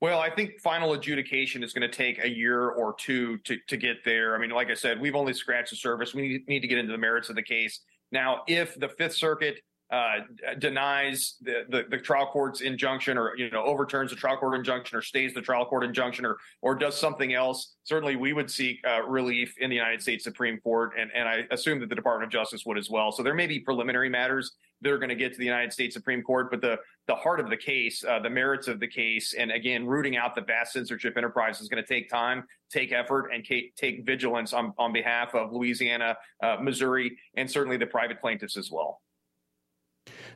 Well, 0.00 0.20
I 0.20 0.30
think 0.30 0.60
final 0.60 0.92
adjudication 0.92 1.64
is 1.64 1.72
going 1.72 1.90
to 1.90 1.96
take 1.96 2.22
a 2.24 2.30
year 2.30 2.68
or 2.68 2.94
two 2.94 3.38
to, 3.38 3.58
to 3.66 3.76
get 3.76 4.04
there. 4.04 4.36
I 4.36 4.38
mean, 4.38 4.50
like 4.50 4.70
I 4.70 4.74
said, 4.74 5.00
we've 5.00 5.16
only 5.16 5.32
scratched 5.32 5.70
the 5.70 5.76
surface. 5.76 6.14
We 6.14 6.44
need 6.46 6.60
to 6.60 6.68
get 6.68 6.78
into 6.78 6.92
the 6.92 6.98
merits 6.98 7.30
of 7.30 7.34
the 7.34 7.42
case. 7.42 7.80
Now, 8.12 8.42
if 8.46 8.78
the 8.78 8.90
Fifth 8.90 9.16
Circuit 9.16 9.60
uh, 9.92 10.20
denies 10.58 11.36
the, 11.42 11.64
the, 11.68 11.84
the, 11.90 11.98
trial 11.98 12.26
court's 12.26 12.62
injunction 12.62 13.18
or 13.18 13.36
you 13.36 13.50
know 13.50 13.62
overturns 13.62 14.08
the 14.08 14.16
trial 14.16 14.38
court 14.38 14.54
injunction 14.54 14.96
or 14.96 15.02
stays 15.02 15.34
the 15.34 15.40
trial 15.40 15.66
court 15.66 15.84
injunction 15.84 16.24
or 16.24 16.38
or 16.62 16.74
does 16.74 16.98
something 16.98 17.34
else 17.34 17.74
certainly 17.84 18.16
we 18.16 18.32
would 18.32 18.50
seek 18.50 18.80
uh, 18.88 19.02
relief 19.02 19.54
in 19.58 19.68
the 19.68 19.76
united 19.76 20.00
states 20.00 20.24
supreme 20.24 20.58
court 20.60 20.92
and, 20.98 21.10
and 21.14 21.28
i 21.28 21.44
assume 21.50 21.78
that 21.78 21.90
the 21.90 21.94
department 21.94 22.24
of 22.24 22.32
justice 22.32 22.64
would 22.64 22.78
as 22.78 22.88
well. 22.88 23.12
So 23.12 23.22
there 23.22 23.34
may 23.34 23.46
be 23.46 23.60
preliminary 23.60 24.08
matters 24.08 24.52
that 24.80 24.90
are 24.90 24.98
going 24.98 25.10
to 25.10 25.14
get 25.14 25.32
to 25.32 25.38
the 25.38 25.44
united 25.44 25.74
states 25.74 25.94
supreme 25.94 26.22
court 26.22 26.50
but 26.50 26.62
the 26.62 26.78
the 27.06 27.14
heart 27.14 27.38
of 27.38 27.50
the 27.50 27.56
case 27.56 28.02
uh, 28.02 28.18
the 28.18 28.30
merits 28.30 28.68
of 28.68 28.80
the 28.80 28.88
case 28.88 29.34
and 29.34 29.52
again 29.52 29.86
rooting 29.86 30.16
out 30.16 30.34
the 30.34 30.40
vast 30.40 30.72
censorship 30.72 31.18
enterprise 31.18 31.60
is 31.60 31.68
going 31.68 31.82
to 31.82 31.86
take 31.86 32.08
time 32.08 32.44
take 32.70 32.92
effort 32.92 33.28
and 33.34 33.46
take 33.76 34.06
vigilance 34.06 34.54
on, 34.54 34.72
on 34.78 34.90
behalf 34.90 35.34
of 35.34 35.52
louisiana 35.52 36.16
uh, 36.42 36.56
missouri 36.62 37.14
and 37.36 37.50
certainly 37.50 37.76
the 37.76 37.86
private 37.86 38.18
plaintiffs 38.20 38.56
as 38.56 38.70
well 38.70 39.02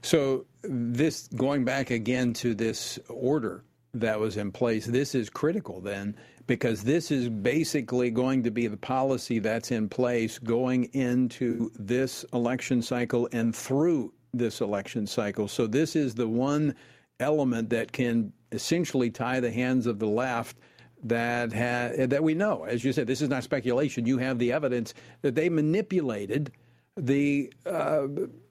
so, 0.02 0.46
this 0.62 1.28
going 1.28 1.64
back 1.64 1.90
again 1.90 2.32
to 2.34 2.54
this 2.54 2.98
order 3.08 3.64
that 3.94 4.18
was 4.18 4.36
in 4.36 4.52
place, 4.52 4.86
this 4.86 5.14
is 5.14 5.30
critical 5.30 5.80
then 5.80 6.16
because 6.46 6.84
this 6.84 7.10
is 7.10 7.28
basically 7.28 8.10
going 8.10 8.42
to 8.44 8.50
be 8.50 8.66
the 8.66 8.76
policy 8.76 9.38
that's 9.40 9.72
in 9.72 9.88
place 9.88 10.38
going 10.38 10.84
into 10.92 11.70
this 11.74 12.24
election 12.32 12.82
cycle 12.82 13.28
and 13.32 13.54
through 13.54 14.12
this 14.32 14.60
election 14.60 15.06
cycle. 15.06 15.48
So, 15.48 15.66
this 15.66 15.96
is 15.96 16.14
the 16.14 16.28
one 16.28 16.74
element 17.18 17.70
that 17.70 17.92
can 17.92 18.32
essentially 18.52 19.10
tie 19.10 19.40
the 19.40 19.50
hands 19.50 19.86
of 19.86 19.98
the 19.98 20.06
left 20.06 20.56
that 21.02 21.52
ha- 21.52 22.06
that 22.06 22.22
we 22.22 22.34
know. 22.34 22.64
As 22.64 22.84
you 22.84 22.92
said, 22.92 23.06
this 23.06 23.20
is 23.20 23.28
not 23.28 23.44
speculation. 23.44 24.06
You 24.06 24.18
have 24.18 24.38
the 24.38 24.52
evidence 24.52 24.94
that 25.22 25.34
they 25.34 25.48
manipulated 25.48 26.52
the 26.96 27.52
uh, 27.64 28.06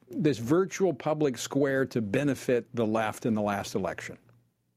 this 0.10 0.38
virtual 0.38 0.94
public 0.94 1.38
square 1.38 1.86
to 1.88 2.02
benefit 2.02 2.68
the 2.74 2.86
left 2.86 3.26
in 3.26 3.34
the 3.34 3.42
last 3.42 3.76
election. 3.76 4.18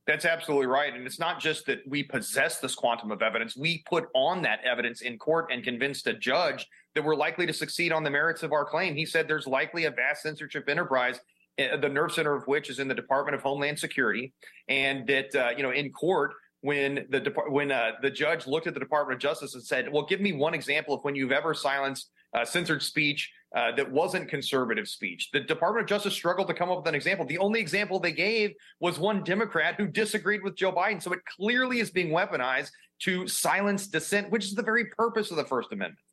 That's 0.07 0.24
absolutely 0.24 0.68
right. 0.68 0.95
And 0.95 1.07
it's 1.07 1.18
not 1.18 1.39
just 1.39 1.66
that 1.66 1.81
we 1.87 2.03
possess 2.03 2.61
this 2.61 2.74
quantum 2.74 3.12
of 3.12 3.20
evidence. 3.20 3.55
We 3.59 3.85
put 3.87 4.09
on 4.14 4.41
that 4.43 4.61
evidence 4.64 5.03
in 5.03 5.18
court 5.18 5.51
and 5.53 5.62
convinced 5.62 6.07
a 6.07 6.14
judge 6.14 6.66
that 6.95 7.05
we're 7.05 7.14
likely 7.14 7.45
to 7.45 7.53
succeed 7.53 7.93
on 7.93 8.03
the 8.05 8.11
merits 8.11 8.43
of 8.43 8.53
our 8.53 8.64
claim. 8.64 8.95
He 8.95 9.05
said 9.05 9.29
there's 9.29 9.47
likely 9.47 9.85
a 9.85 9.91
vast 9.91 10.22
censorship 10.22 10.66
enterprise, 10.66 11.20
eh, 11.59 11.76
the 11.76 11.91
nerve 11.91 12.12
center 12.12 12.35
of 12.35 12.47
which 12.47 12.70
is 12.70 12.79
in 12.79 12.89
the 12.89 12.95
Department 12.95 13.35
of 13.35 13.43
Homeland 13.43 13.79
Security, 13.79 14.33
and 14.66 15.07
that 15.09 15.35
uh, 15.35 15.51
you 15.55 15.62
know 15.62 15.72
in 15.72 15.93
court 15.93 16.33
when 16.62 17.07
the 17.11 17.31
when 17.51 17.70
uh, 17.70 17.93
the 18.01 18.11
judge 18.11 18.47
looked 18.47 18.66
at 18.66 18.72
the 18.72 18.81
Department 18.81 19.16
of 19.16 19.20
Justice 19.20 19.55
and 19.55 19.62
said, 19.62 19.93
"Well, 19.93 20.07
give 20.07 20.22
me 20.22 20.33
one 20.33 20.55
example 20.55 20.95
of 20.95 21.05
when 21.05 21.16
you've 21.16 21.33
ever 21.33 21.53
silenced 21.53 22.09
uh, 22.33 22.47
censored 22.47 22.83
speech 22.83 23.31
uh, 23.55 23.72
that 23.72 23.90
wasn't 23.90 24.28
conservative 24.28 24.88
speech. 24.88 25.30
The 25.32 25.40
Department 25.40 25.84
of 25.84 25.88
Justice 25.88 26.12
struggled 26.12 26.49
to 26.49 26.55
come 26.55 26.70
up 26.70 26.78
with 26.78 26.88
an 26.88 26.94
example. 26.94 27.24
The 27.24 27.38
only 27.38 27.61
example 27.61 27.99
they 27.99 28.12
gave 28.12 28.55
was 28.80 28.99
one 28.99 29.24
Democrat 29.24 29.76
who 29.76 29.86
disagreed 29.86 30.42
with 30.42 30.55
Joe 30.55 30.72
Biden. 30.72 31.03
So 31.03 31.12
it 31.12 31.24
clearly 31.24 31.80
is 31.80 31.90
being 31.90 32.11
weaponized 32.11 32.70
to 33.01 33.26
silence 33.26 33.86
dissent, 33.86 34.30
which 34.30 34.44
is 34.44 34.55
the 34.55 34.62
very 34.62 34.86
purpose 34.86 35.30
of 35.30 35.36
the 35.38 35.44
First 35.44 35.72
Amendment. 35.72 36.05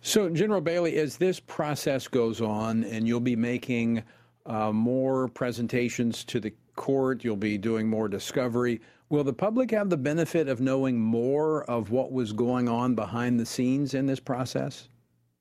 So, 0.00 0.28
General 0.28 0.60
Bailey, 0.60 0.96
as 0.96 1.16
this 1.16 1.40
process 1.40 2.08
goes 2.08 2.40
on, 2.40 2.84
and 2.84 3.06
you'll 3.08 3.20
be 3.20 3.36
making 3.36 4.02
uh, 4.46 4.70
more 4.72 5.28
presentations 5.28 6.24
to 6.24 6.40
the 6.40 6.52
court, 6.76 7.24
you'll 7.24 7.36
be 7.36 7.56
doing 7.56 7.88
more 7.88 8.08
discovery. 8.08 8.80
Will 9.08 9.24
the 9.24 9.32
public 9.32 9.70
have 9.70 9.90
the 9.90 9.96
benefit 9.96 10.48
of 10.48 10.60
knowing 10.60 10.98
more 10.98 11.64
of 11.64 11.90
what 11.90 12.12
was 12.12 12.32
going 12.32 12.68
on 12.68 12.94
behind 12.94 13.38
the 13.38 13.46
scenes 13.46 13.94
in 13.94 14.06
this 14.06 14.20
process? 14.20 14.88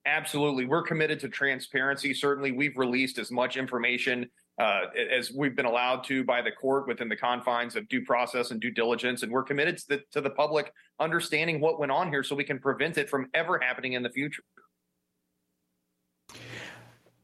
Absolutely. 0.06 0.66
We're 0.66 0.84
committed 0.84 1.20
to 1.22 1.30
transparency. 1.30 2.14
Certainly, 2.14 2.52
we've 2.52 2.78
released 2.78 3.18
as 3.18 3.32
much 3.32 3.56
information 3.56 4.30
uh, 4.60 4.82
as 5.12 5.32
we've 5.32 5.56
been 5.56 5.66
allowed 5.66 6.04
to 6.04 6.24
by 6.24 6.42
the 6.42 6.52
court 6.52 6.88
within 6.88 7.08
the 7.10 7.16
confines 7.16 7.76
of 7.76 7.88
due 7.88 8.04
process 8.04 8.52
and 8.52 8.60
due 8.60 8.70
diligence. 8.70 9.24
And 9.24 9.32
we're 9.32 9.44
committed 9.44 9.78
to 9.78 9.88
the, 9.88 10.04
to 10.12 10.22
the 10.22 10.30
public 10.30 10.74
understanding 11.00 11.60
what 11.60 11.80
went 11.80 11.92
on 11.92 12.10
here 12.10 12.22
so 12.22 12.36
we 12.36 12.44
can 12.44 12.60
prevent 12.60 12.98
it 12.98 13.10
from 13.10 13.28
ever 13.34 13.58
happening 13.58 13.94
in 13.94 14.04
the 14.04 14.10
future. 14.10 14.44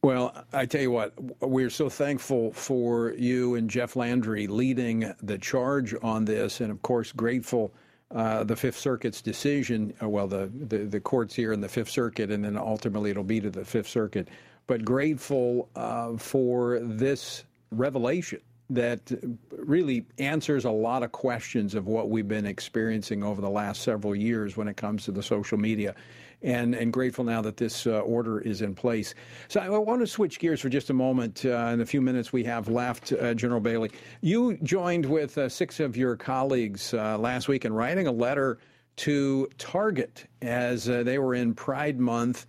Well, 0.01 0.45
I 0.53 0.65
tell 0.65 0.81
you 0.81 0.91
what, 0.91 1.13
we're 1.41 1.69
so 1.69 1.89
thankful 1.89 2.53
for 2.53 3.11
you 3.17 3.55
and 3.55 3.69
Jeff 3.69 3.97
Landry 3.97 4.47
leading 4.47 5.13
the 5.21 5.37
charge 5.37 5.93
on 6.01 6.23
this, 6.23 6.61
and 6.61 6.71
of 6.71 6.81
course, 6.81 7.11
grateful 7.11 7.73
uh, 8.11 8.43
the 8.43 8.55
Fifth 8.55 8.77
Circuit's 8.77 9.21
decision. 9.21 9.93
Uh, 10.01 10.09
well, 10.09 10.27
the, 10.27 10.51
the, 10.67 10.79
the 10.79 10.99
courts 10.99 11.35
here 11.35 11.53
in 11.53 11.61
the 11.61 11.69
Fifth 11.69 11.89
Circuit, 11.89 12.31
and 12.31 12.43
then 12.43 12.57
ultimately 12.57 13.11
it'll 13.11 13.23
be 13.23 13.39
to 13.39 13.49
the 13.49 13.65
Fifth 13.65 13.87
Circuit. 13.87 14.27
But 14.67 14.85
grateful 14.85 15.69
uh, 15.75 16.17
for 16.17 16.79
this 16.79 17.43
revelation 17.71 18.41
that 18.71 19.11
really 19.51 20.05
answers 20.19 20.65
a 20.65 20.71
lot 20.71 21.01
of 21.01 21.11
questions 21.11 21.73
of 21.73 21.87
what 21.87 22.09
we've 22.09 22.27
been 22.27 22.45
experiencing 22.45 23.23
over 23.23 23.41
the 23.41 23.49
last 23.49 23.81
several 23.81 24.15
years 24.15 24.55
when 24.55 24.67
it 24.67 24.77
comes 24.77 25.05
to 25.05 25.11
the 25.11 25.23
social 25.23 25.57
media 25.57 25.95
and, 26.41 26.73
and 26.73 26.93
grateful 26.93 27.23
now 27.23 27.41
that 27.41 27.57
this 27.57 27.85
uh, 27.85 27.99
order 27.99 28.39
is 28.39 28.61
in 28.61 28.73
place. 28.73 29.13
So 29.47 29.59
I 29.59 29.69
want 29.69 30.01
to 30.01 30.07
switch 30.07 30.39
gears 30.39 30.61
for 30.61 30.69
just 30.69 30.89
a 30.89 30.93
moment 30.93 31.45
uh, 31.45 31.69
in 31.73 31.79
the 31.79 31.85
few 31.85 32.01
minutes 32.01 32.31
we 32.31 32.43
have 32.45 32.67
left, 32.67 33.11
uh, 33.11 33.33
General 33.33 33.59
Bailey. 33.59 33.91
You 34.21 34.57
joined 34.63 35.05
with 35.05 35.37
uh, 35.37 35.49
six 35.49 35.79
of 35.79 35.97
your 35.97 36.15
colleagues 36.15 36.93
uh, 36.93 37.17
last 37.17 37.47
week 37.47 37.65
in 37.65 37.73
writing 37.73 38.07
a 38.07 38.11
letter 38.11 38.59
to 38.97 39.49
Target 39.57 40.25
as 40.41 40.89
uh, 40.89 41.03
they 41.03 41.19
were 41.19 41.35
in 41.35 41.53
Pride 41.53 41.99
Month. 41.99 42.45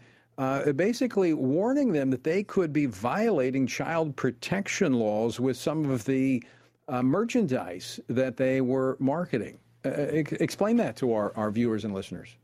basically 0.77 1.35
warning 1.35 1.93
them 1.93 2.11
that 2.11 2.25
they 2.25 2.43
could 2.43 2.73
be 2.73 2.87
violating 2.87 3.67
child 3.67 4.17
protection 4.17 4.95
laws 4.95 5.39
with 5.39 5.57
some 5.57 5.91
of 5.91 6.05
the 6.05 6.43
merchandise 7.03 8.01
that 8.09 8.37
they 8.37 8.61
were 8.61 8.97
marketing. 8.99 9.59
explain 9.85 10.77
that 10.77 10.97
to 10.97 11.13
our, 11.13 11.33
our 11.37 11.51
viewers 11.51 11.85
and 11.85 11.95
listeners 11.95 12.37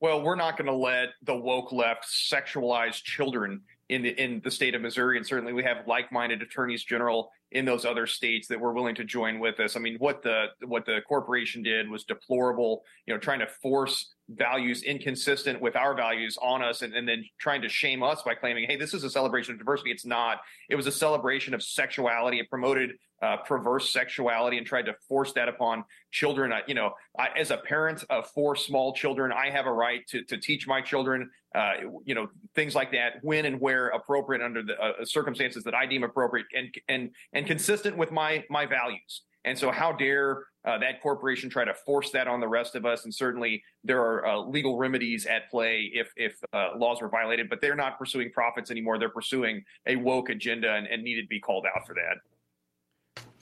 well, 0.00 0.22
we're 0.22 0.36
not 0.36 0.56
going 0.56 0.66
to 0.66 0.74
let 0.74 1.10
the 1.22 1.36
woke 1.36 1.72
left 1.72 2.06
sexualize 2.06 3.02
children 3.02 3.62
in 3.90 4.02
the 4.02 4.10
in 4.10 4.40
the 4.44 4.50
state 4.50 4.74
of 4.74 4.82
Missouri, 4.82 5.16
and 5.16 5.26
certainly 5.26 5.52
we 5.52 5.64
have 5.64 5.78
like-minded 5.86 6.40
attorneys 6.42 6.84
general 6.84 7.30
in 7.50 7.64
those 7.64 7.84
other 7.84 8.06
states 8.06 8.46
that 8.46 8.60
were 8.60 8.72
willing 8.72 8.94
to 8.94 9.04
join 9.04 9.40
with 9.40 9.58
us. 9.58 9.74
I 9.74 9.80
mean, 9.80 9.96
what 9.98 10.22
the 10.22 10.46
what 10.64 10.86
the 10.86 11.00
corporation 11.08 11.62
did 11.62 11.90
was 11.90 12.04
deplorable. 12.04 12.82
You 13.06 13.14
know, 13.14 13.18
trying 13.18 13.40
to 13.40 13.48
force 13.60 14.14
values 14.28 14.84
inconsistent 14.84 15.60
with 15.60 15.74
our 15.74 15.94
values 15.94 16.38
on 16.40 16.62
us 16.62 16.82
and, 16.82 16.94
and 16.94 17.08
then 17.08 17.24
trying 17.40 17.62
to 17.62 17.68
shame 17.68 18.02
us 18.02 18.22
by 18.22 18.34
claiming, 18.34 18.66
hey, 18.68 18.76
this 18.76 18.94
is 18.94 19.02
a 19.02 19.10
celebration 19.10 19.54
of 19.54 19.58
diversity. 19.58 19.90
It's 19.90 20.06
not. 20.06 20.38
It 20.68 20.76
was 20.76 20.86
a 20.86 20.92
celebration 20.92 21.52
of 21.52 21.62
sexuality. 21.62 22.38
It 22.38 22.48
promoted 22.48 22.92
uh, 23.22 23.38
perverse 23.38 23.92
sexuality 23.92 24.58
and 24.58 24.66
tried 24.66 24.86
to 24.86 24.94
force 25.08 25.32
that 25.34 25.48
upon 25.48 25.84
children. 26.10 26.52
You 26.66 26.74
know, 26.74 26.94
I, 27.18 27.28
as 27.38 27.50
a 27.50 27.58
parent 27.58 28.04
of 28.10 28.28
four 28.30 28.56
small 28.56 28.94
children, 28.94 29.32
I 29.32 29.50
have 29.50 29.66
a 29.66 29.72
right 29.72 30.06
to, 30.08 30.22
to 30.24 30.36
teach 30.36 30.66
my 30.66 30.80
children, 30.80 31.30
uh, 31.54 31.72
you 32.04 32.14
know, 32.14 32.28
things 32.54 32.74
like 32.74 32.92
that 32.92 33.14
when 33.22 33.44
and 33.44 33.60
where 33.60 33.88
appropriate 33.88 34.42
under 34.42 34.62
the 34.62 34.80
uh, 34.80 35.04
circumstances 35.04 35.64
that 35.64 35.74
I 35.74 35.86
deem 35.86 36.04
appropriate 36.04 36.46
and 36.56 36.74
and 36.88 37.10
and 37.32 37.46
consistent 37.46 37.96
with 37.96 38.10
my 38.10 38.44
my 38.48 38.66
values. 38.66 39.22
And 39.44 39.58
so, 39.58 39.70
how 39.70 39.92
dare 39.92 40.44
uh, 40.66 40.76
that 40.78 41.00
corporation 41.00 41.48
try 41.48 41.64
to 41.64 41.72
force 41.72 42.10
that 42.10 42.28
on 42.28 42.40
the 42.40 42.48
rest 42.48 42.74
of 42.74 42.84
us? 42.84 43.04
And 43.04 43.14
certainly, 43.14 43.62
there 43.84 44.00
are 44.00 44.26
uh, 44.26 44.38
legal 44.38 44.76
remedies 44.76 45.24
at 45.26 45.50
play 45.50 45.90
if 45.94 46.12
if 46.16 46.36
uh, 46.52 46.76
laws 46.76 47.00
were 47.00 47.08
violated. 47.08 47.48
But 47.48 47.60
they're 47.60 47.76
not 47.76 47.98
pursuing 47.98 48.30
profits 48.32 48.70
anymore. 48.70 48.98
They're 48.98 49.08
pursuing 49.08 49.64
a 49.86 49.96
woke 49.96 50.28
agenda 50.28 50.74
and, 50.74 50.86
and 50.86 51.02
needed 51.02 51.22
to 51.22 51.28
be 51.28 51.40
called 51.40 51.64
out 51.74 51.86
for 51.86 51.94
that. 51.94 52.18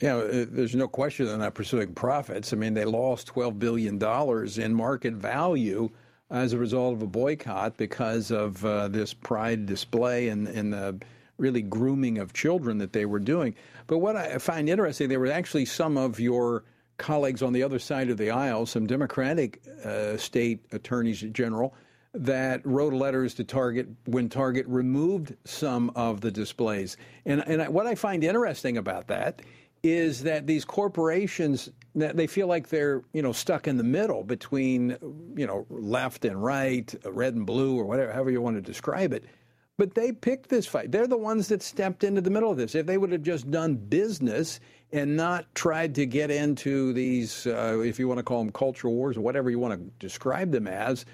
Yeah, 0.01 0.17
uh, 0.17 0.47
there's 0.49 0.77
no 0.77 0.87
question 0.87 1.27
they're 1.27 1.39
not 1.39 1.55
pursuing 1.55 1.93
profits. 1.95 2.53
I 2.53 2.57
mean, 2.57 2.75
they 2.75 2.85
lost 2.85 3.27
twelve 3.27 3.59
billion 3.59 3.99
dollars 3.99 4.59
in 4.59 4.75
market 4.75 5.15
value 5.15 5.91
as 6.31 6.53
a 6.53 6.59
result 6.59 6.95
of 6.95 7.03
a 7.03 7.07
boycott 7.07 7.77
because 7.77 8.31
of 8.31 8.65
uh, 8.65 8.89
this 8.89 9.13
pride 9.13 9.67
display 9.67 10.29
and 10.29 10.47
and 10.47 10.73
the 10.73 11.01
really 11.39 11.63
grooming 11.63 12.19
of 12.19 12.33
children 12.33 12.79
that 12.79 12.93
they 12.93 13.07
were 13.07 13.21
doing. 13.21 13.55
But 13.87 13.99
what 13.99 14.17
I 14.17 14.39
find 14.39 14.69
interesting, 14.69 15.09
there 15.09 15.21
were 15.21 15.29
actually 15.29 15.65
some 15.67 15.97
of 15.97 16.19
your 16.21 16.65
colleagues 16.97 17.43
on 17.43 17.53
the 17.53 17.63
other 17.63 17.79
side 17.79 18.11
of 18.11 18.19
the 18.19 18.31
aisle, 18.31 18.67
some 18.67 18.87
Democratic 18.87 19.63
uh, 19.85 20.17
state 20.17 20.65
attorneys 20.73 21.21
general, 21.21 21.75
that 22.13 22.65
wrote 22.67 22.93
letters 22.93 23.35
to 23.35 23.45
Target 23.45 23.87
when 24.07 24.29
Target 24.29 24.67
removed 24.67 25.37
some 25.45 25.91
of 25.95 26.21
the 26.21 26.31
displays. 26.31 26.97
And, 27.25 27.47
and 27.47 27.73
what 27.73 27.87
I 27.87 27.95
find 27.95 28.25
interesting 28.25 28.77
about 28.77 29.07
that 29.07 29.43
is 29.83 30.23
that 30.25 30.47
these 30.47 30.65
corporations 30.65 31.71
that 31.95 32.17
they 32.17 32.27
feel 32.27 32.47
like 32.47 32.69
they're 32.69 33.03
you 33.13 33.23
know 33.23 33.33
stuck 33.33 33.67
in 33.67 33.77
the 33.77 33.85
middle 33.85 34.25
between 34.25 34.97
you 35.37 35.47
know 35.47 35.67
left 35.71 36.25
and 36.25 36.43
right, 36.43 36.95
red 37.05 37.35
and 37.35 37.47
blue, 37.47 37.79
or 37.79 37.85
whatever, 37.85 38.13
however 38.13 38.31
you 38.31 38.41
want 38.41 38.57
to 38.57 38.63
describe 38.63 39.13
it. 39.13 39.25
But 39.77 39.95
they 39.95 40.11
picked 40.11 40.51
this 40.51 40.67
fight. 40.67 40.91
They're 40.91 41.07
the 41.07 41.17
ones 41.17 41.47
that 41.49 41.63
stepped 41.63 42.03
into 42.03 42.21
the 42.21 42.31
middle 42.31 42.51
of 42.51 42.57
this. 42.57 42.75
If 42.75 42.87
they 42.87 42.99
would 42.99 43.13
have 43.13 43.23
just 43.23 43.49
done 43.49 43.77
business 43.77 44.59
and 44.91 45.17
not 45.17 45.55
tried 45.55 45.95
to 45.97 46.07
get 46.07 46.33
into 46.33 46.93
these, 46.93 47.47
uh, 47.47 47.81
if 47.85 47.99
you 48.01 48.09
want 48.09 48.19
to 48.19 48.25
call 48.25 48.43
them 48.43 48.51
cultural 48.51 48.95
wars 48.95 49.17
or 49.17 49.21
whatever 49.21 49.51
you 49.51 49.61
want 49.61 49.79
to 49.79 49.91
describe 50.05 50.51
them 50.51 50.67
as, 50.67 51.07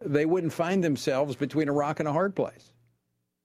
they 0.00 0.24
wouldn't 0.24 0.52
find 0.52 0.82
themselves 0.82 1.36
between 1.36 1.68
a 1.68 1.72
rock 1.72 2.00
and 2.00 2.08
a 2.08 2.12
hard 2.12 2.34
place. 2.34 2.72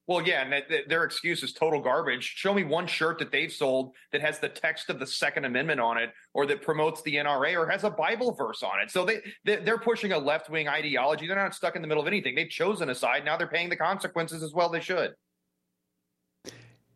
Well, 0.08 0.28
yeah, 0.28 0.42
and 0.42 0.52
that 0.52 0.90
their 0.90 1.04
excuse 1.04 1.44
is 1.44 1.54
total 1.54 1.80
garbage. 1.80 2.24
Show 2.24 2.54
me 2.54 2.64
one 2.64 2.88
shirt 2.88 3.20
that 3.20 3.32
they've 3.32 3.52
sold 3.52 3.94
that 4.12 4.22
has 4.22 4.40
the 4.40 4.50
text 4.50 4.90
of 4.90 5.00
the 5.00 5.06
Second 5.06 5.46
Amendment 5.46 5.80
on 5.80 5.98
it, 5.98 6.12
or 6.34 6.46
that 6.48 6.62
promotes 6.62 7.02
the 7.04 7.16
NRA, 7.16 7.56
or 7.56 7.70
has 7.70 7.84
a 7.84 7.90
Bible 7.90 8.34
verse 8.34 8.64
on 8.64 8.82
it. 8.82 8.90
So 8.90 9.06
they, 9.06 9.20
they 9.46 9.72
are 9.72 9.78
pushing 9.78 10.12
a 10.12 10.18
left 10.18 10.50
wing 10.50 10.68
ideology. 10.68 11.28
They're 11.28 11.36
not 11.36 11.54
stuck 11.54 11.76
in 11.76 11.82
the 11.82 11.88
middle 11.88 12.02
of 12.02 12.08
anything. 12.08 12.36
They've 12.36 12.50
chosen 12.50 12.90
a 12.90 12.96
side. 12.96 13.24
Now 13.26 13.38
they're 13.38 13.48
paying 13.48 13.70
the 13.70 13.76
consequences 13.76 14.42
as 14.42 14.54
well. 14.54 14.70
They 14.70 14.82
should. 14.82 15.14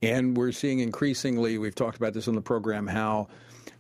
And 0.02 0.36
we're 0.36 0.52
seeing 0.52 0.80
increasingly. 0.80 1.58
We've 1.58 1.76
talked 1.76 1.98
about 1.98 2.14
this 2.14 2.28
on 2.28 2.36
the 2.36 2.42
program 2.42 2.88
how 2.88 3.28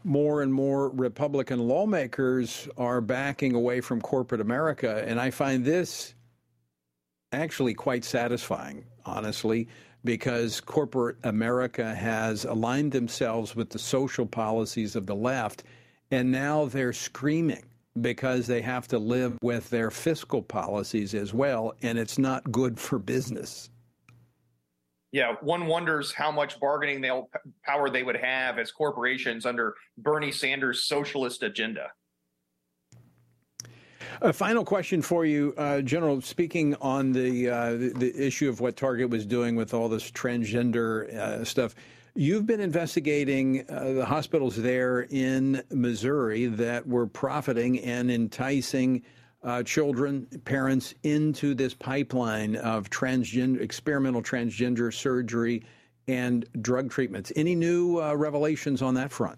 more 0.03 0.43
and 0.43 0.53
more 0.53 0.89
Republican 0.91 1.67
lawmakers 1.67 2.69
are 2.78 3.01
backing 3.01 3.55
away 3.55 3.82
from 3.82 3.99
corporate 3.99 4.39
America, 4.39 5.03
and 5.07 5.19
I 5.19 5.32
find 5.32 5.65
this 5.65 6.13
actually 7.32 7.73
quite 7.73 8.05
satisfying 8.05 8.86
honestly, 9.06 9.68
because 10.03 10.62
corporate 10.62 11.18
America 11.24 11.95
has 11.95 12.45
aligned 12.45 12.91
themselves 12.91 13.56
with 13.56 13.70
the 13.70 13.80
social 13.80 14.26
policies 14.26 14.95
of 14.95 15.06
the 15.06 15.16
left, 15.16 15.64
and 16.12 16.32
now 16.32 16.66
they're 16.66 16.93
screaming 16.93 17.64
because 18.01 18.45
they 18.45 18.62
have 18.62 18.88
to 18.89 18.99
live 18.99 19.38
with 19.41 19.70
their 19.70 19.89
fiscal 19.89 20.41
policies 20.41 21.14
as 21.16 21.34
well, 21.34 21.74
and 21.82 21.97
it's 21.97 22.18
not 22.18 22.51
good 22.51 22.80
for 22.80 22.99
business. 22.99 23.70
Yeah, 25.12 25.36
one 25.39 25.68
wonders 25.68 26.12
how 26.12 26.30
much 26.30 26.60
bargaining 26.60 26.99
they'll, 26.99 27.30
power 27.64 27.89
they 27.89 28.03
would 28.03 28.18
have 28.18 28.60
as 28.60 28.72
corporations 28.72 29.45
under 29.45 29.76
Bernie 29.97 30.32
Sanders' 30.32 30.84
socialist 30.84 31.41
agenda. 31.41 31.91
A 34.22 34.32
final 34.32 34.63
question 34.63 35.01
for 35.01 35.26
you, 35.26 35.53
uh, 35.57 35.82
General. 35.82 36.22
Speaking 36.22 36.76
on 36.76 37.11
the, 37.11 37.49
uh, 37.49 37.72
the, 37.72 37.89
the 37.89 38.26
issue 38.26 38.47
of 38.47 38.61
what 38.61 38.78
Target 38.78 39.09
was 39.09 39.26
doing 39.26 39.55
with 39.55 39.74
all 39.74 39.89
this 39.89 40.09
transgender 40.09 41.13
uh, 41.13 41.43
stuff, 41.43 41.76
you've 42.13 42.45
been 42.45 42.61
investigating 42.61 43.66
uh, 43.70 43.93
the 43.93 44.05
hospitals 44.05 44.55
there 44.55 45.01
in 45.09 45.61
Missouri 45.70 46.45
that 46.45 46.88
were 46.88 47.07
profiting 47.07 47.80
and 47.80 48.09
enticing 48.09 49.03
uh, 49.43 49.63
children, 49.63 50.28
parents 50.45 50.95
into 51.03 51.53
this 51.53 51.74
pipeline 51.74 52.55
of 52.55 52.89
transgender, 52.89 53.61
experimental 53.61 54.24
transgender 54.24 54.93
surgery 54.93 55.63
and 56.07 56.45
drug 56.61 56.89
treatments. 56.89 57.32
Any 57.36 57.53
new 57.53 58.01
uh, 58.01 58.13
revelations 58.16 58.82
on 58.82 58.93
that 58.95 59.11
front? 59.11 59.38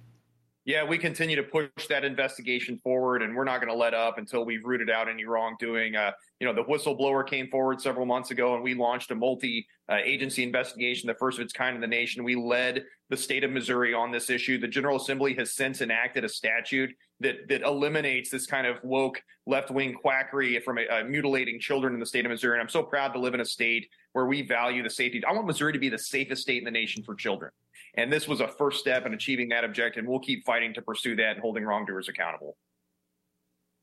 Yeah, 0.67 0.83
we 0.83 0.97
continue 0.97 1.37
to 1.37 1.43
push 1.43 1.69
that 1.87 2.03
investigation 2.03 2.77
forward, 2.79 3.21
and 3.21 3.33
we're 3.33 3.45
not 3.45 3.61
going 3.61 3.71
to 3.71 3.77
let 3.77 3.93
up 3.93 4.17
until 4.17 4.43
we've 4.43 4.65
rooted 4.65 4.89
out 4.89 5.07
any 5.07 5.23
wrongdoing. 5.23 5.95
Uh, 5.95 6.11
you 6.41 6.45
know, 6.45 6.53
the 6.53 6.65
whistleblower 6.65 7.25
came 7.25 7.47
forward 7.47 7.79
several 7.79 8.05
months 8.05 8.31
ago, 8.31 8.53
and 8.53 8.61
we 8.61 8.73
launched 8.73 9.09
a 9.11 9.15
multi-agency 9.15 10.43
investigation, 10.43 11.07
the 11.07 11.13
first 11.13 11.39
of 11.39 11.45
its 11.45 11.53
kind 11.53 11.75
in 11.75 11.79
the 11.79 11.87
nation. 11.87 12.21
We 12.21 12.35
led 12.35 12.83
the 13.09 13.15
state 13.15 13.45
of 13.45 13.51
Missouri 13.51 13.93
on 13.93 14.11
this 14.11 14.29
issue. 14.29 14.59
The 14.59 14.67
General 14.67 14.97
Assembly 14.97 15.33
has 15.35 15.55
since 15.55 15.79
enacted 15.79 16.25
a 16.25 16.29
statute 16.29 16.89
that 17.21 17.47
that 17.47 17.61
eliminates 17.61 18.29
this 18.29 18.45
kind 18.45 18.67
of 18.67 18.75
woke 18.83 19.23
left-wing 19.45 19.93
quackery 19.93 20.59
from 20.59 20.79
uh, 20.79 21.03
mutilating 21.05 21.61
children 21.61 21.93
in 21.93 22.01
the 22.01 22.05
state 22.05 22.25
of 22.25 22.31
Missouri. 22.31 22.55
And 22.55 22.61
I'm 22.61 22.67
so 22.67 22.83
proud 22.83 23.13
to 23.13 23.19
live 23.19 23.33
in 23.33 23.39
a 23.39 23.45
state 23.45 23.87
where 24.17 24.25
we 24.25 24.41
value 24.41 24.81
the 24.81 24.89
safety. 24.89 25.21
I 25.23 25.31
want 25.31 25.45
Missouri 25.45 25.73
to 25.73 25.77
be 25.77 25.89
the 25.89 25.99
safest 25.99 26.41
state 26.41 26.57
in 26.57 26.63
the 26.63 26.71
nation 26.71 27.03
for 27.03 27.13
children. 27.13 27.51
And 27.93 28.11
this 28.11 28.27
was 28.27 28.41
a 28.41 28.47
first 28.47 28.79
step 28.79 29.05
in 29.05 29.13
achieving 29.13 29.49
that 29.49 29.63
objective. 29.63 29.99
And 30.01 30.09
we'll 30.09 30.21
keep 30.21 30.43
fighting 30.43 30.73
to 30.73 30.81
pursue 30.81 31.15
that 31.17 31.33
and 31.33 31.39
holding 31.39 31.63
wrongdoers 31.63 32.09
accountable. 32.09 32.57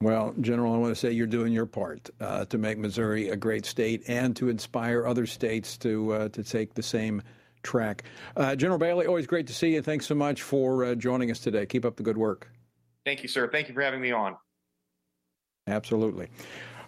Well, 0.00 0.34
General, 0.40 0.74
I 0.74 0.78
want 0.78 0.90
to 0.90 1.00
say 1.00 1.12
you're 1.12 1.28
doing 1.28 1.52
your 1.52 1.66
part 1.66 2.10
uh, 2.20 2.46
to 2.46 2.58
make 2.58 2.78
Missouri 2.78 3.28
a 3.28 3.36
great 3.36 3.64
state 3.64 4.02
and 4.08 4.34
to 4.34 4.48
inspire 4.48 5.06
other 5.06 5.24
states 5.24 5.78
to 5.78 6.12
uh, 6.12 6.28
to 6.30 6.42
take 6.42 6.74
the 6.74 6.82
same 6.82 7.22
track. 7.62 8.02
Uh, 8.36 8.56
General 8.56 8.78
Bailey, 8.78 9.06
always 9.06 9.28
great 9.28 9.46
to 9.46 9.54
see 9.54 9.74
you. 9.74 9.82
Thanks 9.82 10.04
so 10.04 10.16
much 10.16 10.42
for 10.42 10.84
uh, 10.84 10.94
joining 10.96 11.30
us 11.30 11.38
today. 11.38 11.64
Keep 11.64 11.84
up 11.84 11.94
the 11.94 12.02
good 12.02 12.18
work. 12.18 12.50
Thank 13.04 13.22
you, 13.22 13.28
sir. 13.28 13.48
Thank 13.48 13.68
you 13.68 13.74
for 13.74 13.82
having 13.82 14.00
me 14.00 14.10
on. 14.10 14.36
Absolutely. 15.68 16.28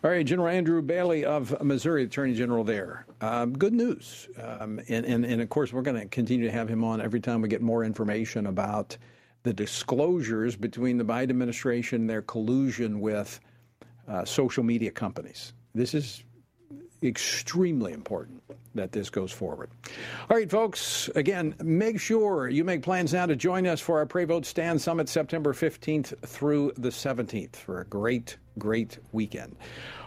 All 0.06 0.12
right, 0.12 0.24
General 0.24 0.46
Andrew 0.46 0.82
Bailey 0.82 1.24
of 1.24 1.60
Missouri, 1.64 2.04
Attorney 2.04 2.32
General 2.32 2.62
there. 2.62 3.06
Um, 3.20 3.58
good 3.58 3.72
news. 3.72 4.28
Um, 4.40 4.78
and, 4.88 5.04
and, 5.04 5.24
and 5.24 5.42
of 5.42 5.48
course, 5.48 5.72
we're 5.72 5.82
going 5.82 6.00
to 6.00 6.06
continue 6.06 6.46
to 6.46 6.52
have 6.52 6.68
him 6.68 6.84
on 6.84 7.00
every 7.00 7.18
time 7.18 7.42
we 7.42 7.48
get 7.48 7.60
more 7.60 7.82
information 7.82 8.46
about 8.46 8.96
the 9.42 9.52
disclosures 9.52 10.54
between 10.54 10.96
the 10.96 11.02
Biden 11.02 11.30
administration 11.30 12.02
and 12.02 12.08
their 12.08 12.22
collusion 12.22 13.00
with 13.00 13.40
uh, 14.06 14.24
social 14.24 14.62
media 14.62 14.92
companies. 14.92 15.54
This 15.74 15.92
is 15.92 16.22
extremely 17.06 17.92
important 17.92 18.42
that 18.74 18.92
this 18.92 19.10
goes 19.10 19.32
forward. 19.32 19.70
All 20.30 20.36
right, 20.36 20.50
folks, 20.50 21.08
again, 21.14 21.54
make 21.62 21.98
sure 21.98 22.48
you 22.48 22.64
make 22.64 22.82
plans 22.82 23.12
now 23.12 23.26
to 23.26 23.34
join 23.34 23.66
us 23.66 23.80
for 23.80 23.98
our 23.98 24.06
Pray 24.06 24.24
Vote 24.24 24.46
Stand 24.46 24.80
Summit 24.80 25.08
September 25.08 25.52
15th 25.52 26.18
through 26.26 26.72
the 26.76 26.90
17th 26.90 27.56
for 27.56 27.80
a 27.80 27.84
great, 27.86 28.36
great 28.58 28.98
weekend. 29.12 29.56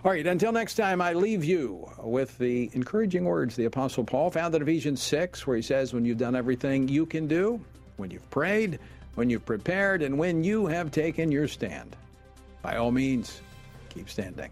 All 0.04 0.12
right, 0.12 0.26
until 0.26 0.52
next 0.52 0.76
time, 0.76 1.02
I 1.02 1.14
leave 1.14 1.44
you 1.44 1.90
with 2.00 2.38
the 2.38 2.70
encouraging 2.74 3.26
words 3.26 3.56
the 3.56 3.66
Apostle 3.66 4.04
Paul 4.04 4.30
found 4.30 4.56
in 4.56 4.62
Ephesians 4.62 5.02
6, 5.02 5.46
where 5.46 5.56
he 5.56 5.62
says, 5.62 5.94
When 5.94 6.06
you've 6.06 6.18
done 6.18 6.36
everything 6.36 6.88
you 6.88 7.06
can 7.06 7.28
do, 7.28 7.60
when 7.98 8.12
you've 8.12 8.30
prayed, 8.30 8.80
when 9.16 9.30
you've 9.30 9.46
prepared, 9.46 10.02
and 10.02 10.18
when 10.18 10.44
you 10.44 10.68
have 10.68 10.92
taken 10.92 11.32
your 11.32 11.48
stand, 11.48 11.96
by 12.62 12.78
all 12.78 12.92
means, 12.92 13.42
keep 13.90 14.10
standing. 14.10 14.52